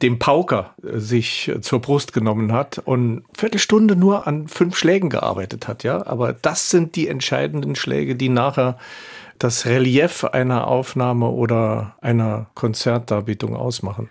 dem 0.02 0.18
Pauker 0.18 0.76
äh, 0.82 0.98
sich 0.98 1.52
zur 1.60 1.82
Brust 1.82 2.14
genommen 2.14 2.54
hat 2.54 2.80
und 2.80 3.24
Viertelstunde 3.38 3.98
nur 3.98 4.28
an 4.28 4.48
fünf 4.48 4.78
Schlägen 4.78 5.10
gearbeitet 5.10 5.68
hat, 5.68 5.84
ja. 5.84 6.08
Aber 6.08 6.32
das 6.32 6.70
sind 6.70 6.96
die 6.96 7.10
entscheidenden 7.10 7.76
Schläge, 7.76 8.16
die 8.16 8.30
nachher 8.30 8.78
das 9.44 9.66
Relief 9.66 10.24
einer 10.24 10.68
Aufnahme 10.68 11.30
oder 11.30 11.98
einer 12.02 12.48
Konzertdarbietung 12.54 13.56
ausmachen. 13.56 14.10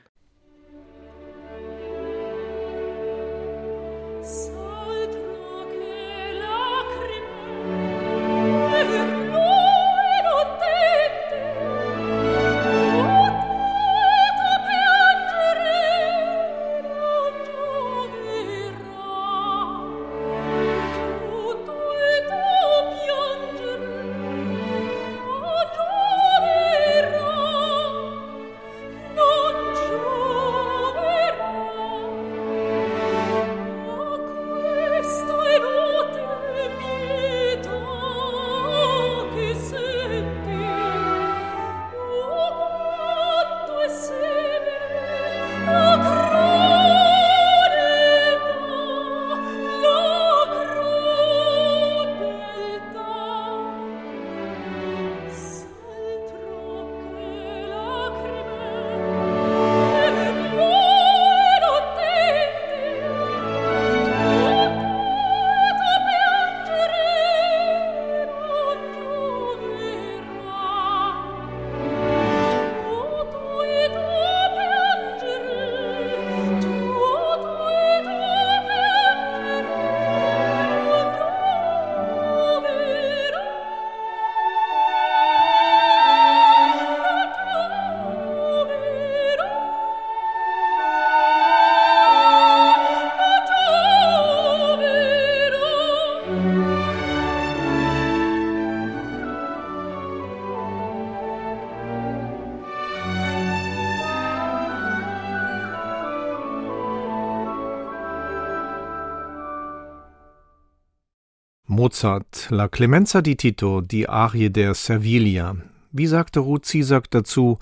Mozart, 111.93 112.47
La 112.49 112.69
Clemenza 112.69 113.21
di 113.21 113.37
Tito, 113.37 113.83
die 113.83 114.09
Arie 114.09 114.49
der 114.49 114.73
Servilia. 114.73 115.55
Wie 115.91 116.07
sagte 116.07 116.41
Ruth 116.41 116.65
Ziesack 116.65 117.11
dazu, 117.11 117.59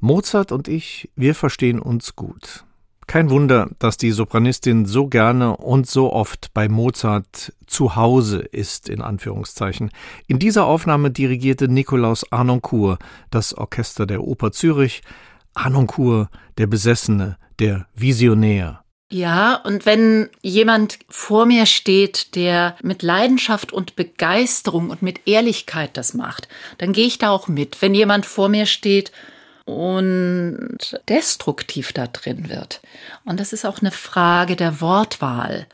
Mozart 0.00 0.52
und 0.52 0.68
ich, 0.68 1.08
wir 1.16 1.34
verstehen 1.34 1.80
uns 1.80 2.14
gut. 2.14 2.66
Kein 3.06 3.30
Wunder, 3.30 3.70
dass 3.78 3.96
die 3.96 4.10
Sopranistin 4.10 4.84
so 4.84 5.06
gerne 5.06 5.56
und 5.56 5.86
so 5.86 6.12
oft 6.12 6.52
bei 6.52 6.68
Mozart 6.68 7.54
zu 7.66 7.96
Hause 7.96 8.40
ist, 8.40 8.90
in 8.90 9.00
Anführungszeichen. 9.00 9.90
In 10.26 10.38
dieser 10.38 10.66
Aufnahme 10.66 11.10
dirigierte 11.10 11.66
Nikolaus 11.68 12.30
Arnoncourt 12.30 12.98
das 13.30 13.54
Orchester 13.54 14.04
der 14.04 14.22
Oper 14.22 14.52
Zürich. 14.52 15.00
Arnoncourt, 15.54 16.28
der 16.58 16.66
Besessene, 16.66 17.38
der 17.58 17.86
Visionär. 17.94 18.79
Ja, 19.12 19.56
und 19.56 19.86
wenn 19.86 20.30
jemand 20.40 21.00
vor 21.08 21.44
mir 21.44 21.66
steht, 21.66 22.36
der 22.36 22.76
mit 22.80 23.02
Leidenschaft 23.02 23.72
und 23.72 23.96
Begeisterung 23.96 24.90
und 24.90 25.02
mit 25.02 25.26
Ehrlichkeit 25.26 25.96
das 25.96 26.14
macht, 26.14 26.48
dann 26.78 26.92
gehe 26.92 27.06
ich 27.06 27.18
da 27.18 27.30
auch 27.30 27.48
mit. 27.48 27.82
Wenn 27.82 27.92
jemand 27.92 28.24
vor 28.24 28.48
mir 28.48 28.66
steht 28.66 29.10
und 29.64 30.78
destruktiv 31.08 31.92
da 31.92 32.06
drin 32.06 32.48
wird, 32.48 32.80
und 33.24 33.40
das 33.40 33.52
ist 33.52 33.64
auch 33.64 33.80
eine 33.80 33.90
Frage 33.90 34.54
der 34.54 34.80
Wortwahl. 34.80 35.66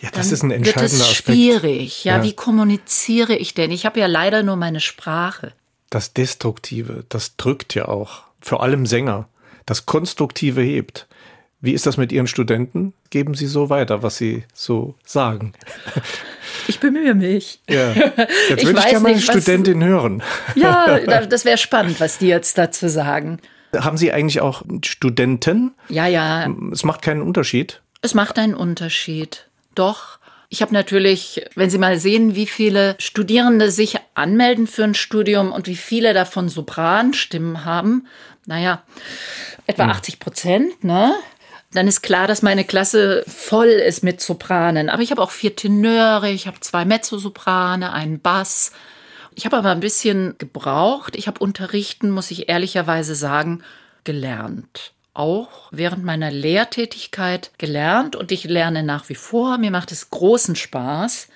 Ja, 0.00 0.08
das 0.10 0.32
ist 0.32 0.42
ein 0.42 0.50
entscheidender 0.50 0.90
wird 0.90 1.02
es 1.02 1.14
schwierig. 1.14 2.04
Ja, 2.04 2.16
ja, 2.16 2.22
wie 2.22 2.32
kommuniziere 2.32 3.36
ich 3.36 3.52
denn? 3.52 3.72
Ich 3.72 3.84
habe 3.84 4.00
ja 4.00 4.06
leider 4.06 4.42
nur 4.42 4.56
meine 4.56 4.80
Sprache. 4.80 5.52
Das 5.90 6.14
Destruktive, 6.14 7.04
das 7.10 7.36
drückt 7.36 7.74
ja 7.74 7.88
auch. 7.88 8.22
Vor 8.40 8.62
allem 8.62 8.86
Sänger. 8.86 9.28
Das 9.66 9.86
Konstruktive 9.86 10.62
hebt. 10.62 11.06
Wie 11.64 11.72
ist 11.72 11.86
das 11.86 11.96
mit 11.96 12.12
Ihren 12.12 12.26
Studenten? 12.26 12.92
Geben 13.08 13.32
Sie 13.32 13.46
so 13.46 13.70
weiter, 13.70 14.02
was 14.02 14.18
Sie 14.18 14.44
so 14.52 14.96
sagen? 15.02 15.54
Ich 16.68 16.78
bemühe 16.78 17.14
mich. 17.14 17.58
Ja. 17.70 17.92
Jetzt 17.94 18.18
würde 18.50 18.60
ich, 18.60 18.68
ich 18.68 18.84
gerne 18.84 19.00
mal 19.00 19.12
eine 19.12 19.20
Studentin 19.20 19.80
was, 19.80 19.86
hören. 19.86 20.22
Ja, 20.56 20.98
das 21.26 21.46
wäre 21.46 21.56
spannend, 21.56 22.00
was 22.00 22.18
die 22.18 22.28
jetzt 22.28 22.58
dazu 22.58 22.88
sagen. 22.88 23.38
Haben 23.74 23.96
Sie 23.96 24.12
eigentlich 24.12 24.42
auch 24.42 24.62
Studenten? 24.84 25.72
Ja, 25.88 26.06
ja. 26.06 26.46
Es 26.70 26.84
macht 26.84 27.00
keinen 27.00 27.22
Unterschied. 27.22 27.80
Es 28.02 28.12
macht 28.12 28.38
einen 28.38 28.54
Unterschied. 28.54 29.46
Doch. 29.74 30.18
Ich 30.50 30.60
habe 30.60 30.74
natürlich, 30.74 31.46
wenn 31.54 31.70
Sie 31.70 31.78
mal 31.78 31.98
sehen, 31.98 32.34
wie 32.34 32.46
viele 32.46 32.94
Studierende 32.98 33.70
sich 33.70 33.96
anmelden 34.14 34.66
für 34.66 34.84
ein 34.84 34.94
Studium 34.94 35.50
und 35.50 35.66
wie 35.66 35.76
viele 35.76 36.12
davon 36.12 36.50
Sopranstimmen 36.50 37.64
haben, 37.64 38.06
naja, 38.46 38.82
etwa 39.66 39.84
hm. 39.84 39.90
80 39.90 40.20
Prozent, 40.20 40.84
ne? 40.84 41.14
Dann 41.74 41.88
ist 41.88 42.02
klar, 42.02 42.26
dass 42.26 42.42
meine 42.42 42.64
Klasse 42.64 43.24
voll 43.26 43.66
ist 43.66 44.04
mit 44.04 44.20
Sopranen. 44.20 44.88
Aber 44.88 45.02
ich 45.02 45.10
habe 45.10 45.20
auch 45.20 45.30
vier 45.30 45.56
Tenöre, 45.56 46.30
ich 46.30 46.46
habe 46.46 46.60
zwei 46.60 46.84
Mezzosoprane, 46.84 47.92
einen 47.92 48.20
Bass. 48.20 48.72
Ich 49.34 49.44
habe 49.44 49.56
aber 49.56 49.70
ein 49.70 49.80
bisschen 49.80 50.36
gebraucht. 50.38 51.16
Ich 51.16 51.26
habe 51.26 51.40
unterrichten, 51.40 52.10
muss 52.10 52.30
ich 52.30 52.48
ehrlicherweise 52.48 53.16
sagen, 53.16 53.62
gelernt. 54.04 54.92
Auch 55.14 55.68
während 55.72 56.04
meiner 56.04 56.30
Lehrtätigkeit 56.30 57.50
gelernt 57.58 58.14
und 58.14 58.30
ich 58.30 58.44
lerne 58.44 58.82
nach 58.84 59.08
wie 59.08 59.14
vor. 59.14 59.58
Mir 59.58 59.70
macht 59.70 59.90
es 59.90 60.10
großen 60.10 60.56
Spaß. 60.56 61.28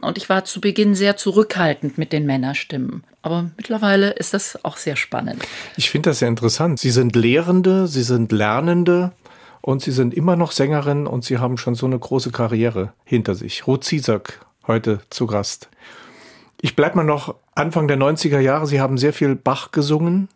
Und 0.00 0.16
ich 0.16 0.28
war 0.28 0.44
zu 0.44 0.60
Beginn 0.60 0.94
sehr 0.94 1.16
zurückhaltend 1.16 1.98
mit 1.98 2.12
den 2.12 2.24
Männerstimmen. 2.24 3.04
Aber 3.22 3.50
mittlerweile 3.56 4.10
ist 4.10 4.32
das 4.32 4.64
auch 4.64 4.78
sehr 4.78 4.96
spannend. 4.96 5.42
Ich 5.76 5.90
finde 5.90 6.10
das 6.10 6.20
sehr 6.20 6.28
interessant. 6.28 6.80
Sie 6.80 6.90
sind 6.90 7.14
Lehrende, 7.16 7.86
Sie 7.86 8.02
sind 8.02 8.32
Lernende 8.32 9.12
und 9.60 9.82
Sie 9.82 9.92
sind 9.92 10.14
immer 10.14 10.36
noch 10.36 10.52
Sängerin 10.52 11.06
und 11.06 11.24
Sie 11.24 11.38
haben 11.38 11.58
schon 11.58 11.74
so 11.74 11.86
eine 11.86 11.98
große 11.98 12.30
Karriere 12.30 12.92
hinter 13.04 13.34
sich. 13.34 13.66
Ruth 13.66 13.84
Ziesack, 13.84 14.44
heute 14.66 15.00
zu 15.10 15.26
Gast. 15.26 15.68
Ich 16.60 16.76
bleibe 16.76 16.96
mal 16.96 17.04
noch 17.04 17.34
Anfang 17.54 17.88
der 17.88 17.98
90er 17.98 18.40
Jahre. 18.40 18.66
Sie 18.66 18.80
haben 18.80 18.98
sehr 18.98 19.12
viel 19.12 19.34
Bach 19.34 19.72
gesungen. 19.72 20.28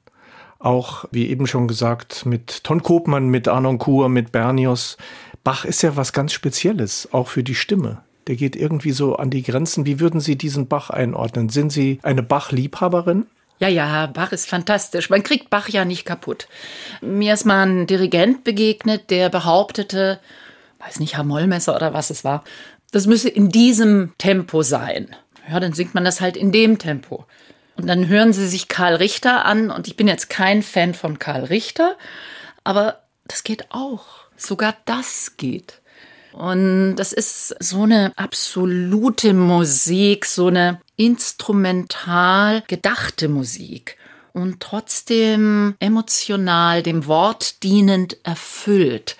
Auch, 0.58 1.04
wie 1.10 1.28
eben 1.28 1.46
schon 1.46 1.68
gesagt, 1.68 2.24
mit 2.24 2.64
Ton 2.64 2.82
Kopmann, 2.82 3.28
mit 3.28 3.48
Arnon 3.48 3.78
Kur, 3.78 4.08
mit 4.08 4.32
Bernius. 4.32 4.96
Bach 5.42 5.66
ist 5.66 5.82
ja 5.82 5.96
was 5.96 6.14
ganz 6.14 6.32
Spezielles, 6.32 7.08
auch 7.12 7.28
für 7.28 7.44
die 7.44 7.54
Stimme. 7.54 8.02
Der 8.26 8.36
geht 8.36 8.56
irgendwie 8.56 8.92
so 8.92 9.16
an 9.16 9.28
die 9.28 9.42
Grenzen. 9.42 9.84
Wie 9.84 10.00
würden 10.00 10.20
Sie 10.20 10.36
diesen 10.36 10.66
Bach 10.66 10.88
einordnen? 10.88 11.50
Sind 11.50 11.70
Sie 11.70 11.98
eine 12.02 12.22
Bach-Liebhaberin? 12.22 13.26
Ja, 13.64 13.70
ja, 13.70 14.06
Bach 14.08 14.32
ist 14.32 14.46
fantastisch. 14.46 15.08
Man 15.08 15.22
kriegt 15.22 15.48
Bach 15.48 15.70
ja 15.70 15.86
nicht 15.86 16.04
kaputt. 16.04 16.48
Mir 17.00 17.32
ist 17.32 17.46
mal 17.46 17.66
ein 17.66 17.86
Dirigent 17.86 18.44
begegnet, 18.44 19.08
der 19.08 19.30
behauptete, 19.30 20.20
weiß 20.80 21.00
nicht, 21.00 21.16
Herr 21.16 21.24
Mollmesser 21.24 21.74
oder 21.74 21.94
was 21.94 22.10
es 22.10 22.24
war, 22.24 22.44
das 22.92 23.06
müsse 23.06 23.30
in 23.30 23.48
diesem 23.48 24.12
Tempo 24.18 24.60
sein. 24.60 25.16
Ja, 25.48 25.60
dann 25.60 25.72
singt 25.72 25.94
man 25.94 26.04
das 26.04 26.20
halt 26.20 26.36
in 26.36 26.52
dem 26.52 26.78
Tempo. 26.78 27.24
Und 27.76 27.86
dann 27.86 28.06
hören 28.06 28.34
sie 28.34 28.46
sich 28.48 28.68
Karl 28.68 28.96
Richter 28.96 29.46
an 29.46 29.70
und 29.70 29.86
ich 29.86 29.96
bin 29.96 30.08
jetzt 30.08 30.28
kein 30.28 30.62
Fan 30.62 30.92
von 30.92 31.18
Karl 31.18 31.44
Richter, 31.44 31.96
aber 32.64 33.00
das 33.26 33.44
geht 33.44 33.70
auch. 33.70 34.04
Sogar 34.36 34.76
das 34.84 35.38
geht. 35.38 35.80
Und 36.34 36.96
das 36.96 37.12
ist 37.12 37.54
so 37.60 37.84
eine 37.84 38.12
absolute 38.16 39.34
Musik, 39.34 40.24
so 40.26 40.48
eine 40.48 40.80
instrumental 40.96 42.64
gedachte 42.66 43.28
Musik 43.28 43.96
und 44.32 44.58
trotzdem 44.58 45.76
emotional 45.78 46.82
dem 46.82 47.06
Wort 47.06 47.62
dienend 47.62 48.18
erfüllt. 48.24 49.16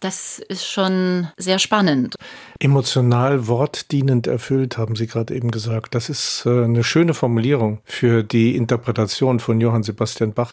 Das 0.00 0.40
ist 0.40 0.66
schon 0.66 1.28
sehr 1.36 1.60
spannend. 1.60 2.16
Emotional 2.58 3.46
wortdienend 3.46 4.26
erfüllt, 4.26 4.76
haben 4.76 4.96
Sie 4.96 5.06
gerade 5.06 5.34
eben 5.34 5.52
gesagt. 5.52 5.94
Das 5.94 6.08
ist 6.08 6.44
äh, 6.46 6.64
eine 6.64 6.82
schöne 6.82 7.14
Formulierung 7.14 7.78
für 7.84 8.24
die 8.24 8.56
Interpretation 8.56 9.38
von 9.38 9.60
Johann 9.60 9.84
Sebastian 9.84 10.34
Bach. 10.34 10.52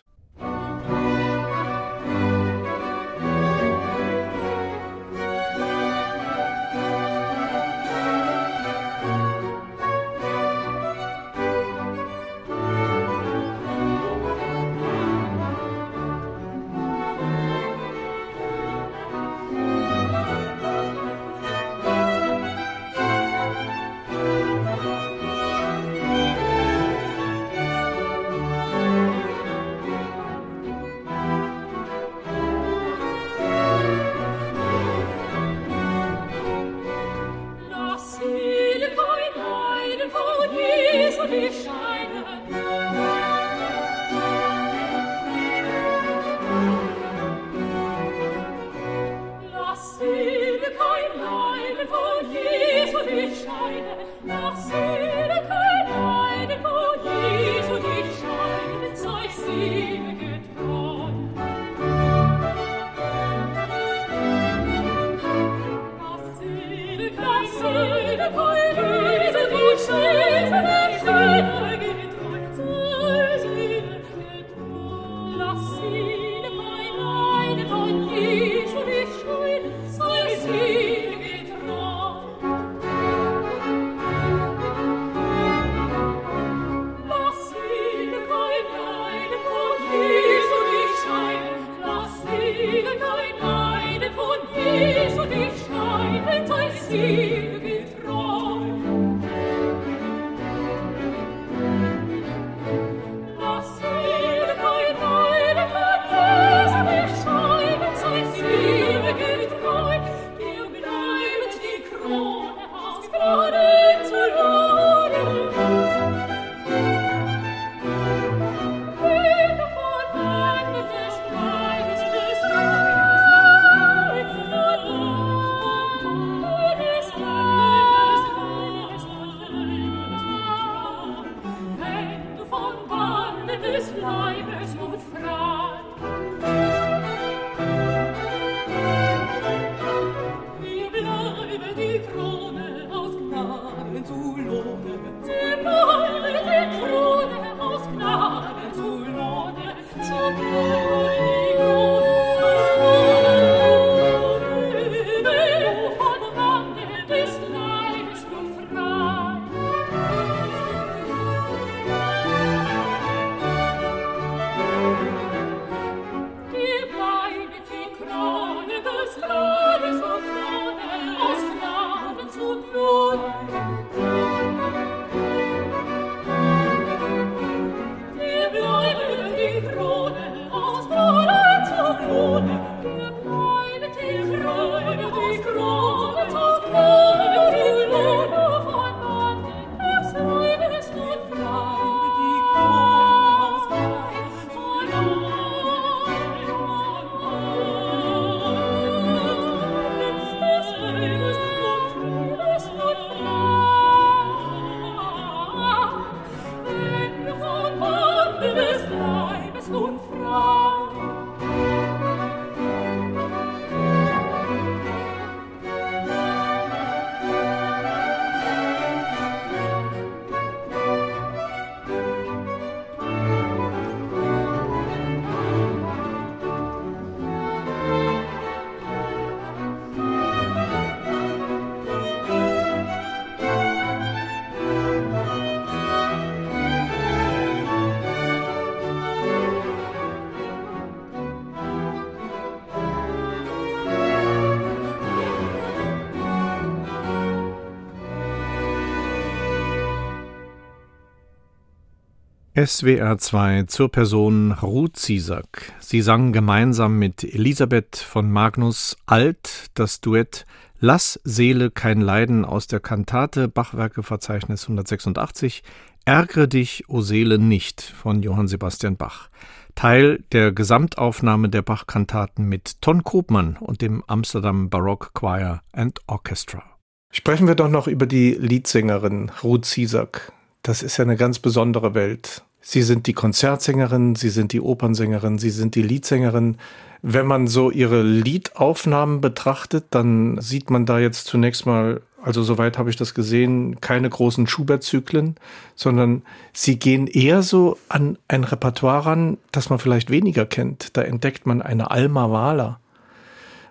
SWR 252.66 253.18
2 253.18 253.64
zur 253.64 253.90
Person 253.90 254.54
Ruth 254.54 254.96
Ziesack. 254.96 255.74
Sie 255.80 256.02
sang 256.02 256.32
gemeinsam 256.32 256.98
mit 256.98 257.24
Elisabeth 257.24 257.98
von 257.98 258.32
Magnus 258.32 258.96
Alt 259.06 259.72
das 259.74 260.00
Duett 260.00 260.46
Lass 260.80 261.20
Seele 261.26 261.72
kein 261.72 262.00
Leiden 262.00 262.46
aus 262.46 262.68
der 262.68 262.80
Kantate 262.80 263.50
Bachwerkeverzeichnis 263.50 264.64
186 264.64 265.64
Ärgere 266.06 266.48
dich, 266.48 266.86
o 266.88 267.02
Seele, 267.02 267.38
nicht 267.38 267.82
von 267.82 268.24
Johann 268.24 268.48
Sebastian 268.48 268.96
Bach. 268.96 269.30
Teil 269.76 270.24
der 270.32 270.52
Gesamtaufnahme 270.52 271.50
der 271.50 271.64
Bach-Kantaten 271.64 272.46
mit 272.48 272.82
Ton 272.82 273.04
Koopmann 273.04 273.58
und 273.58 273.82
dem 273.82 274.04
Amsterdam 274.08 274.70
Baroque 274.70 275.14
Choir 275.14 275.64
and 275.74 276.00
Orchestra. 276.08 276.64
Sprechen 277.12 277.48
wir 277.48 277.56
doch 277.56 277.70
noch 277.70 277.88
über 277.88 278.06
die 278.06 278.32
Liedsängerin 278.32 279.32
Ruth 279.44 279.66
Ziesack. 279.66 280.32
Das 280.62 280.82
ist 280.82 280.96
ja 280.96 281.04
eine 281.04 281.18
ganz 281.18 281.40
besondere 281.40 281.94
Welt. 281.94 282.44
Sie 282.66 282.82
sind 282.82 283.08
die 283.08 283.14
Konzertsängerin, 283.14 284.16
Sie 284.16 284.30
sind 284.30 284.54
die 284.54 284.62
Opernsängerin, 284.62 285.38
Sie 285.38 285.50
sind 285.50 285.76
die 285.76 285.84
Liedsängerin. 285.84 286.58
Wenn 287.02 287.28
man 287.28 287.48
so 287.48 287.70
Ihre 287.70 288.02
Liedaufnahmen 288.04 289.20
betrachtet, 289.20 289.88
dann 289.90 290.40
sieht 290.40 290.70
man 290.70 290.86
da 290.86 290.98
jetzt 290.98 291.28
zunächst 291.28 291.66
mal, 291.66 292.02
also 292.24 292.42
soweit 292.42 292.78
habe 292.78 292.90
ich 292.90 292.96
das 292.96 293.14
gesehen, 293.14 293.82
keine 293.82 294.10
großen 294.10 294.48
Schubert-Zyklen, 294.48 295.36
sondern 295.76 296.22
Sie 296.54 296.80
gehen 296.80 297.08
eher 297.08 297.44
so 297.44 297.78
an 297.90 298.18
ein 298.30 298.46
Repertoire 298.46 299.08
ran, 299.08 299.38
das 299.52 299.70
man 299.70 299.78
vielleicht 299.78 300.10
weniger 300.10 300.46
kennt. 300.46 300.96
Da 300.96 301.02
entdeckt 301.02 301.46
man 301.46 301.62
eine 301.62 301.92
Alma 301.92 302.30
Mahler. 302.30 302.80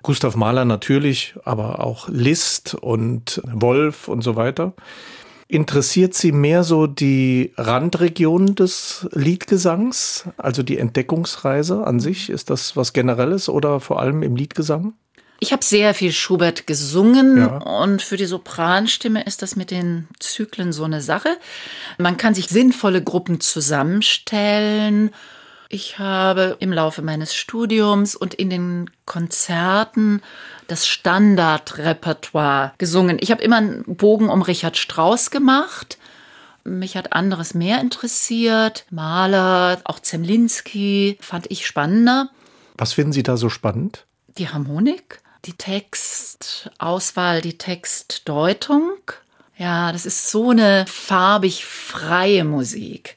Gustav 0.02 0.36
Mahler 0.36 0.66
natürlich, 0.66 1.34
aber 1.44 1.80
auch 1.80 2.10
Liszt 2.10 2.74
und 2.74 3.40
Wolf 3.50 4.08
und 4.08 4.20
so 4.20 4.36
weiter. 4.36 4.74
Interessiert 5.52 6.14
Sie 6.14 6.32
mehr 6.32 6.64
so 6.64 6.86
die 6.86 7.52
Randregion 7.58 8.54
des 8.54 9.06
Liedgesangs, 9.12 10.24
also 10.38 10.62
die 10.62 10.78
Entdeckungsreise 10.78 11.86
an 11.86 12.00
sich? 12.00 12.30
Ist 12.30 12.48
das 12.48 12.74
was 12.74 12.94
Generelles 12.94 13.50
oder 13.50 13.78
vor 13.78 14.00
allem 14.00 14.22
im 14.22 14.34
Liedgesang? 14.34 14.94
Ich 15.40 15.52
habe 15.52 15.62
sehr 15.62 15.92
viel 15.92 16.10
Schubert 16.12 16.66
gesungen 16.66 17.36
ja. 17.36 17.58
und 17.58 18.00
für 18.00 18.16
die 18.16 18.24
Sopranstimme 18.24 19.24
ist 19.24 19.42
das 19.42 19.54
mit 19.54 19.70
den 19.70 20.08
Zyklen 20.20 20.72
so 20.72 20.84
eine 20.84 21.02
Sache. 21.02 21.36
Man 21.98 22.16
kann 22.16 22.34
sich 22.34 22.48
sinnvolle 22.48 23.02
Gruppen 23.02 23.40
zusammenstellen 23.40 25.10
ich 25.72 25.98
habe 25.98 26.58
im 26.60 26.70
Laufe 26.70 27.00
meines 27.00 27.34
Studiums 27.34 28.14
und 28.14 28.34
in 28.34 28.50
den 28.50 28.90
Konzerten 29.06 30.20
das 30.68 30.86
Standardrepertoire 30.86 32.74
gesungen. 32.76 33.16
Ich 33.20 33.30
habe 33.30 33.42
immer 33.42 33.56
einen 33.56 33.82
Bogen 33.86 34.28
um 34.28 34.42
Richard 34.42 34.76
Strauss 34.76 35.30
gemacht. 35.30 35.96
Mich 36.62 36.94
hat 36.94 37.14
anderes 37.14 37.54
mehr 37.54 37.80
interessiert. 37.80 38.84
Maler, 38.90 39.80
auch 39.84 39.98
Zemlinski 39.98 41.16
fand 41.22 41.50
ich 41.50 41.66
spannender. 41.66 42.28
Was 42.76 42.92
finden 42.92 43.14
Sie 43.14 43.22
da 43.22 43.38
so 43.38 43.48
spannend? 43.48 44.04
Die 44.36 44.50
Harmonik, 44.50 45.22
die 45.46 45.54
Textauswahl, 45.54 47.40
die 47.40 47.56
Textdeutung. 47.56 48.92
Ja, 49.56 49.90
das 49.90 50.04
ist 50.04 50.30
so 50.30 50.50
eine 50.50 50.84
farbig 50.86 51.64
freie 51.64 52.44
Musik. 52.44 53.16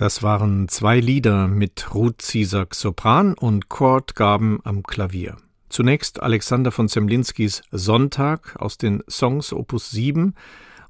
Das 0.00 0.22
waren 0.22 0.66
zwei 0.68 0.98
Lieder 0.98 1.46
mit 1.46 1.94
Ruth 1.94 2.22
Ziesak 2.22 2.74
Sopran 2.74 3.34
und 3.34 3.68
Kurt 3.68 4.16
Gaben 4.16 4.60
am 4.64 4.82
Klavier. 4.82 5.36
Zunächst 5.68 6.22
Alexander 6.22 6.72
von 6.72 6.88
Zemlinskis 6.88 7.60
Sonntag 7.70 8.56
aus 8.58 8.78
den 8.78 9.02
Songs 9.10 9.52
Opus 9.52 9.90
7 9.90 10.34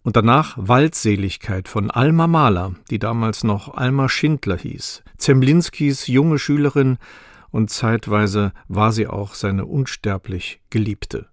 und 0.04 0.14
danach 0.14 0.54
Waldseligkeit 0.56 1.66
von 1.66 1.90
Alma 1.90 2.28
Mahler, 2.28 2.76
die 2.88 3.00
damals 3.00 3.42
noch 3.42 3.74
Alma 3.74 4.08
Schindler 4.08 4.56
hieß, 4.56 5.02
Zemlinskis 5.18 6.06
junge 6.06 6.38
Schülerin 6.38 6.98
und 7.50 7.68
zeitweise 7.68 8.52
war 8.68 8.92
sie 8.92 9.08
auch 9.08 9.34
seine 9.34 9.66
unsterblich 9.66 10.60
Geliebte. 10.70 11.26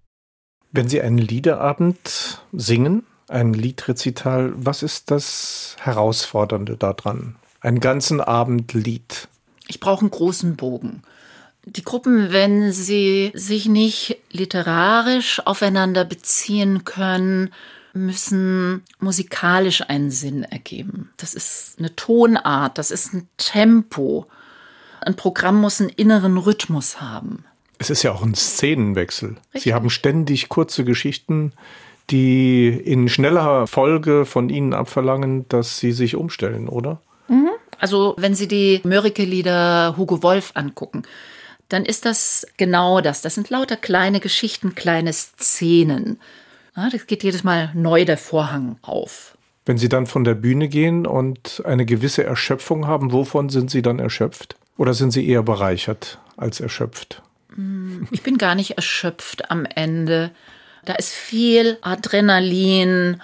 Wenn 0.72 0.88
Sie 0.88 1.00
einen 1.00 1.18
Liederabend 1.18 2.42
singen, 2.50 3.04
ein 3.28 3.54
Liedrezital, 3.54 4.52
was 4.56 4.82
ist 4.82 5.12
das 5.12 5.76
Herausfordernde 5.78 6.76
daran? 6.76 7.36
Einen 7.60 7.80
ganzen 7.80 8.20
Abend 8.20 8.72
Lied. 8.74 9.28
Ich 9.66 9.80
brauche 9.80 10.00
einen 10.00 10.10
großen 10.10 10.56
Bogen. 10.56 11.02
Die 11.64 11.84
Gruppen, 11.84 12.32
wenn 12.32 12.72
sie 12.72 13.30
sich 13.34 13.66
nicht 13.66 14.18
literarisch 14.30 15.40
aufeinander 15.44 16.04
beziehen 16.04 16.84
können, 16.84 17.50
müssen 17.92 18.82
musikalisch 19.00 19.82
einen 19.82 20.10
Sinn 20.10 20.44
ergeben. 20.44 21.10
Das 21.16 21.34
ist 21.34 21.76
eine 21.78 21.94
Tonart, 21.94 22.78
das 22.78 22.90
ist 22.90 23.12
ein 23.12 23.28
Tempo. 23.36 24.26
Ein 25.00 25.16
Programm 25.16 25.60
muss 25.60 25.80
einen 25.80 25.90
inneren 25.90 26.38
Rhythmus 26.38 27.00
haben. 27.00 27.44
Es 27.78 27.90
ist 27.90 28.02
ja 28.02 28.12
auch 28.12 28.22
ein 28.22 28.34
Szenenwechsel. 28.34 29.36
Richtig. 29.54 29.62
Sie 29.62 29.74
haben 29.74 29.90
ständig 29.90 30.48
kurze 30.48 30.84
Geschichten, 30.84 31.52
die 32.10 32.68
in 32.68 33.08
schneller 33.08 33.66
Folge 33.66 34.24
von 34.24 34.48
Ihnen 34.48 34.72
abverlangen, 34.72 35.48
dass 35.48 35.78
Sie 35.78 35.92
sich 35.92 36.16
umstellen, 36.16 36.68
oder? 36.68 37.00
Also 37.78 38.14
wenn 38.18 38.34
Sie 38.34 38.48
die 38.48 38.80
Mörike-Lieder 38.84 39.94
Hugo 39.96 40.22
Wolf 40.22 40.52
angucken, 40.54 41.02
dann 41.68 41.84
ist 41.84 42.04
das 42.04 42.46
genau 42.56 43.00
das. 43.00 43.22
Das 43.22 43.34
sind 43.34 43.50
lauter 43.50 43.76
kleine 43.76 44.20
Geschichten, 44.20 44.74
kleine 44.74 45.12
Szenen. 45.12 46.18
Ja, 46.76 46.88
das 46.90 47.06
geht 47.06 47.24
jedes 47.24 47.44
Mal 47.44 47.70
neu 47.74 48.04
der 48.04 48.18
Vorhang 48.18 48.78
auf. 48.82 49.36
Wenn 49.66 49.78
Sie 49.78 49.88
dann 49.88 50.06
von 50.06 50.24
der 50.24 50.34
Bühne 50.34 50.68
gehen 50.68 51.06
und 51.06 51.62
eine 51.66 51.84
gewisse 51.84 52.24
Erschöpfung 52.24 52.86
haben, 52.86 53.12
wovon 53.12 53.50
sind 53.50 53.70
Sie 53.70 53.82
dann 53.82 53.98
erschöpft? 53.98 54.56
Oder 54.78 54.94
sind 54.94 55.10
Sie 55.10 55.28
eher 55.28 55.42
bereichert 55.42 56.18
als 56.36 56.60
erschöpft? 56.60 57.22
Hm, 57.54 58.08
ich 58.10 58.22
bin 58.22 58.38
gar 58.38 58.54
nicht 58.54 58.72
erschöpft 58.72 59.50
am 59.50 59.66
Ende. 59.66 60.30
Da 60.84 60.94
ist 60.94 61.10
viel 61.10 61.76
Adrenalin 61.82 63.20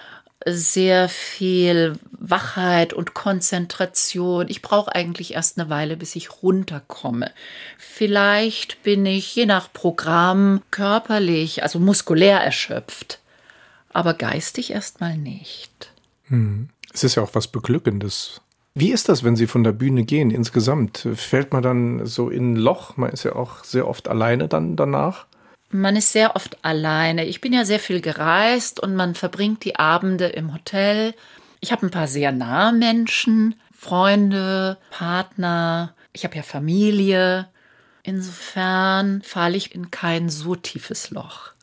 sehr 0.46 1.08
viel 1.08 1.98
Wachheit 2.12 2.92
und 2.92 3.14
Konzentration. 3.14 4.46
Ich 4.48 4.62
brauche 4.62 4.94
eigentlich 4.94 5.34
erst 5.34 5.58
eine 5.58 5.70
Weile, 5.70 5.96
bis 5.96 6.16
ich 6.16 6.42
runterkomme. 6.42 7.30
Vielleicht 7.78 8.82
bin 8.82 9.06
ich 9.06 9.34
je 9.34 9.46
nach 9.46 9.72
Programm 9.72 10.62
körperlich, 10.70 11.62
also 11.62 11.78
muskulär 11.78 12.40
erschöpft, 12.40 13.20
aber 13.92 14.14
geistig 14.14 14.72
erstmal 14.72 15.16
nicht. 15.16 15.92
Hm. 16.24 16.68
Es 16.92 17.04
ist 17.04 17.16
ja 17.16 17.22
auch 17.22 17.34
was 17.34 17.48
Beglückendes. 17.48 18.40
Wie 18.74 18.90
ist 18.90 19.08
das, 19.08 19.22
wenn 19.22 19.36
Sie 19.36 19.46
von 19.46 19.62
der 19.62 19.72
Bühne 19.72 20.04
gehen 20.04 20.30
insgesamt? 20.30 21.08
Fällt 21.14 21.52
man 21.52 21.62
dann 21.62 22.06
so 22.06 22.28
in 22.28 22.54
ein 22.54 22.56
Loch? 22.56 22.96
Man 22.96 23.10
ist 23.10 23.24
ja 23.24 23.34
auch 23.34 23.62
sehr 23.62 23.86
oft 23.86 24.08
alleine 24.08 24.48
dann 24.48 24.76
danach. 24.76 25.26
Man 25.76 25.96
ist 25.96 26.12
sehr 26.12 26.36
oft 26.36 26.64
alleine. 26.64 27.24
Ich 27.24 27.40
bin 27.40 27.52
ja 27.52 27.64
sehr 27.64 27.80
viel 27.80 28.00
gereist 28.00 28.78
und 28.78 28.94
man 28.94 29.16
verbringt 29.16 29.64
die 29.64 29.74
Abende 29.74 30.26
im 30.26 30.54
Hotel. 30.54 31.14
Ich 31.58 31.72
habe 31.72 31.84
ein 31.84 31.90
paar 31.90 32.06
sehr 32.06 32.30
nahe 32.30 32.72
Menschen, 32.72 33.56
Freunde, 33.76 34.78
Partner. 34.90 35.92
Ich 36.12 36.24
habe 36.24 36.36
ja 36.36 36.44
Familie. 36.44 37.48
Insofern 38.04 39.20
falle 39.22 39.56
ich 39.56 39.74
in 39.74 39.90
kein 39.90 40.28
so 40.28 40.54
tiefes 40.54 41.10
Loch. 41.10 41.53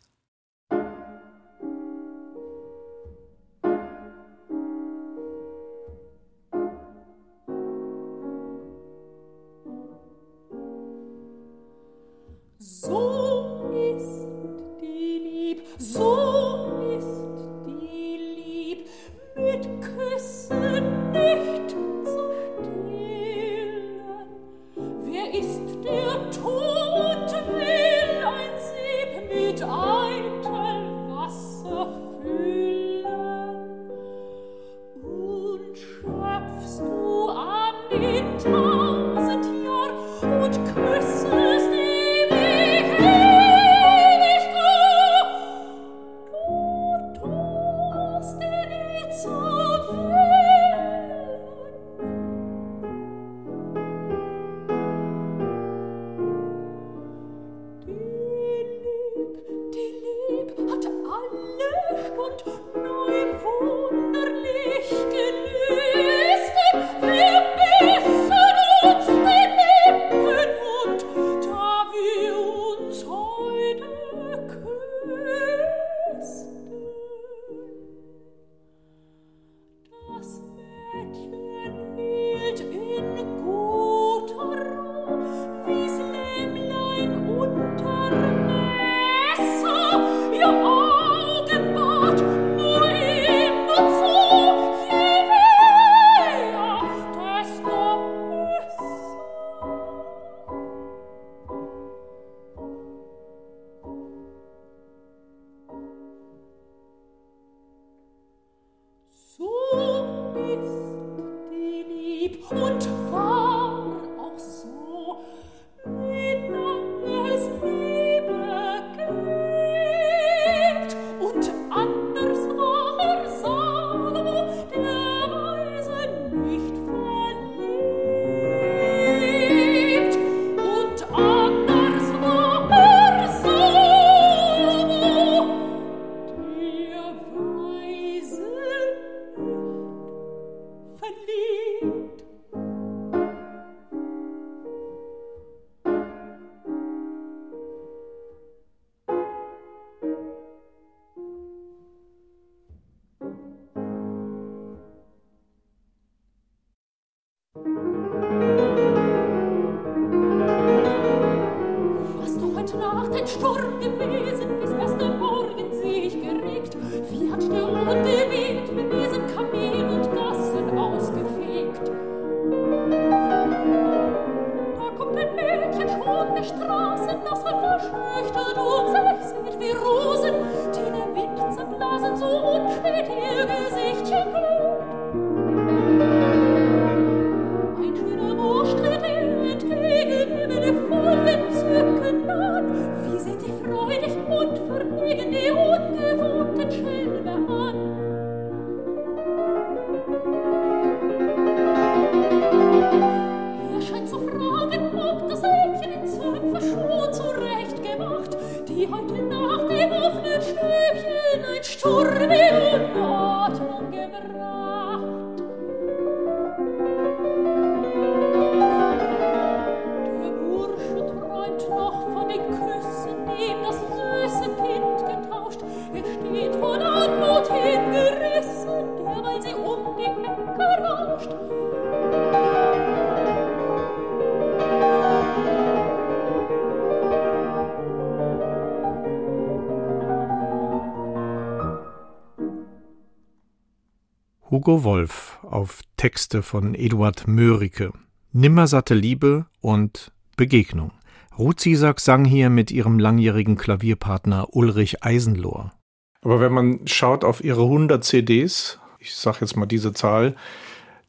Hugo 244.72 244.86
Wolf 244.86 245.38
auf 245.42 245.82
Texte 245.98 246.42
von 246.42 246.76
Eduard 246.76 247.28
Mörike. 247.28 247.92
Nimmersatte 248.32 248.94
Liebe 248.94 249.46
und 249.60 250.14
Begegnung. 250.38 250.92
Ruth 251.38 251.60
Ziesak 251.60 252.00
sang 252.00 252.24
hier 252.24 252.50
mit 252.50 252.72
ihrem 252.72 252.98
langjährigen 252.98 253.58
Klavierpartner 253.58 254.56
Ulrich 254.56 255.04
Eisenlohr. 255.04 255.74
Aber 256.22 256.40
wenn 256.40 256.54
man 256.54 256.88
schaut 256.88 257.26
auf 257.26 257.44
ihre 257.44 257.64
100 257.64 258.02
CDs, 258.02 258.80
ich 259.00 259.14
sage 259.14 259.40
jetzt 259.42 259.58
mal 259.58 259.66
diese 259.66 259.92
Zahl, 259.92 260.38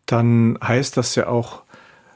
dann 0.06 0.58
heißt 0.60 0.96
das 0.96 1.14
ja 1.14 1.28
auch 1.28 1.62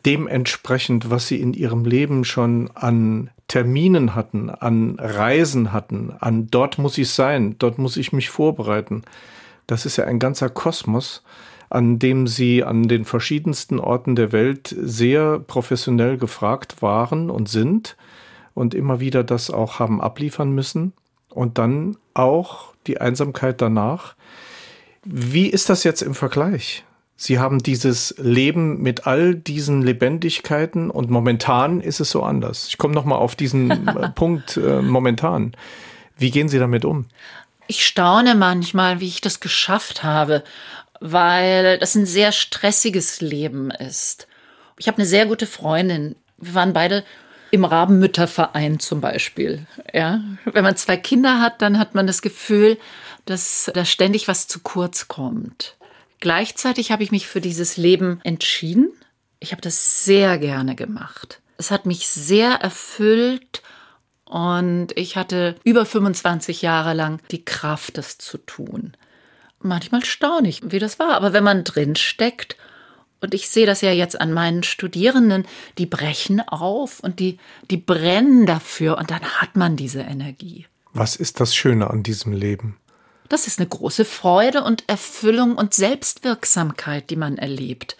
dementsprechend, 0.04 1.10
was 1.10 1.28
sie 1.28 1.40
in 1.40 1.54
ihrem 1.54 1.84
Leben 1.84 2.24
schon 2.24 2.72
an 2.74 3.30
Terminen 3.46 4.16
hatten, 4.16 4.50
an 4.50 4.96
Reisen 4.98 5.72
hatten, 5.72 6.12
an 6.18 6.48
dort 6.50 6.78
muss 6.78 6.98
ich 6.98 7.10
sein, 7.10 7.54
dort 7.60 7.78
muss 7.78 7.96
ich 7.96 8.12
mich 8.12 8.30
vorbereiten. 8.30 9.04
Das 9.66 9.86
ist 9.86 9.96
ja 9.96 10.04
ein 10.04 10.18
ganzer 10.18 10.48
Kosmos, 10.48 11.22
an 11.68 11.98
dem 11.98 12.26
sie 12.26 12.62
an 12.62 12.88
den 12.88 13.04
verschiedensten 13.04 13.80
Orten 13.80 14.14
der 14.16 14.32
Welt 14.32 14.74
sehr 14.78 15.38
professionell 15.40 16.16
gefragt 16.16 16.82
waren 16.82 17.30
und 17.30 17.48
sind 17.48 17.96
und 18.54 18.74
immer 18.74 19.00
wieder 19.00 19.24
das 19.24 19.50
auch 19.50 19.78
haben 19.78 20.00
abliefern 20.00 20.52
müssen. 20.52 20.92
Und 21.28 21.58
dann 21.58 21.98
auch 22.14 22.72
die 22.86 23.00
Einsamkeit 23.00 23.60
danach. 23.60 24.14
Wie 25.04 25.48
ist 25.48 25.68
das 25.68 25.84
jetzt 25.84 26.00
im 26.00 26.14
Vergleich? 26.14 26.84
Sie 27.16 27.38
haben 27.38 27.58
dieses 27.58 28.14
Leben 28.18 28.82
mit 28.82 29.06
all 29.06 29.34
diesen 29.34 29.82
Lebendigkeiten 29.82 30.90
und 30.90 31.10
momentan 31.10 31.80
ist 31.80 32.00
es 32.00 32.10
so 32.10 32.22
anders. 32.22 32.68
Ich 32.68 32.78
komme 32.78 32.94
noch 32.94 33.06
mal 33.06 33.16
auf 33.16 33.34
diesen 33.34 33.88
äh, 33.88 34.10
Punkt 34.14 34.58
äh, 34.58 34.82
momentan. 34.82 35.52
Wie 36.18 36.30
gehen 36.30 36.48
Sie 36.48 36.58
damit 36.58 36.84
um? 36.84 37.06
Ich 37.66 37.86
staune 37.86 38.34
manchmal, 38.34 39.00
wie 39.00 39.08
ich 39.08 39.20
das 39.20 39.40
geschafft 39.40 40.02
habe, 40.02 40.44
weil 41.00 41.78
das 41.78 41.94
ein 41.94 42.06
sehr 42.06 42.32
stressiges 42.32 43.20
Leben 43.20 43.70
ist. 43.70 44.26
Ich 44.78 44.88
habe 44.88 44.98
eine 44.98 45.06
sehr 45.06 45.26
gute 45.26 45.46
Freundin. 45.46 46.16
Wir 46.38 46.54
waren 46.54 46.72
beide 46.72 47.04
im 47.50 47.64
Rabenmütterverein 47.64 48.80
zum 48.80 49.00
Beispiel. 49.00 49.66
Ja, 49.92 50.20
wenn 50.44 50.64
man 50.64 50.76
zwei 50.76 50.96
Kinder 50.96 51.40
hat, 51.40 51.62
dann 51.62 51.78
hat 51.78 51.94
man 51.94 52.06
das 52.06 52.22
Gefühl, 52.22 52.78
dass 53.24 53.70
da 53.74 53.84
ständig 53.84 54.28
was 54.28 54.46
zu 54.46 54.60
kurz 54.60 55.08
kommt. 55.08 55.76
Gleichzeitig 56.20 56.90
habe 56.90 57.02
ich 57.02 57.10
mich 57.10 57.26
für 57.26 57.40
dieses 57.40 57.76
Leben 57.76 58.20
entschieden. 58.24 58.92
Ich 59.40 59.52
habe 59.52 59.62
das 59.62 60.04
sehr 60.04 60.38
gerne 60.38 60.74
gemacht. 60.74 61.40
Es 61.58 61.70
hat 61.70 61.86
mich 61.86 62.08
sehr 62.08 62.52
erfüllt 62.52 63.62
und 64.28 64.88
ich 64.96 65.16
hatte 65.16 65.54
über 65.64 65.86
25 65.86 66.62
Jahre 66.62 66.94
lang 66.94 67.20
die 67.30 67.44
Kraft, 67.44 67.96
das 67.96 68.18
zu 68.18 68.38
tun. 68.38 68.92
Manchmal 69.60 70.04
staune 70.04 70.48
ich, 70.48 70.70
wie 70.70 70.78
das 70.78 70.98
war, 70.98 71.14
aber 71.14 71.32
wenn 71.32 71.44
man 71.44 71.64
drin 71.64 71.96
steckt, 71.96 72.56
und 73.20 73.32
ich 73.32 73.48
sehe 73.48 73.66
das 73.66 73.80
ja 73.80 73.92
jetzt 73.92 74.20
an 74.20 74.32
meinen 74.32 74.62
Studierenden, 74.62 75.46
die 75.78 75.86
brechen 75.86 76.40
auf 76.40 77.00
und 77.00 77.18
die, 77.18 77.38
die 77.70 77.78
brennen 77.78 78.46
dafür 78.46 78.98
und 78.98 79.10
dann 79.10 79.22
hat 79.22 79.56
man 79.56 79.76
diese 79.76 80.00
Energie. 80.00 80.66
Was 80.92 81.16
ist 81.16 81.40
das 81.40 81.54
Schöne 81.54 81.90
an 81.90 82.02
diesem 82.02 82.32
Leben? 82.32 82.76
Das 83.28 83.46
ist 83.46 83.58
eine 83.58 83.68
große 83.68 84.04
Freude 84.04 84.62
und 84.62 84.84
Erfüllung 84.86 85.56
und 85.56 85.74
Selbstwirksamkeit, 85.74 87.10
die 87.10 87.16
man 87.16 87.38
erlebt. 87.38 87.96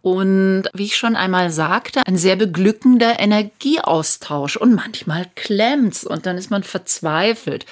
Und 0.00 0.64
wie 0.74 0.84
ich 0.84 0.96
schon 0.96 1.16
einmal 1.16 1.50
sagte, 1.50 2.06
ein 2.06 2.16
sehr 2.16 2.36
beglückender 2.36 3.18
Energieaustausch. 3.18 4.56
Und 4.56 4.74
manchmal 4.74 5.26
klemmt's 5.34 6.04
und 6.04 6.26
dann 6.26 6.38
ist 6.38 6.50
man 6.50 6.62
verzweifelt. 6.62 7.66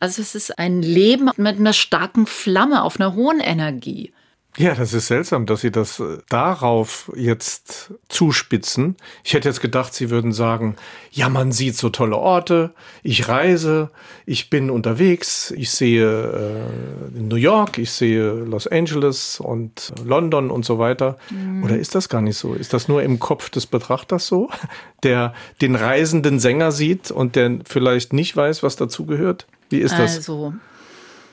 Also 0.00 0.22
es 0.22 0.34
ist 0.34 0.58
ein 0.58 0.82
Leben 0.82 1.30
mit 1.36 1.58
einer 1.58 1.72
starken 1.72 2.26
Flamme 2.26 2.82
auf 2.82 3.00
einer 3.00 3.14
hohen 3.14 3.40
Energie. 3.40 4.12
Ja, 4.58 4.74
das 4.74 4.92
ist 4.92 5.06
seltsam, 5.06 5.46
dass 5.46 5.60
Sie 5.60 5.70
das 5.70 6.00
äh, 6.00 6.18
darauf 6.28 7.12
jetzt 7.14 7.92
zuspitzen. 8.08 8.96
Ich 9.22 9.34
hätte 9.34 9.48
jetzt 9.48 9.60
gedacht, 9.60 9.94
Sie 9.94 10.10
würden 10.10 10.32
sagen, 10.32 10.74
ja, 11.12 11.28
man 11.28 11.52
sieht 11.52 11.76
so 11.76 11.90
tolle 11.90 12.16
Orte, 12.16 12.74
ich 13.04 13.28
reise, 13.28 13.90
ich 14.26 14.50
bin 14.50 14.68
unterwegs, 14.68 15.52
ich 15.52 15.70
sehe 15.70 16.66
äh, 17.14 17.18
New 17.18 17.36
York, 17.36 17.78
ich 17.78 17.92
sehe 17.92 18.32
Los 18.32 18.66
Angeles 18.66 19.38
und 19.38 19.92
London 20.04 20.50
und 20.50 20.64
so 20.64 20.80
weiter. 20.80 21.18
Mhm. 21.30 21.62
Oder 21.62 21.78
ist 21.78 21.94
das 21.94 22.08
gar 22.08 22.20
nicht 22.20 22.36
so? 22.36 22.54
Ist 22.54 22.72
das 22.72 22.88
nur 22.88 23.04
im 23.04 23.20
Kopf 23.20 23.50
des 23.50 23.66
Betrachters 23.66 24.26
so, 24.26 24.50
der 25.04 25.34
den 25.60 25.76
reisenden 25.76 26.40
Sänger 26.40 26.72
sieht 26.72 27.12
und 27.12 27.36
der 27.36 27.60
vielleicht 27.64 28.12
nicht 28.12 28.36
weiß, 28.36 28.64
was 28.64 28.74
dazugehört? 28.74 29.46
Wie 29.70 29.78
ist 29.78 29.92
das? 29.92 30.16
Also, 30.16 30.54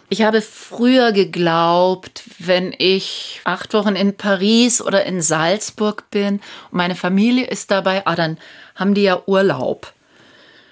ich 0.10 0.22
habe 0.22 0.41
früher 0.41 1.11
geglaubt, 1.11 2.23
wenn 2.38 2.73
ich 2.77 3.41
acht 3.44 3.73
Wochen 3.73 3.95
in 3.95 4.15
Paris 4.15 4.82
oder 4.82 5.06
in 5.06 5.22
Salzburg 5.22 6.10
bin 6.11 6.36
und 6.36 6.73
meine 6.77 6.95
Familie 6.95 7.48
ist 7.48 7.72
dabei, 7.72 8.06
ah, 8.06 8.15
dann 8.15 8.38
haben 8.76 8.94
die 8.94 9.03
ja 9.03 9.23
Urlaub. 9.26 9.94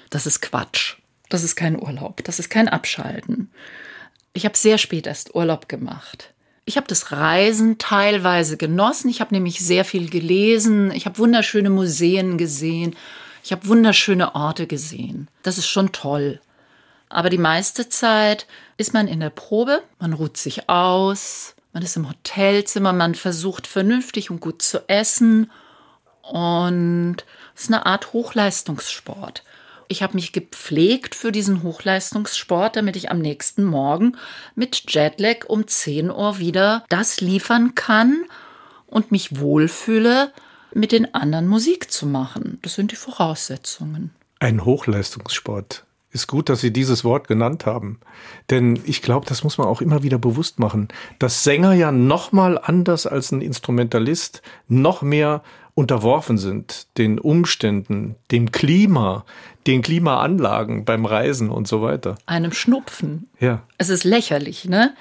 Das 0.10 0.26
ist 0.28 0.42
Quatsch. 0.42 0.98
Das 1.30 1.44
ist 1.44 1.56
kein 1.56 1.82
Urlaub. 1.82 2.24
Das 2.24 2.38
ist 2.38 2.50
kein 2.50 2.70
Abschalten. 2.70 3.50
Ich 4.34 4.46
habe 4.46 4.56
sehr 4.56 4.78
spät 4.78 5.08
erst 5.08 5.34
Urlaub 5.34 5.68
gemacht. 5.68 6.32
Ich 6.66 6.78
habe 6.78 6.88
das 6.88 7.12
Reisen 7.12 7.78
teilweise 7.80 8.56
genossen. 8.56 9.10
Ich 9.10 9.20
habe 9.20 9.34
nämlich 9.34 9.60
sehr 9.60 9.84
viel 9.84 10.10
gelesen. 10.10 10.92
Ich 10.92 11.06
habe 11.06 11.18
wunderschöne 11.18 11.70
Museen 11.70 12.38
gesehen. 12.38 12.96
Ich 13.44 13.52
habe 13.52 13.68
wunderschöne 13.68 14.36
Orte 14.36 14.68
gesehen. 14.68 15.28
Das 15.42 15.58
ist 15.58 15.68
schon 15.68 15.92
toll. 15.92 16.40
Aber 17.14 17.30
die 17.30 17.38
meiste 17.38 17.90
Zeit 17.90 18.48
ist 18.76 18.96
man 18.96 19.08
in 19.08 19.20
der 19.20 19.30
Probe, 19.30 19.84
man 20.00 20.14
ruht 20.14 20.36
sich 20.36 20.68
aus, 20.68 21.54
man 21.72 21.84
ist 21.84 21.96
im 21.96 22.10
Hotelzimmer, 22.10 22.92
man 22.92 23.14
versucht 23.14 23.68
vernünftig 23.68 24.32
und 24.32 24.42
gut 24.42 24.64
zu 24.64 24.90
essen 24.90 25.52
und 26.24 27.18
es 27.56 27.64
ist 27.64 27.68
eine 27.68 27.86
Art 27.86 28.14
Hochleistungssport. 28.14 29.44
Ich 29.90 30.02
habe 30.02 30.16
mich 30.16 30.32
gepflegt 30.32 31.14
für 31.14 31.32
diesen 31.32 31.62
Hochleistungssport, 31.62 32.78
damit 32.78 32.96
ich 32.96 33.12
am 33.12 33.20
nächsten 33.20 33.64
Morgen 33.64 34.18
mit 34.56 34.92
Jetlag 34.92 35.46
um 35.46 35.68
10 35.68 36.10
Uhr 36.10 36.40
wieder 36.40 36.84
das 36.90 37.22
liefern 37.22 37.76
kann 37.76 38.26
und 38.88 39.12
mich 39.12 39.40
wohlfühle, 39.40 40.34
mit 40.74 40.92
den 40.92 41.14
anderen 41.14 41.46
Musik 41.46 41.92
zu 41.92 42.08
machen. 42.08 42.58
Das 42.64 42.74
sind 42.74 42.92
die 42.92 42.96
Voraussetzungen. 42.96 44.10
Ein 44.40 44.66
Hochleistungssport 44.66 45.86
ist 46.14 46.28
gut, 46.28 46.48
dass 46.50 46.62
Sie 46.62 46.72
dieses 46.72 47.04
Wort 47.04 47.28
genannt 47.28 47.66
haben. 47.66 48.00
Denn 48.50 48.80
ich 48.86 49.02
glaube, 49.02 49.26
das 49.28 49.44
muss 49.44 49.58
man 49.58 49.68
auch 49.68 49.82
immer 49.82 50.04
wieder 50.04 50.18
bewusst 50.18 50.60
machen, 50.60 50.88
dass 51.20 51.44
Sänger 51.44 51.74
ja 51.74 51.92
noch 51.92 52.32
mal 52.32 52.58
anders 52.58 53.08
als 53.08 53.32
ein 53.32 53.42
Instrumentalist 53.42 54.42
noch 54.68 55.02
mehr 55.02 55.42
unterworfen 55.76 56.38
sind 56.38 56.88
den 56.98 57.18
Umständen, 57.18 58.16
dem 58.32 58.52
Klima, 58.52 59.26
den 59.66 59.82
Klimaanlagen 59.82 60.86
beim 60.86 61.06
Reisen 61.06 61.50
und 61.50 61.68
so 61.68 61.82
weiter. 61.82 62.18
Einem 62.26 62.52
Schnupfen. 62.52 63.30
Ja. 63.40 63.64
Es 63.78 63.90
ist 63.90 64.04
lächerlich, 64.04 64.66
ne? 64.66 64.94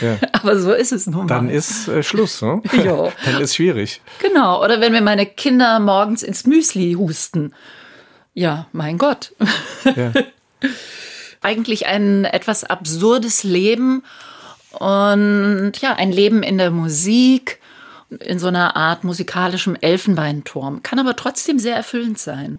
Ja. 0.00 0.18
Aber 0.32 0.58
so 0.58 0.72
ist 0.72 0.92
es 0.92 1.06
nun 1.06 1.26
mal. 1.26 1.26
Dann 1.26 1.48
ist 1.50 1.88
äh, 1.88 2.02
Schluss, 2.02 2.42
ne? 2.42 2.62
Jo. 2.84 3.12
Dann 3.24 3.40
ist 3.40 3.56
schwierig. 3.56 4.00
Genau. 4.20 4.62
Oder 4.62 4.80
wenn 4.80 4.92
mir 4.92 5.00
meine 5.00 5.26
Kinder 5.26 5.80
morgens 5.80 6.22
ins 6.22 6.46
Müsli 6.46 6.92
husten. 6.92 7.52
Ja, 8.34 8.66
mein 8.72 8.98
Gott. 8.98 9.32
Ja. 9.96 10.12
eigentlich 11.40 11.86
ein 11.86 12.24
etwas 12.24 12.64
absurdes 12.64 13.44
Leben 13.44 14.02
und 14.72 15.72
ja, 15.80 15.94
ein 15.94 16.10
Leben 16.10 16.42
in 16.42 16.58
der 16.58 16.70
Musik, 16.70 17.60
in 18.20 18.38
so 18.38 18.48
einer 18.48 18.76
Art 18.76 19.04
musikalischem 19.04 19.76
Elfenbeinturm, 19.80 20.82
kann 20.82 20.98
aber 20.98 21.16
trotzdem 21.16 21.58
sehr 21.58 21.76
erfüllend 21.76 22.18
sein. 22.18 22.58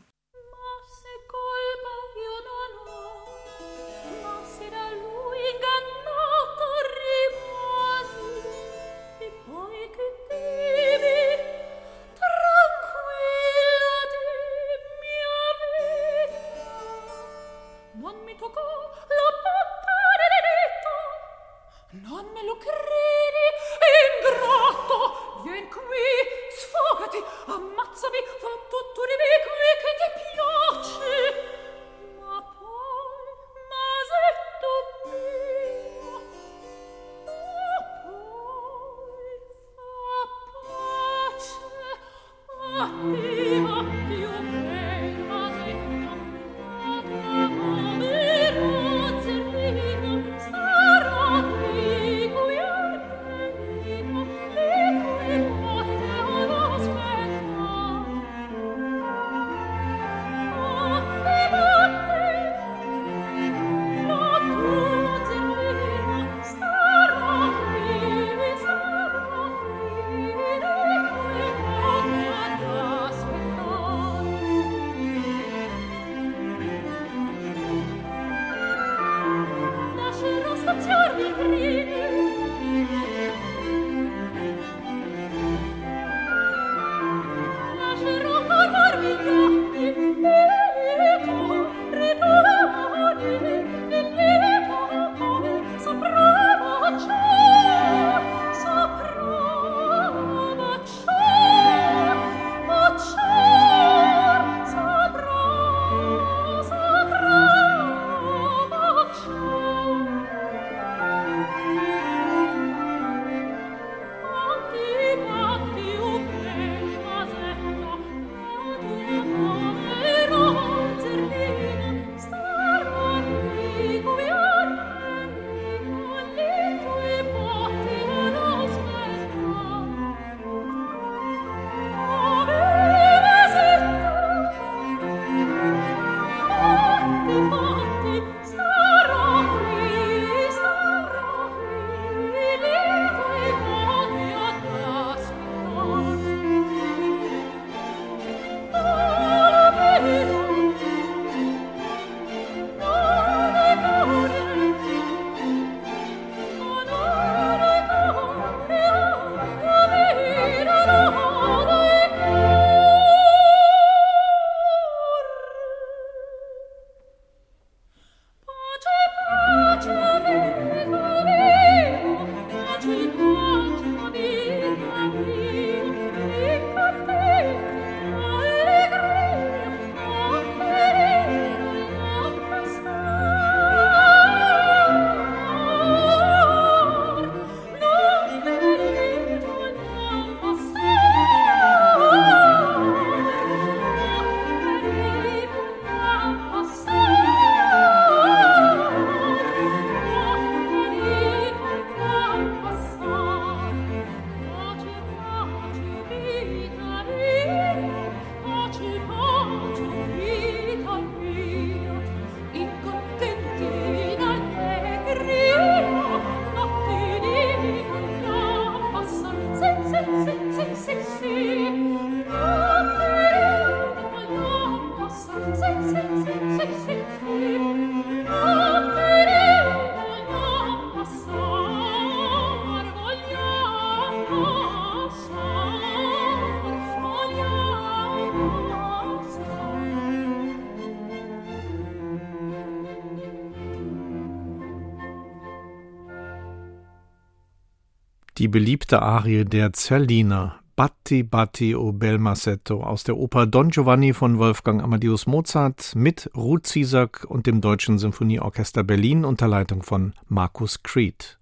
Beliebte 248.56 249.02
Arie 249.02 249.44
der 249.44 249.74
Zerlina, 249.74 250.62
Batti 250.78 251.24
Batti 251.24 251.76
o 251.76 251.92
bel 251.92 252.18
Massetto 252.18 252.82
aus 252.82 253.04
der 253.04 253.18
Oper 253.18 253.48
Don 253.48 253.68
Giovanni 253.68 254.14
von 254.14 254.40
Wolfgang 254.40 254.82
Amadeus 254.82 255.28
Mozart 255.28 255.92
mit 255.94 256.30
Ruth 256.38 256.66
Ziesack 256.66 257.26
und 257.28 257.48
dem 257.48 257.60
Deutschen 257.60 257.98
Symphonieorchester 257.98 258.86
Berlin 258.86 259.26
unter 259.26 259.50
Leitung 259.50 259.84
von 259.84 260.14
Markus 260.30 260.84
Creed. 260.84 261.38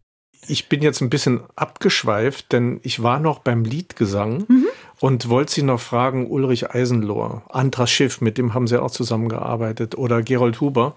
Ich 0.48 0.70
bin 0.70 0.82
jetzt 0.82 1.02
ein 1.02 1.12
bisschen 1.12 1.42
abgeschweift, 1.56 2.52
denn 2.52 2.80
ich 2.82 3.04
war 3.04 3.20
noch 3.20 3.38
beim 3.38 3.64
Liedgesang 3.64 4.46
mhm. 4.48 4.66
und 5.00 5.30
wollte 5.30 5.54
Sie 5.54 5.62
noch 5.62 5.80
fragen, 5.80 6.26
Ulrich 6.32 6.72
Eisenlohr, 6.72 7.44
Andras 7.48 7.92
Schiff, 7.92 8.22
mit 8.22 8.40
dem 8.40 8.56
haben 8.56 8.66
Sie 8.66 8.82
auch 8.82 8.90
zusammengearbeitet, 8.90 9.96
oder 9.96 10.24
Gerold 10.24 10.62
Huber, 10.62 10.96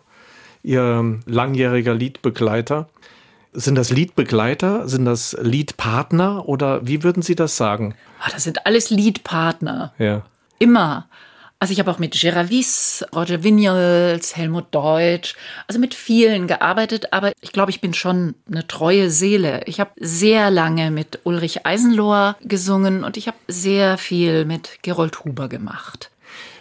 Ihr 0.62 1.20
langjähriger 1.26 1.92
Liedbegleiter. 1.92 2.88
Sind 3.52 3.74
das 3.76 3.90
Liedbegleiter? 3.90 4.88
Sind 4.88 5.04
das 5.04 5.36
Liedpartner? 5.40 6.48
Oder 6.48 6.86
wie 6.86 7.02
würden 7.02 7.22
Sie 7.22 7.34
das 7.34 7.56
sagen? 7.56 7.94
Ach, 8.20 8.30
das 8.30 8.44
sind 8.44 8.66
alles 8.66 8.90
Liedpartner. 8.90 9.92
Ja. 9.98 10.26
Immer. 10.58 11.08
Also 11.58 11.72
ich 11.72 11.78
habe 11.78 11.90
auch 11.90 11.98
mit 11.98 12.20
Geravis, 12.20 13.02
Roger 13.14 13.42
Vignals, 13.42 14.36
Helmut 14.36 14.66
Deutsch, 14.72 15.36
also 15.66 15.80
mit 15.80 15.94
vielen 15.94 16.48
gearbeitet, 16.48 17.14
aber 17.14 17.32
ich 17.40 17.50
glaube, 17.50 17.70
ich 17.70 17.80
bin 17.80 17.94
schon 17.94 18.34
eine 18.46 18.66
treue 18.66 19.10
Seele. 19.10 19.62
Ich 19.64 19.80
habe 19.80 19.90
sehr 19.96 20.50
lange 20.50 20.90
mit 20.90 21.20
Ulrich 21.24 21.64
Eisenlohr 21.64 22.36
gesungen 22.42 23.04
und 23.04 23.16
ich 23.16 23.26
habe 23.26 23.38
sehr 23.48 23.96
viel 23.96 24.44
mit 24.44 24.80
Gerold 24.82 25.24
Huber 25.24 25.48
gemacht. 25.48 26.10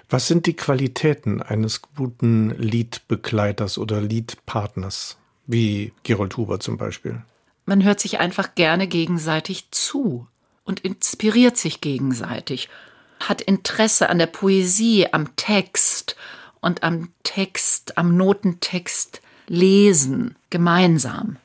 Was 0.10 0.28
sind 0.28 0.46
die 0.46 0.56
Qualitäten 0.56 1.42
eines 1.42 1.82
guten 1.82 2.52
Liedbegleiters 2.52 3.78
oder 3.78 4.00
Liedpartners, 4.00 5.18
wie 5.48 5.94
Gerold 6.04 6.38
Huber 6.38 6.60
zum 6.60 6.78
Beispiel? 6.78 7.22
Man 7.66 7.84
hört 7.84 8.00
sich 8.00 8.20
einfach 8.20 8.56
gerne 8.56 8.88
gegenseitig 8.88 9.72
zu 9.72 10.28
und 10.64 10.82
inspiriert 10.82 11.58
sich 11.58 11.82
gegenseitig 11.82 12.70
hat 13.20 13.42
Interesse 13.42 14.10
an 14.10 14.20
der 14.20 14.28
Poesie, 14.28 15.08
am 15.12 15.36
Text 15.36 16.16
und 16.62 16.84
am 16.84 17.10
Text, 17.24 17.98
am 17.98 18.16
Notentext 18.18 19.22
lesen, 19.48 20.36
gemeinsam. 20.50 21.38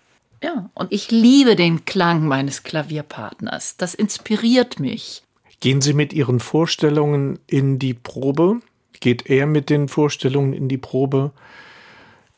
Ja, 0.43 0.71
und 0.75 0.91
ich 0.93 1.11
liebe 1.11 1.55
den 1.55 1.85
Klang 1.85 2.27
meines 2.27 2.63
Klavierpartners. 2.63 3.77
Das 3.77 3.95
inspiriert 3.95 4.81
mich. 4.81 5.23
Gehen 5.61 5.83
Sie 5.83 5.93
mit 5.93 6.15
Ihren 6.15 6.41
Vorstellungen 6.41 7.39
in 7.47 7.79
die 7.79 7.93
Probe? 7.93 8.61
Geht 9.01 9.29
er 9.29 9.47
mit 9.47 9.69
den 9.69 9.89
Vorstellungen 9.89 10.55
in 10.55 10.69
die 10.69 10.79
Probe? 10.79 11.33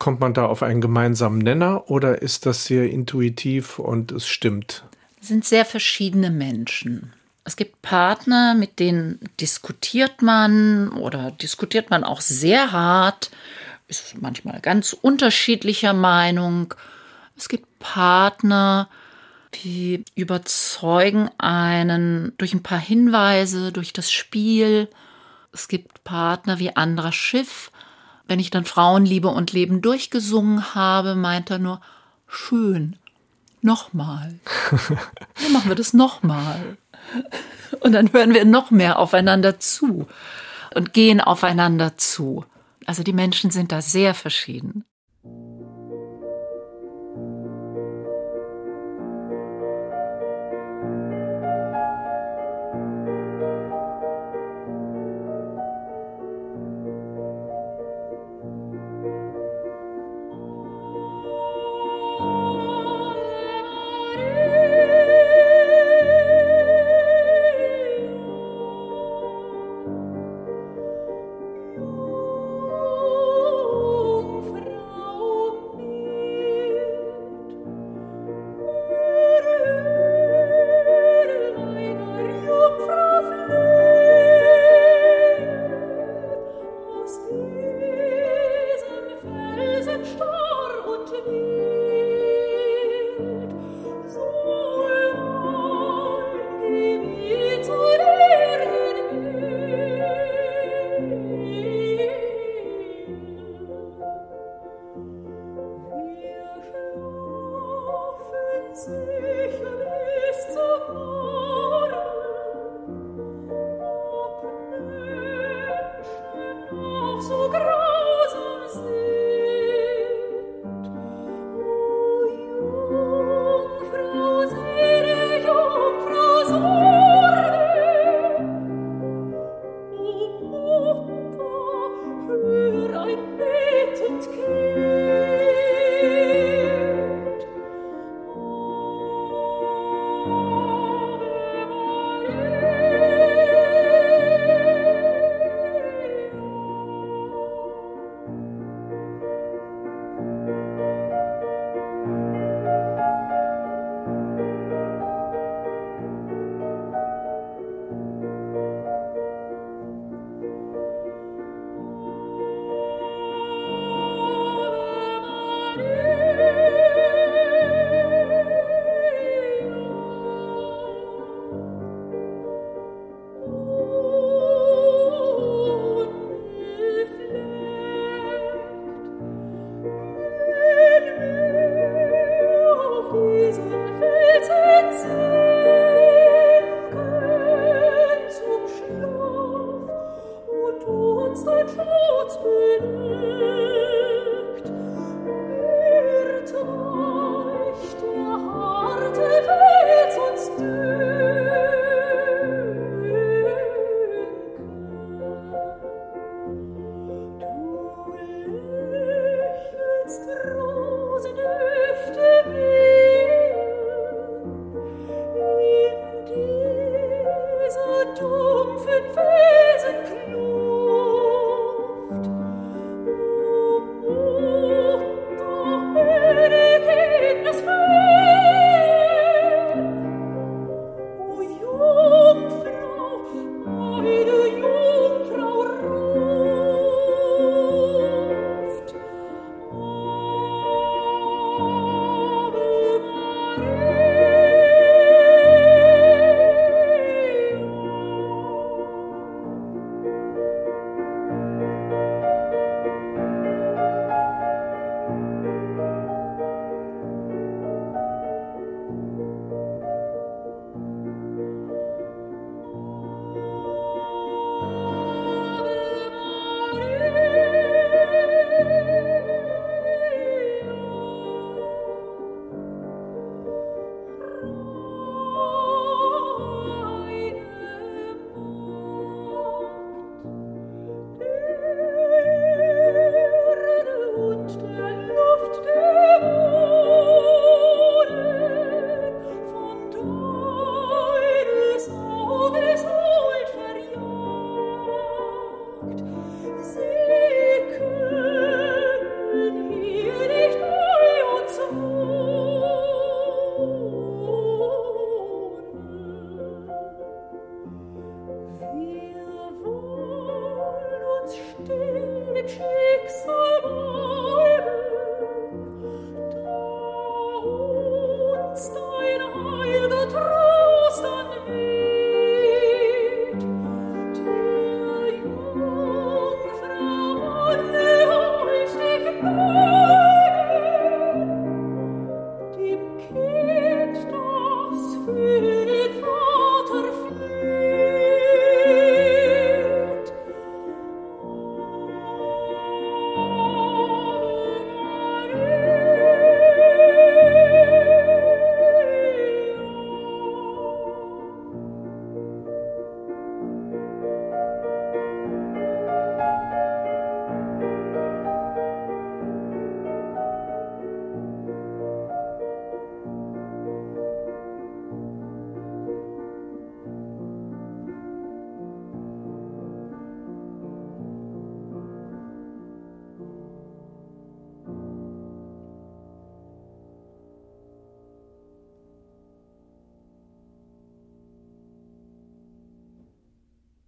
Kommt 0.02 0.18
man 0.18 0.34
da 0.34 0.46
auf 0.46 0.64
einen 0.64 0.80
gemeinsamen 0.80 1.38
Nenner 1.38 1.88
oder 1.88 2.22
ist 2.22 2.44
das 2.44 2.64
sehr 2.64 2.90
intuitiv 2.90 3.78
und 3.78 4.10
es 4.10 4.26
stimmt? 4.26 4.82
Es 5.20 5.28
sind 5.28 5.44
sehr 5.44 5.64
verschiedene 5.64 6.28
Menschen. 6.28 7.12
Es 7.44 7.54
gibt 7.54 7.82
Partner, 7.82 8.56
mit 8.56 8.80
denen 8.80 9.20
diskutiert 9.38 10.20
man 10.20 10.88
oder 10.88 11.30
diskutiert 11.30 11.90
man 11.90 12.02
auch 12.02 12.20
sehr 12.20 12.72
hart, 12.72 13.30
ist 13.86 14.20
manchmal 14.20 14.58
ganz 14.58 14.92
unterschiedlicher 14.92 15.92
Meinung. 15.92 16.74
Es 17.36 17.48
gibt 17.48 17.78
Partner, 17.78 18.88
die 19.62 20.04
überzeugen 20.16 21.30
einen 21.38 22.32
durch 22.38 22.54
ein 22.54 22.64
paar 22.64 22.80
Hinweise, 22.80 23.70
durch 23.70 23.92
das 23.92 24.10
Spiel. 24.10 24.88
Es 25.52 25.68
gibt 25.68 26.02
Partner 26.02 26.58
wie 26.58 26.74
anderer 26.74 27.12
Schiff. 27.12 27.70
Wenn 28.26 28.40
ich 28.40 28.50
dann 28.50 28.64
Frauenliebe 28.64 29.28
und 29.28 29.52
Leben 29.52 29.82
durchgesungen 29.82 30.74
habe, 30.74 31.14
meint 31.14 31.50
er 31.50 31.58
nur, 31.58 31.80
schön, 32.28 32.96
nochmal. 33.60 34.38
Dann 35.42 35.52
machen 35.52 35.68
wir 35.68 35.74
das 35.74 35.92
nochmal. 35.92 36.76
Und 37.80 37.92
dann 37.92 38.12
hören 38.12 38.32
wir 38.32 38.44
noch 38.44 38.70
mehr 38.70 38.98
aufeinander 38.98 39.58
zu 39.58 40.06
und 40.74 40.92
gehen 40.92 41.20
aufeinander 41.20 41.96
zu. 41.96 42.44
Also 42.86 43.02
die 43.02 43.12
Menschen 43.12 43.50
sind 43.50 43.72
da 43.72 43.82
sehr 43.82 44.14
verschieden. 44.14 44.84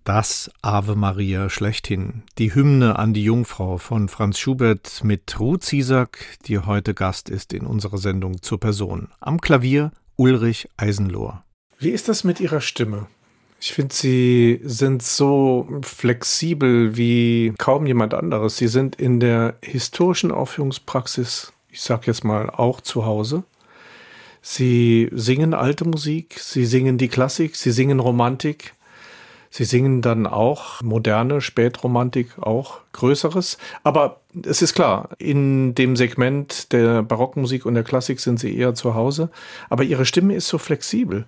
Das 0.05 0.51
Ave 0.61 0.97
Maria 0.97 1.49
schlechthin, 1.49 2.25
die 2.37 2.55
Hymne 2.55 2.99
an 2.99 3.15
die 3.15 3.25
Jungfrau 3.25 3.79
von 3.79 4.11
Franz 4.11 4.39
Schubert 4.39 5.03
mit 5.03 5.41
Ruth 5.41 5.65
Ziesack, 5.65 6.19
die 6.45 6.59
heute 6.59 6.93
Gast 6.93 7.31
ist 7.31 7.55
in 7.55 7.65
unserer 7.65 7.97
Sendung 7.97 8.43
zur 8.43 8.61
Person. 8.61 9.09
Am 9.21 9.41
Klavier 9.41 9.93
Ulrich 10.17 10.69
Eisenlohr. 10.77 11.43
Wie 11.79 11.89
ist 11.89 12.11
das 12.11 12.23
mit 12.23 12.39
Ihrer 12.39 12.61
Stimme? 12.61 13.07
Ich 13.63 13.73
finde, 13.73 13.95
Sie 13.95 14.61
sind 14.63 15.03
so 15.03 15.67
flexibel 15.81 16.99
wie 16.99 17.55
kaum 17.57 17.87
jemand 17.87 18.13
anderes. 18.13 18.59
Sie 18.59 18.69
sind 18.69 18.97
in 18.97 19.21
der 19.21 19.57
historischen 19.63 20.33
Aufführungspraxis, 20.33 21.55
ich 21.71 21.81
sag 21.81 22.07
jetzt 22.07 22.25
mal, 22.25 22.51
auch 22.51 22.83
zu 22.83 23.07
Hause. 23.07 23.45
Sie 24.43 25.09
singen 25.13 25.55
alte 25.55 25.87
Musik, 25.87 26.39
Sie 26.39 26.67
singen 26.67 26.99
die 26.99 27.09
Klassik, 27.09 27.57
Sie 27.57 27.71
singen 27.71 28.01
Romantik. 28.01 28.74
Sie 29.57 29.65
singen 29.65 30.03
dann 30.03 30.27
auch 30.27 30.83
moderne 30.83 31.41
Spätromantik, 31.41 32.41
auch 32.41 32.81
Größeres. 32.91 33.57
Aber 33.85 34.19
es 34.45 34.63
ist 34.63 34.75
klar, 34.75 35.11
in 35.19 35.77
dem 35.77 35.95
Segment 35.95 36.73
der 36.73 37.05
Barockmusik 37.05 37.65
und 37.65 37.75
der 37.75 37.85
Klassik 37.85 38.19
sind 38.19 38.41
Sie 38.41 38.59
eher 38.59 38.75
zu 38.75 38.97
Hause. 38.97 39.31
Aber 39.71 39.85
Ihre 39.85 40.07
Stimme 40.07 40.35
ist 40.35 40.49
so 40.49 40.59
flexibel. 40.59 41.25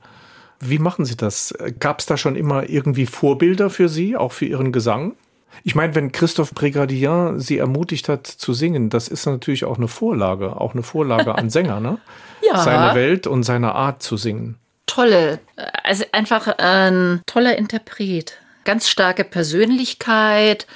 Wie 0.58 0.80
machen 0.80 1.04
Sie 1.04 1.16
das? 1.16 1.54
Gab 1.78 2.00
es 2.00 2.06
da 2.06 2.16
schon 2.16 2.34
immer 2.34 2.68
irgendwie 2.68 3.06
Vorbilder 3.06 3.70
für 3.70 3.88
Sie, 3.88 4.16
auch 4.16 4.32
für 4.32 4.46
Ihren 4.46 4.72
Gesang? 4.72 5.14
Ich 5.62 5.76
meine, 5.76 5.94
wenn 5.94 6.10
Christophe 6.10 6.52
Brigadier 6.52 7.34
Sie 7.36 7.58
ermutigt 7.58 8.08
hat 8.08 8.26
zu 8.26 8.54
singen, 8.54 8.90
das 8.90 9.06
ist 9.06 9.24
natürlich 9.26 9.64
auch 9.64 9.76
eine 9.76 9.86
Vorlage, 9.86 10.60
auch 10.60 10.72
eine 10.72 10.82
Vorlage 10.82 11.36
an 11.36 11.48
Sänger, 11.48 11.78
ne? 11.78 11.98
Ja. 12.42 12.62
Seine 12.62 12.94
Welt 12.96 13.28
und 13.28 13.44
seine 13.44 13.74
Art 13.76 14.02
zu 14.02 14.16
singen 14.16 14.58
tolle, 14.96 15.40
also 15.82 16.04
einfach 16.12 16.48
ein 16.58 17.20
toller 17.26 17.56
Interpret. 17.58 18.38
Ganz 18.64 18.88
starke 18.88 19.24
Persönlichkeit, 19.24 20.66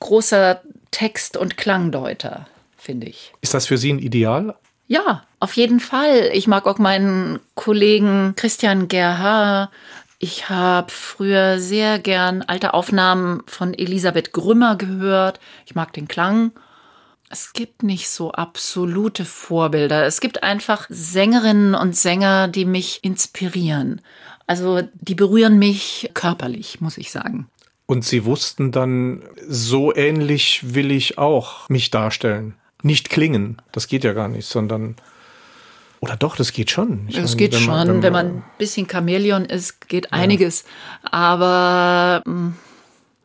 großer 0.00 0.62
Text- 0.90 1.36
und 1.36 1.56
Klangdeuter, 1.56 2.46
finde 2.76 3.06
ich. 3.06 3.32
Ist 3.40 3.54
das 3.54 3.66
für 3.66 3.78
Sie 3.78 3.92
ein 3.92 4.00
Ideal? 4.00 4.56
Ja, 4.88 5.22
auf 5.38 5.54
jeden 5.54 5.80
Fall. 5.80 6.30
Ich 6.34 6.46
mag 6.48 6.66
auch 6.66 6.78
meinen 6.78 7.38
Kollegen 7.54 8.34
Christian 8.36 8.88
Gerhard. 8.88 9.70
Ich 10.18 10.48
habe 10.48 10.90
früher 10.90 11.58
sehr 11.58 11.98
gern 11.98 12.42
alte 12.42 12.74
Aufnahmen 12.74 13.42
von 13.46 13.74
Elisabeth 13.74 14.32
Grümmer 14.32 14.76
gehört. 14.76 15.40
Ich 15.66 15.74
mag 15.74 15.92
den 15.92 16.08
Klang. 16.08 16.50
Es 17.32 17.54
gibt 17.54 17.82
nicht 17.82 18.10
so 18.10 18.32
absolute 18.32 19.24
Vorbilder. 19.24 20.04
Es 20.04 20.20
gibt 20.20 20.42
einfach 20.42 20.86
Sängerinnen 20.90 21.74
und 21.74 21.96
Sänger, 21.96 22.46
die 22.46 22.66
mich 22.66 23.02
inspirieren. 23.02 24.02
Also 24.46 24.82
die 25.00 25.14
berühren 25.14 25.58
mich 25.58 26.10
körperlich, 26.12 26.82
muss 26.82 26.98
ich 26.98 27.10
sagen. 27.10 27.48
Und 27.86 28.04
Sie 28.04 28.26
wussten 28.26 28.70
dann, 28.70 29.22
so 29.48 29.94
ähnlich 29.94 30.74
will 30.74 30.90
ich 30.90 31.16
auch 31.16 31.70
mich 31.70 31.90
darstellen. 31.90 32.52
Nicht 32.82 33.08
klingen, 33.08 33.62
das 33.72 33.88
geht 33.88 34.04
ja 34.04 34.12
gar 34.12 34.28
nicht, 34.28 34.46
sondern 34.46 34.96
oder 36.00 36.16
doch, 36.16 36.36
das 36.36 36.52
geht 36.52 36.70
schon. 36.70 37.06
Ich 37.08 37.16
es 37.16 37.38
geht 37.38 37.54
wenn 37.54 37.64
man, 37.64 37.86
schon, 37.86 38.02
wenn 38.02 38.12
man, 38.12 38.26
ein 38.26 38.44
bisschen 38.58 38.86
Chamäleon 38.86 39.46
ist, 39.46 39.88
geht 39.88 40.04
ja. 40.06 40.10
einiges. 40.12 40.64
Aber. 41.02 42.22
Mh. 42.26 42.32
Hm. 42.34 42.54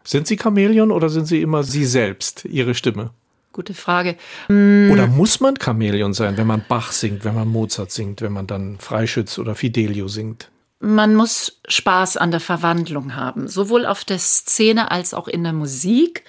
Sind 0.05 0.27
Sie 0.27 0.37
Chamäleon 0.37 0.91
oder 0.91 1.09
sind 1.09 1.25
Sie 1.25 1.41
immer 1.41 1.63
Sie 1.63 1.83
selbst, 1.83 2.45
Ihre 2.45 2.73
Stimme? 2.73 3.09
Gute 3.57 3.73
Frage. 3.73 4.17
Oder 4.49 5.07
muss 5.07 5.39
man 5.39 5.55
Chamäleon 5.59 6.13
sein, 6.13 6.37
wenn 6.37 6.45
man 6.45 6.63
Bach 6.67 6.91
singt, 6.91 7.25
wenn 7.25 7.33
man 7.33 7.47
Mozart 7.47 7.89
singt, 7.89 8.21
wenn 8.21 8.31
man 8.31 8.45
dann 8.45 8.77
Freischütz 8.77 9.39
oder 9.39 9.55
Fidelio 9.55 10.07
singt? 10.07 10.51
Man 10.79 11.15
muss 11.15 11.59
Spaß 11.67 12.17
an 12.17 12.29
der 12.29 12.39
Verwandlung 12.39 13.15
haben, 13.15 13.47
sowohl 13.47 13.87
auf 13.87 14.05
der 14.05 14.19
Szene 14.19 14.91
als 14.91 15.15
auch 15.15 15.27
in 15.27 15.43
der 15.43 15.53
Musik. 15.53 16.23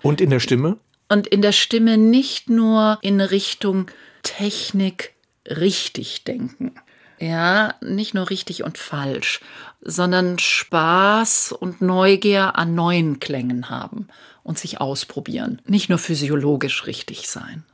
Und 0.00 0.22
in 0.22 0.30
der 0.30 0.40
Stimme? 0.40 0.78
Und 1.10 1.26
in 1.26 1.42
der 1.42 1.52
Stimme 1.52 1.98
nicht 1.98 2.48
nur 2.48 2.98
in 3.02 3.20
Richtung 3.20 3.90
Technik 4.22 5.12
richtig 5.46 6.24
denken. 6.24 6.76
Ja, 7.18 7.74
nicht 7.82 8.14
nur 8.14 8.30
richtig 8.30 8.64
und 8.64 8.78
falsch, 8.78 9.40
sondern 9.82 10.38
Spaß 10.38 11.52
und 11.52 11.82
Neugier 11.82 12.56
an 12.56 12.74
neuen 12.74 13.20
Klängen 13.20 13.68
haben 13.68 14.08
und 14.42 14.58
sich 14.58 14.80
ausprobieren. 14.80 15.60
Nicht 15.66 15.88
nur 15.88 15.98
physiologisch 15.98 16.86
richtig 16.86 17.28
sein. 17.28 17.64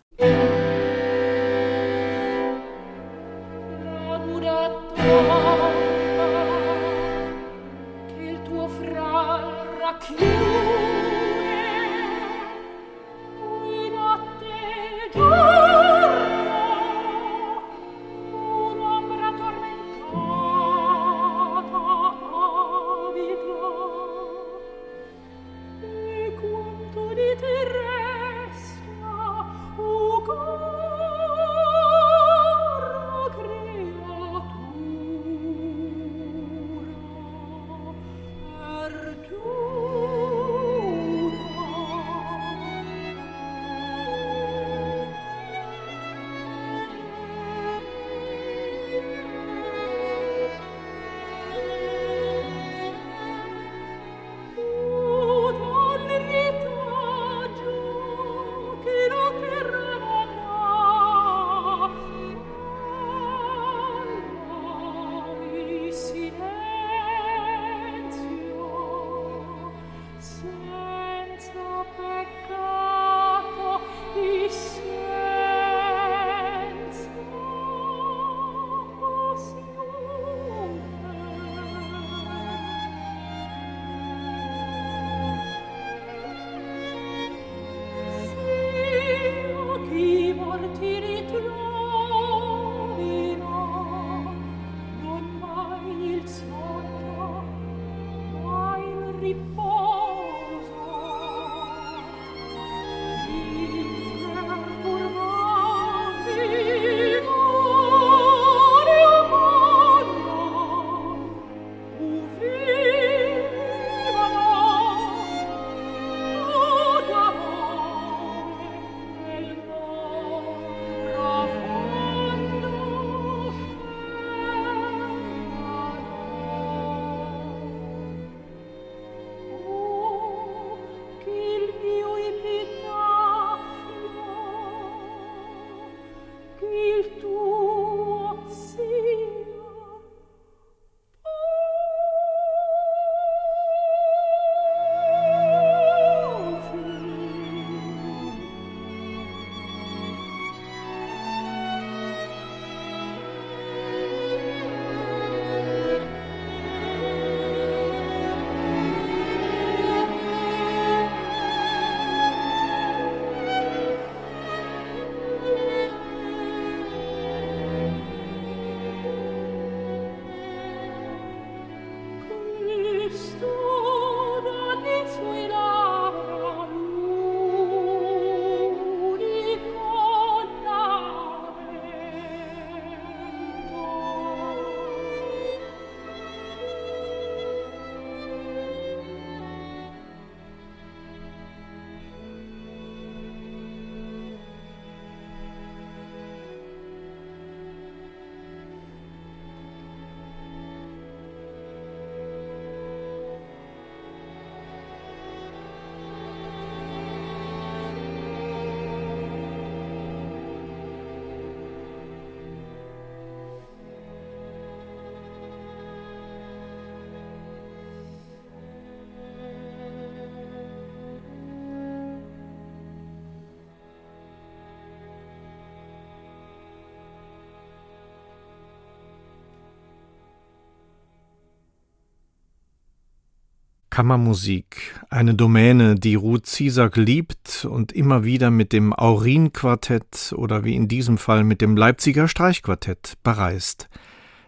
Kammermusik, 233.99 234.95
eine 235.11 235.35
Domäne, 235.35 235.97
die 235.97 236.15
Ruth 236.15 236.47
Ziesack 236.47 236.97
liebt 236.97 237.67
und 237.69 237.91
immer 237.91 238.23
wieder 238.23 238.49
mit 238.49 238.73
dem 238.73 238.93
Aurin-Quartett 238.93 240.35
oder 240.37 240.63
wie 240.63 240.77
in 240.77 240.87
diesem 240.87 241.19
Fall 241.19 241.43
mit 241.43 241.61
dem 241.61 241.77
Leipziger 241.77 242.29
Streichquartett 242.29 243.15
bereist. 243.25 243.89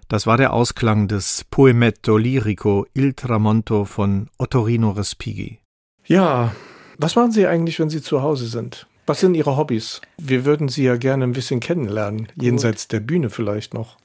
Das 0.07 0.25
war 0.29 0.37
der 0.37 0.53
Ausklang 0.53 1.09
des 1.09 1.45
Poemetto 1.51 2.17
Lirico 2.17 2.87
Il 2.95 3.15
Tramonto 3.15 3.85
von 3.87 4.29
Ottorino 4.39 4.91
Respighi. 4.91 5.59
Ja, 6.07 6.55
was 6.99 7.17
machen 7.17 7.33
Sie 7.33 7.49
eigentlich, 7.49 7.81
wenn 7.81 7.91
Sie 7.91 8.03
zu 8.03 8.23
Hause 8.23 8.47
sind? 8.47 8.87
Was 9.07 9.19
sind 9.19 9.35
Ihre 9.35 9.57
Hobbys? 9.57 10.01
Wir 10.17 10.45
würden 10.45 10.69
Sie 10.69 10.85
ja 10.85 10.97
gerne 10.97 11.25
ein 11.25 11.33
bisschen 11.33 11.59
kennenlernen, 11.59 12.29
jenseits 12.41 12.87
der 12.87 13.01
Bühne 13.01 13.31
vielleicht 13.31 13.75
noch. 13.75 13.97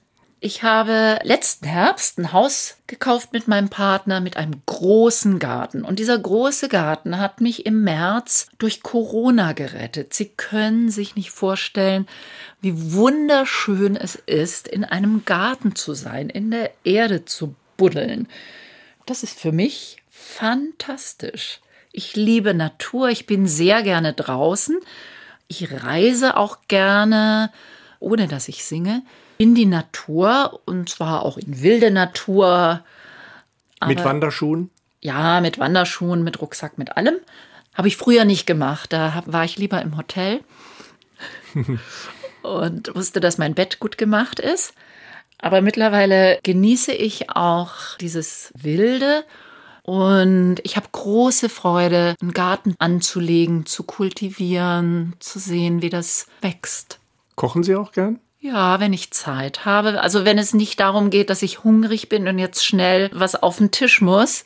Ich 0.42 0.64
habe 0.64 1.20
letzten 1.24 1.66
Herbst 1.66 2.20
ein 2.20 2.34
Haus 2.34 2.78
gekauft 2.88 3.32
mit 3.32 3.48
meinem 3.48 3.70
Partner 3.70 4.20
mit 4.20 4.38
einem 4.38 4.62
großen 4.66 5.40
Garten. 5.40 5.84
Und 5.84 5.98
dieser 5.98 6.20
große 6.20 6.68
Garten 6.68 7.20
hat 7.20 7.40
mich 7.40 7.66
im 7.66 7.84
März 7.84 8.50
durch 8.58 8.84
Corona 8.84 9.54
gerettet. 9.54 10.14
Sie 10.14 10.30
können 10.36 10.92
sich 10.92 11.16
nicht 11.16 11.32
vorstellen, 11.32 12.06
wie 12.62 12.94
wunderschön 12.94 13.96
es 13.96 14.16
ist, 14.16 14.68
in 14.68 14.84
einem 14.84 15.24
Garten 15.26 15.74
zu 15.76 15.94
sein, 15.94 16.30
in 16.30 16.52
der 16.52 16.72
Erde 16.84 17.26
zu 17.26 17.56
buddeln. 17.78 18.28
Das 19.06 19.24
ist 19.24 19.40
für 19.40 19.54
mich 19.54 19.98
fantastisch. 20.10 21.62
Ich 21.94 22.18
liebe 22.18 22.54
Natur, 22.54 23.08
ich 23.10 23.26
bin 23.26 23.48
sehr 23.48 23.84
gerne 23.84 24.12
draußen. 24.12 24.78
Ich 25.48 25.84
reise 25.84 26.36
auch 26.36 26.58
gerne, 26.68 27.52
ohne 28.00 28.28
dass 28.28 28.50
ich 28.50 28.66
singe 28.66 29.02
in 29.38 29.56
die 29.56 29.66
Natur 29.66 30.62
und 30.66 30.90
zwar 30.90 31.24
auch 31.24 31.38
in 31.38 31.62
wilde 31.62 31.92
Natur. 31.92 32.84
mit 33.86 34.04
Wanderschuhen? 34.04 34.70
Ja, 35.02 35.42
mit 35.42 35.60
Wanderschuhen, 35.60 36.24
mit 36.24 36.42
Rucksack, 36.42 36.78
mit 36.78 36.98
allem. 36.98 37.16
Habe 37.74 37.88
ich 37.88 37.98
früher 37.98 38.26
nicht 38.26 38.48
gemacht. 38.48 38.94
Da 38.94 39.24
war 39.26 39.44
ich 39.44 39.58
lieber 39.58 39.82
im 39.82 39.98
Hotel 39.98 40.42
und 42.42 42.96
wusste, 42.96 43.20
dass 43.20 43.38
mein 43.38 43.54
Bett 43.54 43.80
gut 43.80 43.98
gemacht 43.98 44.40
ist. 44.40 44.74
Aber 45.38 45.62
mittlerweile 45.62 46.40
genieße 46.44 46.94
ich 46.94 47.30
auch 47.30 47.98
dieses 48.00 48.52
Wilde 48.56 49.26
und 49.86 50.56
ich 50.64 50.78
habe 50.78 50.88
große 50.92 51.48
Freude, 51.48 52.16
einen 52.20 52.34
Garten 52.34 52.76
anzulegen, 52.80 53.68
zu 53.68 53.84
kultivieren, 53.84 55.14
zu 55.20 55.38
sehen, 55.38 55.84
wie 55.84 55.92
das 55.92 56.26
wächst. 56.42 57.00
Kochen 57.36 57.62
Sie 57.62 57.76
auch 57.76 57.92
gern? 57.92 58.20
Ja, 58.46 58.80
wenn 58.80 58.94
ich 58.94 59.10
Zeit 59.10 59.66
habe. 59.66 60.02
Also 60.02 60.24
wenn 60.24 60.38
es 60.38 60.54
nicht 60.54 60.80
darum 60.80 61.10
geht, 61.10 61.32
dass 61.32 61.42
ich 61.42 61.64
hungrig 61.64 62.10
bin 62.10 62.28
und 62.28 62.38
jetzt 62.38 62.64
schnell 62.64 63.10
was 63.12 63.36
auf 63.36 63.58
den 63.58 63.72
Tisch 63.72 64.02
muss, 64.02 64.44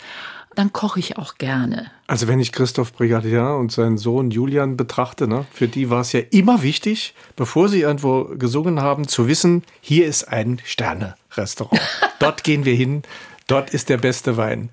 dann 0.55 0.71
koche 0.71 1.01
ich 1.01 1.17
auch 1.17 1.35
gerne. 1.35 1.91
Also 2.07 2.29
wenn 2.29 2.39
ich 2.39 2.53
Christoph 2.53 2.93
Brigadier 2.93 3.57
und 3.59 3.73
seinen 3.73 3.97
Sohn 3.97 4.31
Julian 4.31 4.77
betrachte, 4.77 5.27
ne, 5.27 5.45
für 5.51 5.67
die 5.67 5.89
war 5.89 5.99
es 6.01 6.13
ja 6.13 6.21
immer 6.31 6.63
wichtig, 6.63 7.13
bevor 7.35 7.67
sie 7.67 7.81
irgendwo 7.81 8.23
gesungen 8.37 8.81
haben, 8.81 9.05
zu 9.05 9.27
wissen, 9.27 9.63
hier 9.81 10.05
ist 10.05 10.29
ein 10.29 10.61
Sterne-Restaurant. 10.63 11.81
dort 12.19 12.45
gehen 12.45 12.63
wir 12.63 12.75
hin, 12.75 13.03
dort 13.47 13.71
ist 13.71 13.89
der 13.89 13.97
beste 13.97 14.37
Wein. 14.37 14.69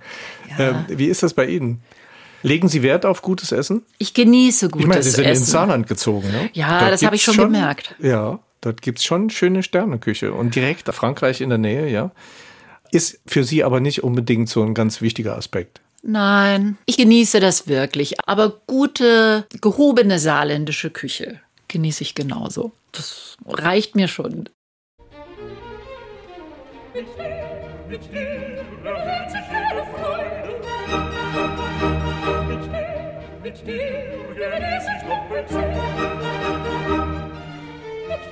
Ja. 0.56 0.70
Ähm, 0.70 0.84
wie 0.88 1.06
ist 1.06 1.24
das 1.24 1.34
bei 1.34 1.46
Ihnen? 1.46 1.82
Legen 2.42 2.68
Sie 2.68 2.84
Wert 2.84 3.04
auf 3.04 3.22
gutes 3.22 3.50
Essen? 3.50 3.82
Ich 3.98 4.14
genieße 4.14 4.68
gutes 4.68 4.82
Essen. 4.82 4.82
Ich 4.82 4.86
meine, 4.86 5.02
Sie 5.02 5.10
sind 5.10 5.24
Essen. 5.24 5.42
ins 5.42 5.50
Saarland 5.50 5.88
gezogen, 5.88 6.30
ne? 6.30 6.48
Ja, 6.52 6.78
dort 6.78 6.92
das 6.92 7.02
habe 7.02 7.16
ich 7.16 7.24
schon, 7.24 7.34
schon 7.34 7.52
gemerkt. 7.52 7.96
Ja, 7.98 8.38
Dort 8.66 8.82
gibt 8.82 8.98
es 8.98 9.04
schon 9.04 9.30
schöne 9.30 9.62
Sterneküche. 9.62 10.32
Und 10.32 10.56
direkt 10.56 10.92
Frankreich 10.92 11.40
in 11.40 11.50
der 11.50 11.58
Nähe, 11.58 11.88
ja. 11.88 12.10
Ist 12.90 13.20
für 13.24 13.44
Sie 13.44 13.62
aber 13.62 13.78
nicht 13.78 14.02
unbedingt 14.02 14.48
so 14.48 14.60
ein 14.64 14.74
ganz 14.74 15.00
wichtiger 15.00 15.36
Aspekt. 15.36 15.80
Nein, 16.02 16.76
ich 16.84 16.96
genieße 16.96 17.38
das 17.38 17.68
wirklich. 17.68 18.16
Aber 18.26 18.60
gute, 18.66 19.46
gehobene 19.60 20.18
saarländische 20.18 20.90
Küche 20.90 21.40
genieße 21.68 22.02
ich 22.02 22.16
genauso. 22.16 22.72
Das 22.90 23.36
reicht 23.46 23.94
mir 23.94 24.08
schon. 24.08 24.48
Mit 26.92 27.06
dir, 27.16 27.86
mit 27.88 28.12
dir 28.12 28.64
erhöht 28.84 29.30
sich 29.30 29.46
jede 29.48 29.84
Freude. 29.94 30.58
Mit 32.48 32.64
dir, 32.64 33.20
mit 33.44 33.64
dir 33.64 34.34
genieße 34.34 34.88
ich 34.96 35.02
doppelt 35.08 36.25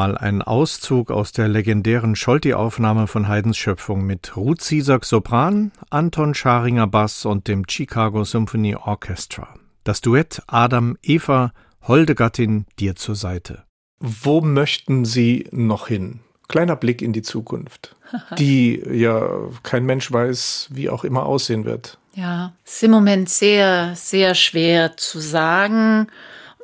Nochmal 0.00 0.16
ein 0.16 0.40
Auszug 0.40 1.10
aus 1.10 1.32
der 1.32 1.46
legendären 1.46 2.16
Scholti-Aufnahme 2.16 3.06
von 3.06 3.28
Haydns 3.28 3.58
Schöpfung 3.58 4.06
mit 4.06 4.34
Ruth 4.34 4.62
Ziesak 4.62 5.04
Sopran, 5.04 5.72
Anton 5.90 6.32
Scharinger 6.32 6.86
Bass 6.86 7.26
und 7.26 7.48
dem 7.48 7.64
Chicago 7.68 8.24
Symphony 8.24 8.76
Orchestra. 8.76 9.54
Das 9.84 10.00
Duett 10.00 10.40
Adam 10.46 10.96
Eva, 11.02 11.52
holde 11.82 12.14
Gattin, 12.14 12.64
dir 12.78 12.96
zur 12.96 13.14
Seite. 13.14 13.64
Wo 13.98 14.40
möchten 14.40 15.04
Sie 15.04 15.46
noch 15.50 15.88
hin? 15.88 16.20
Kleiner 16.48 16.76
Blick 16.76 17.02
in 17.02 17.12
die 17.12 17.20
Zukunft, 17.20 17.94
die 18.38 18.82
ja 18.90 19.28
kein 19.62 19.84
Mensch 19.84 20.10
weiß, 20.10 20.68
wie 20.70 20.88
auch 20.88 21.04
immer 21.04 21.26
aussehen 21.26 21.66
wird. 21.66 21.98
Ja, 22.14 22.54
ist 22.64 22.82
im 22.82 22.92
Moment 22.92 23.28
sehr, 23.28 23.94
sehr 23.96 24.34
schwer 24.34 24.96
zu 24.96 25.20
sagen 25.20 26.06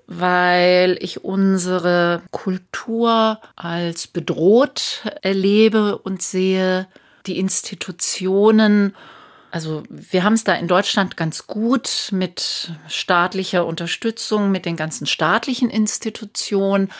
weil 0.06 0.98
ich 1.00 1.24
unsere 1.24 2.22
Kultur 2.30 3.40
als 3.56 4.06
bedroht 4.06 5.02
erlebe 5.22 5.98
und 5.98 6.22
sehe, 6.22 6.86
die 7.26 7.38
Institutionen 7.38 8.94
also 9.56 9.84
wir 9.88 10.22
haben 10.22 10.34
es 10.34 10.44
da 10.44 10.54
in 10.54 10.68
Deutschland 10.68 11.16
ganz 11.16 11.46
gut 11.46 12.08
mit 12.10 12.72
staatlicher 12.88 13.64
Unterstützung, 13.64 14.50
mit 14.50 14.66
den 14.66 14.76
ganzen 14.76 15.06
staatlichen 15.06 15.70
Institutionen. 15.70 16.90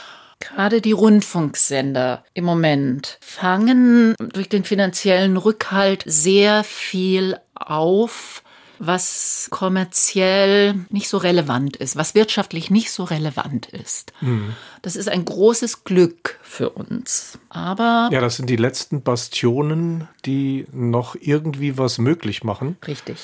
Gerade 0.41 0.81
die 0.81 0.93
Rundfunksender 0.93 2.25
im 2.33 2.45
Moment 2.45 3.19
fangen 3.21 4.15
durch 4.33 4.49
den 4.49 4.65
finanziellen 4.65 5.37
Rückhalt 5.37 6.03
sehr 6.07 6.65
viel 6.65 7.39
auf, 7.55 8.43
was 8.79 9.49
kommerziell 9.51 10.75
nicht 10.91 11.09
so 11.09 11.19
relevant 11.19 11.77
ist, 11.77 11.97
was 11.97 12.15
wirtschaftlich 12.15 12.71
nicht 12.71 12.91
so 12.91 13.05
relevant 13.05 13.67
ist. 13.67 14.13
Mhm. 14.21 14.55
Das 14.83 14.97
ist 14.97 15.09
ein 15.09 15.25
großes 15.25 15.85
Glück 15.85 16.39
für 16.43 16.71
uns. 16.71 17.39
Aber. 17.49 18.09
Ja, 18.13 18.21
das 18.21 18.37
sind 18.37 18.51
die 18.51 18.57
letzten 18.57 19.03
Bastionen, 19.03 20.09
die 20.25 20.67
noch 20.73 21.17
irgendwie 21.19 21.79
was 21.79 21.99
möglich 21.99 22.45
machen. 22.45 22.77
Richtig. 22.87 23.19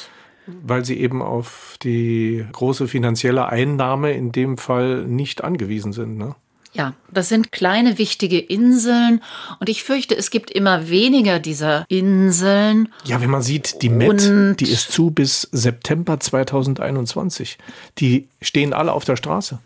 Weil 0.46 0.84
sie 0.84 0.98
eben 0.98 1.22
auf 1.22 1.76
die 1.82 2.44
große 2.50 2.88
finanzielle 2.88 3.46
Einnahme 3.46 4.12
in 4.12 4.32
dem 4.32 4.58
Fall 4.58 5.04
nicht 5.06 5.44
angewiesen 5.44 5.92
sind. 5.92 6.18
Ne? 6.18 6.34
Ja, 6.74 6.94
das 7.10 7.28
sind 7.28 7.52
kleine 7.52 7.98
wichtige 7.98 8.38
Inseln 8.38 9.22
und 9.60 9.68
ich 9.68 9.82
fürchte, 9.82 10.16
es 10.16 10.30
gibt 10.30 10.50
immer 10.50 10.88
weniger 10.88 11.38
dieser 11.38 11.84
Inseln. 11.88 12.88
Ja, 13.04 13.20
wenn 13.20 13.28
man 13.28 13.42
sieht, 13.42 13.82
die 13.82 13.90
Met, 13.90 14.58
die 14.58 14.70
ist 14.70 14.90
zu 14.90 15.10
bis 15.10 15.42
September 15.52 16.18
2021. 16.18 17.58
Die 17.98 18.26
stehen 18.40 18.72
alle 18.72 18.92
auf 18.92 19.04
der 19.04 19.16
Straße. 19.16 19.58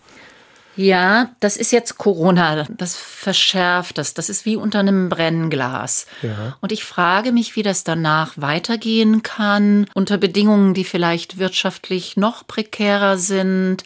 Ja, 0.77 1.31
das 1.41 1.57
ist 1.57 1.73
jetzt 1.73 1.97
Corona, 1.97 2.67
das 2.69 2.97
verschärft 2.97 3.97
das. 3.97 4.13
Das 4.13 4.29
ist 4.29 4.45
wie 4.45 4.57
unter 4.57 4.81
einem 4.81 5.09
Brennglas. 5.09 6.07
Ja. 6.23 6.57
Und 6.61 6.71
ich 6.71 6.85
frage 6.85 7.33
mich, 7.33 7.57
wie 7.57 7.63
das 7.63 7.83
danach 7.83 8.35
weitergehen 8.37 9.23
kann, 9.23 9.87
unter 9.95 10.19
Bedingungen, 10.19 10.75
die 10.75 10.85
vielleicht 10.85 11.39
wirtschaftlich 11.39 12.17
noch 12.19 12.47
prekärer 12.47 13.17
sind 13.17 13.85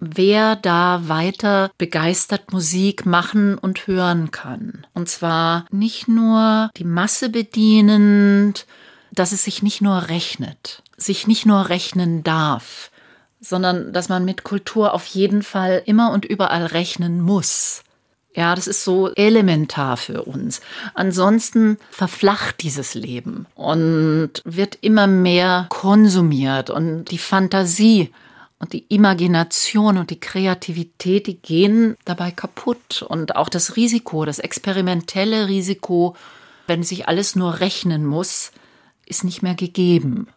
wer 0.00 0.56
da 0.56 1.08
weiter 1.08 1.70
begeistert 1.78 2.52
Musik 2.52 3.06
machen 3.06 3.58
und 3.58 3.86
hören 3.86 4.30
kann. 4.30 4.86
Und 4.94 5.08
zwar 5.08 5.66
nicht 5.70 6.08
nur 6.08 6.70
die 6.76 6.84
Masse 6.84 7.28
bedienend, 7.30 8.66
dass 9.12 9.32
es 9.32 9.44
sich 9.44 9.62
nicht 9.62 9.80
nur 9.80 10.08
rechnet, 10.08 10.82
sich 10.96 11.26
nicht 11.26 11.46
nur 11.46 11.68
rechnen 11.68 12.22
darf, 12.22 12.90
sondern 13.40 13.92
dass 13.92 14.08
man 14.08 14.24
mit 14.24 14.44
Kultur 14.44 14.94
auf 14.94 15.06
jeden 15.06 15.42
Fall 15.42 15.82
immer 15.86 16.12
und 16.12 16.24
überall 16.24 16.66
rechnen 16.66 17.20
muss. 17.20 17.82
Ja, 18.34 18.54
das 18.54 18.68
ist 18.68 18.84
so 18.84 19.12
elementar 19.14 19.96
für 19.96 20.22
uns. 20.22 20.60
Ansonsten 20.94 21.78
verflacht 21.90 22.62
dieses 22.62 22.94
Leben 22.94 23.46
und 23.54 24.30
wird 24.44 24.78
immer 24.80 25.06
mehr 25.06 25.66
konsumiert 25.70 26.70
und 26.70 27.06
die 27.06 27.18
Fantasie 27.18 28.12
und 28.58 28.72
die 28.72 28.86
Imagination 28.88 29.98
und 29.98 30.10
die 30.10 30.20
Kreativität, 30.20 31.26
die 31.26 31.40
gehen 31.40 31.96
dabei 32.04 32.30
kaputt. 32.30 33.02
Und 33.02 33.36
auch 33.36 33.48
das 33.48 33.76
Risiko, 33.76 34.24
das 34.24 34.40
experimentelle 34.40 35.46
Risiko, 35.46 36.16
wenn 36.66 36.82
sich 36.82 37.08
alles 37.08 37.36
nur 37.36 37.60
rechnen 37.60 38.04
muss, 38.04 38.50
ist 39.06 39.24
nicht 39.24 39.42
mehr 39.42 39.54
gegeben. 39.54 40.28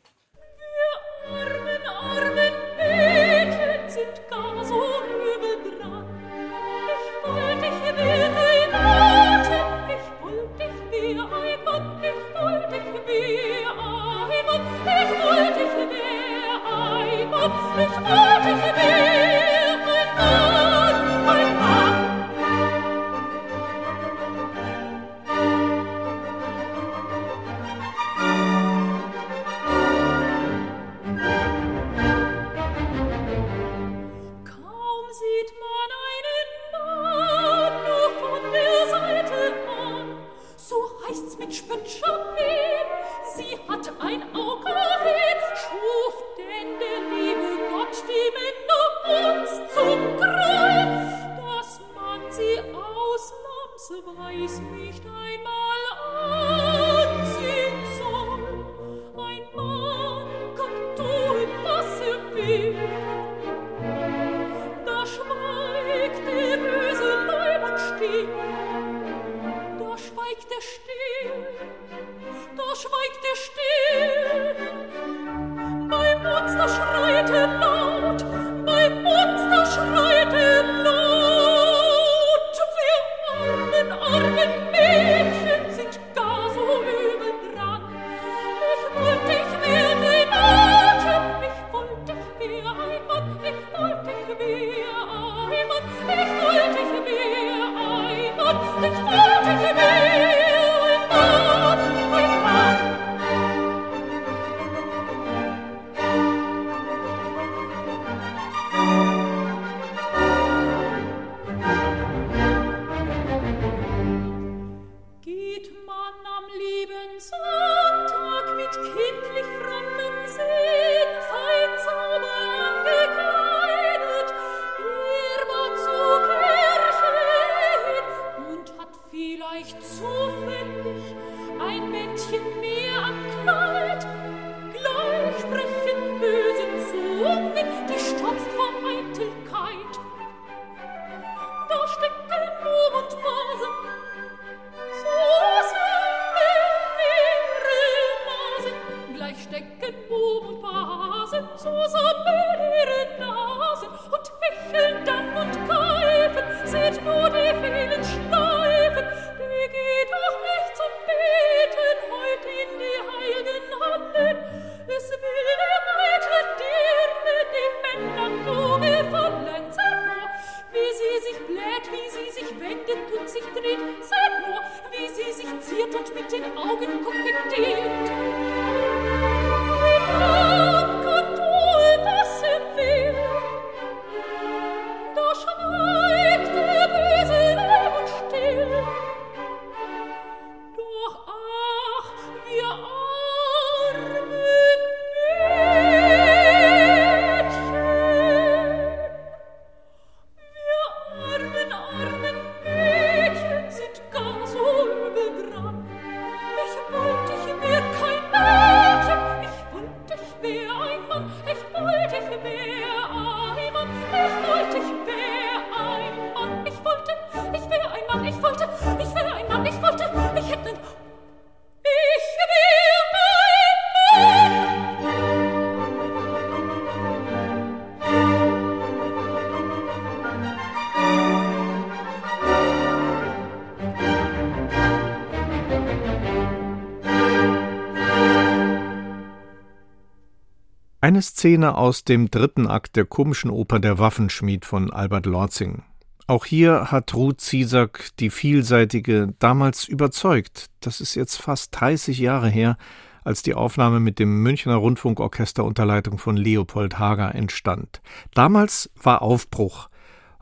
Eine 241.21 241.27
Szene 241.27 241.77
aus 241.77 242.03
dem 242.03 242.31
dritten 242.31 242.65
Akt 242.65 242.95
der 242.95 243.05
komischen 243.05 243.51
Oper 243.51 243.79
Der 243.79 243.99
Waffenschmied 243.99 244.65
von 244.65 244.91
Albert 244.91 245.27
Lorzing. 245.27 245.83
Auch 246.25 246.45
hier 246.45 246.89
hat 246.89 247.13
Ruth 247.13 247.39
Ziesack 247.41 248.09
die 248.19 248.31
vielseitige 248.31 249.35
damals 249.37 249.87
überzeugt. 249.87 250.71
Das 250.79 250.99
ist 250.99 251.13
jetzt 251.13 251.35
fast 251.35 251.79
30 251.79 252.17
Jahre 252.17 252.49
her, 252.49 252.75
als 253.23 253.43
die 253.43 253.53
Aufnahme 253.53 253.99
mit 253.99 254.17
dem 254.17 254.41
Münchner 254.41 254.77
Rundfunkorchester 254.77 255.63
unter 255.63 255.85
Leitung 255.85 256.17
von 256.17 256.37
Leopold 256.37 256.97
Hager 256.97 257.35
entstand. 257.35 258.01
Damals 258.33 258.89
war 258.95 259.21
Aufbruch. 259.21 259.89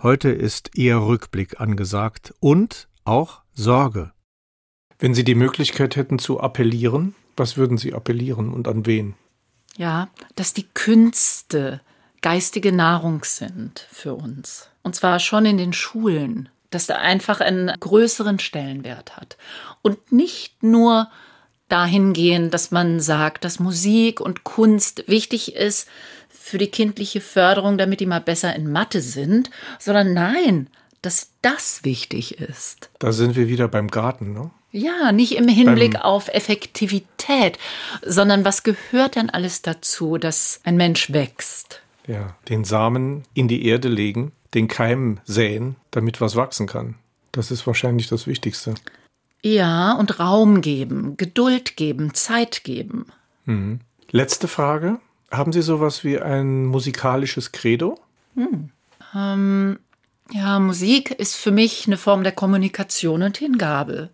Heute 0.01 0.29
ist 0.29 0.77
eher 0.77 1.05
Rückblick 1.05 1.59
angesagt 1.59 2.33
und 2.39 2.87
auch 3.03 3.41
Sorge. 3.51 4.13
Wenn 4.97 5.13
Sie 5.13 5.25
die 5.25 5.35
Möglichkeit 5.35 5.97
hätten 5.97 6.19
zu 6.19 6.39
appellieren, 6.39 7.15
was 7.35 7.57
würden 7.57 7.77
Sie 7.77 7.93
appellieren 7.93 8.53
und 8.53 8.69
an 8.69 8.85
wen? 8.85 9.15
Ja, 9.77 10.09
dass 10.35 10.53
die 10.53 10.67
Künste 10.73 11.81
geistige 12.21 12.71
Nahrung 12.71 13.23
sind 13.23 13.87
für 13.91 14.13
uns. 14.13 14.69
Und 14.83 14.95
zwar 14.95 15.19
schon 15.19 15.45
in 15.45 15.57
den 15.57 15.73
Schulen, 15.73 16.49
dass 16.69 16.85
da 16.85 16.95
einfach 16.95 17.39
einen 17.41 17.71
größeren 17.79 18.39
Stellenwert 18.39 19.17
hat. 19.17 19.37
Und 19.81 20.11
nicht 20.11 20.61
nur 20.63 21.09
dahingehend, 21.69 22.53
dass 22.53 22.71
man 22.71 22.99
sagt, 22.99 23.45
dass 23.45 23.59
Musik 23.59 24.19
und 24.19 24.43
Kunst 24.43 25.03
wichtig 25.07 25.55
ist 25.55 25.87
für 26.29 26.57
die 26.57 26.71
kindliche 26.71 27.21
Förderung, 27.21 27.77
damit 27.77 27.99
die 27.99 28.05
mal 28.05 28.21
besser 28.21 28.55
in 28.55 28.71
Mathe 28.71 29.01
sind, 29.01 29.49
sondern 29.77 30.13
nein, 30.13 30.69
dass 31.01 31.31
das 31.41 31.83
wichtig 31.83 32.39
ist. 32.39 32.89
Da 32.99 33.11
sind 33.11 33.35
wir 33.35 33.47
wieder 33.47 33.67
beim 33.67 33.87
Garten, 33.87 34.33
ne? 34.33 34.51
Ja, 34.71 35.11
nicht 35.11 35.35
im 35.35 35.47
Hinblick 35.47 35.95
auf 35.95 36.27
Effektivität, 36.27 37.57
sondern 38.05 38.45
was 38.45 38.63
gehört 38.63 39.15
denn 39.15 39.29
alles 39.29 39.61
dazu, 39.63 40.17
dass 40.17 40.61
ein 40.63 40.77
Mensch 40.77 41.11
wächst? 41.11 41.81
Ja, 42.05 42.35
den 42.49 42.63
Samen 42.63 43.23
in 43.33 43.47
die 43.47 43.65
Erde 43.65 43.87
legen, 43.87 44.31
den 44.53 44.67
Keim 44.67 45.19
säen, 45.25 45.75
damit 45.91 46.21
was 46.21 46.35
wachsen 46.35 46.67
kann. 46.67 46.95
Das 47.31 47.51
ist 47.51 47.65
wahrscheinlich 47.65 48.07
das 48.07 48.27
Wichtigste. 48.27 48.75
Ja, 49.41 49.93
und 49.93 50.19
Raum 50.19 50.61
geben, 50.61 51.17
Geduld 51.17 51.75
geben, 51.77 52.13
Zeit 52.13 52.63
geben. 52.63 53.05
Letzte 54.11 54.47
Frage. 54.47 54.99
Haben 55.31 55.53
Sie 55.53 55.61
sowas 55.61 56.03
wie 56.03 56.19
ein 56.19 56.65
musikalisches 56.65 57.51
Credo? 57.51 57.99
Ja, 59.13 60.59
Musik 60.59 61.11
ist 61.11 61.35
für 61.35 61.51
mich 61.51 61.87
eine 61.87 61.97
Form 61.97 62.23
der 62.23 62.31
Kommunikation 62.33 63.23
und 63.23 63.37
Hingabe. 63.37 64.09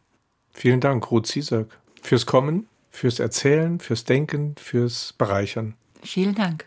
Vielen 0.56 0.80
Dank, 0.80 1.12
Ruth 1.12 1.28
Ziesack, 1.28 1.68
fürs 2.02 2.26
Kommen, 2.26 2.68
fürs 2.90 3.20
Erzählen, 3.20 3.82
fürs 3.82 4.06
Denken, 4.06 4.56
fürs 4.58 5.14
Bereichern. 5.18 5.76
Vielen 6.02 6.34
Dank. 6.34 6.66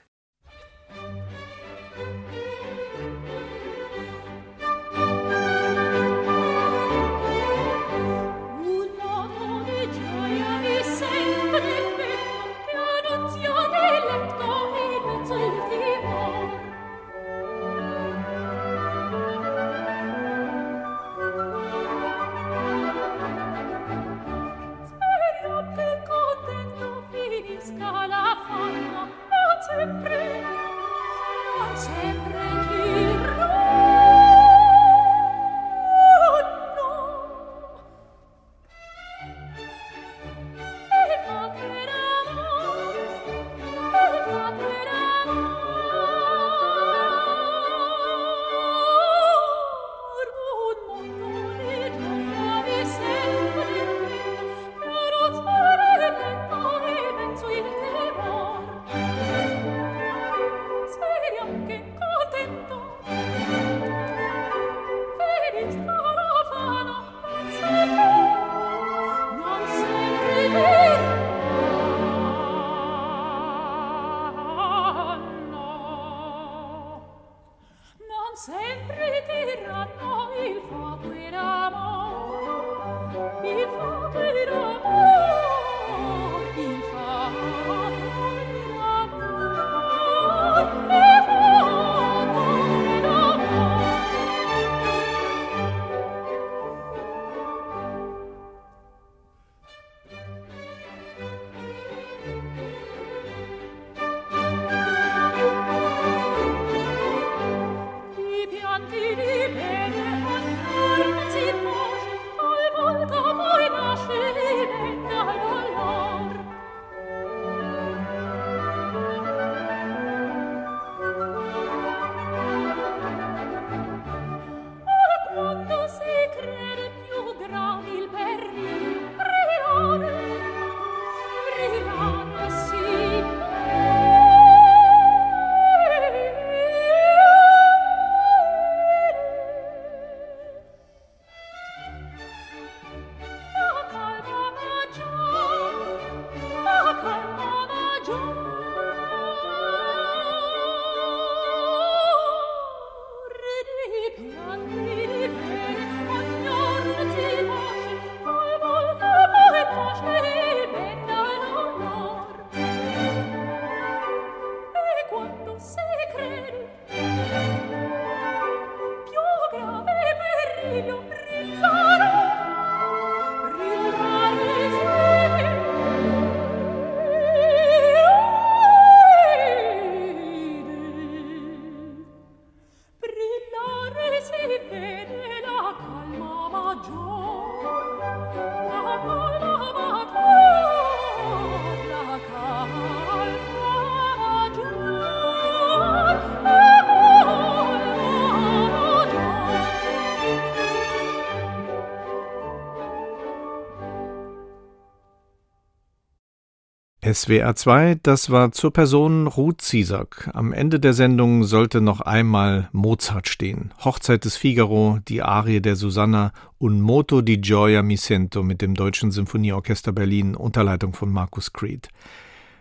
SWR 207.18 207.56
2, 207.56 207.98
das 208.04 208.30
war 208.30 208.52
zur 208.52 208.72
Person 208.72 209.26
Ruth 209.26 209.60
Ziesack. 209.60 210.30
Am 210.34 210.52
Ende 210.52 210.78
der 210.78 210.92
Sendung 210.92 211.42
sollte 211.42 211.80
noch 211.80 212.00
einmal 212.00 212.68
Mozart 212.70 213.26
stehen. 213.26 213.74
Hochzeit 213.84 214.24
des 214.24 214.36
Figaro, 214.36 215.00
die 215.08 215.20
Arie 215.22 215.60
der 215.60 215.74
Susanna 215.74 216.32
und 216.58 216.80
Moto 216.80 217.20
di 217.20 217.40
Gioia 217.40 217.82
mi 217.82 217.96
sento 217.96 218.44
mit 218.44 218.62
dem 218.62 218.74
Deutschen 218.74 219.10
Sinfonieorchester 219.10 219.90
Berlin 219.90 220.36
unter 220.36 220.62
Leitung 220.62 220.92
von 220.92 221.10
Markus 221.10 221.52
Creed. 221.52 221.88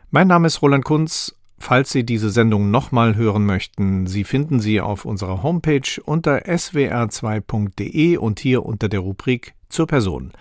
Mein 0.10 0.28
Name 0.28 0.48
ist 0.48 0.64
Roland 0.64 0.86
Kunz. 0.86 1.36
Falls 1.60 1.92
Sie 1.92 2.04
diese 2.04 2.32
Sendung 2.32 2.72
nochmal 2.72 3.16
hören 3.16 3.46
möchten, 3.46 4.08
Sie 4.08 4.24
finden 4.24 4.60
sie 4.60 4.82
auf 4.82 5.06
unserer 5.06 5.44
Homepage 5.44 6.02
unter 6.04 6.48
swr2.de 6.48 8.18
und 8.18 8.40
hier 8.40 8.66
unter 8.66 8.90
der 8.90 9.02
Rubrik 9.02 9.54
zur 9.70 9.86
Person. 9.86 10.32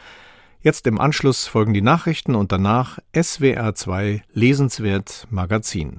Jetzt 0.66 0.88
im 0.88 1.00
Anschluss 1.00 1.46
folgen 1.46 1.74
die 1.74 1.80
Nachrichten 1.80 2.34
und 2.34 2.50
danach 2.50 2.98
SWR2 3.14 4.22
Lesenswert 4.32 5.28
Magazin. 5.30 5.94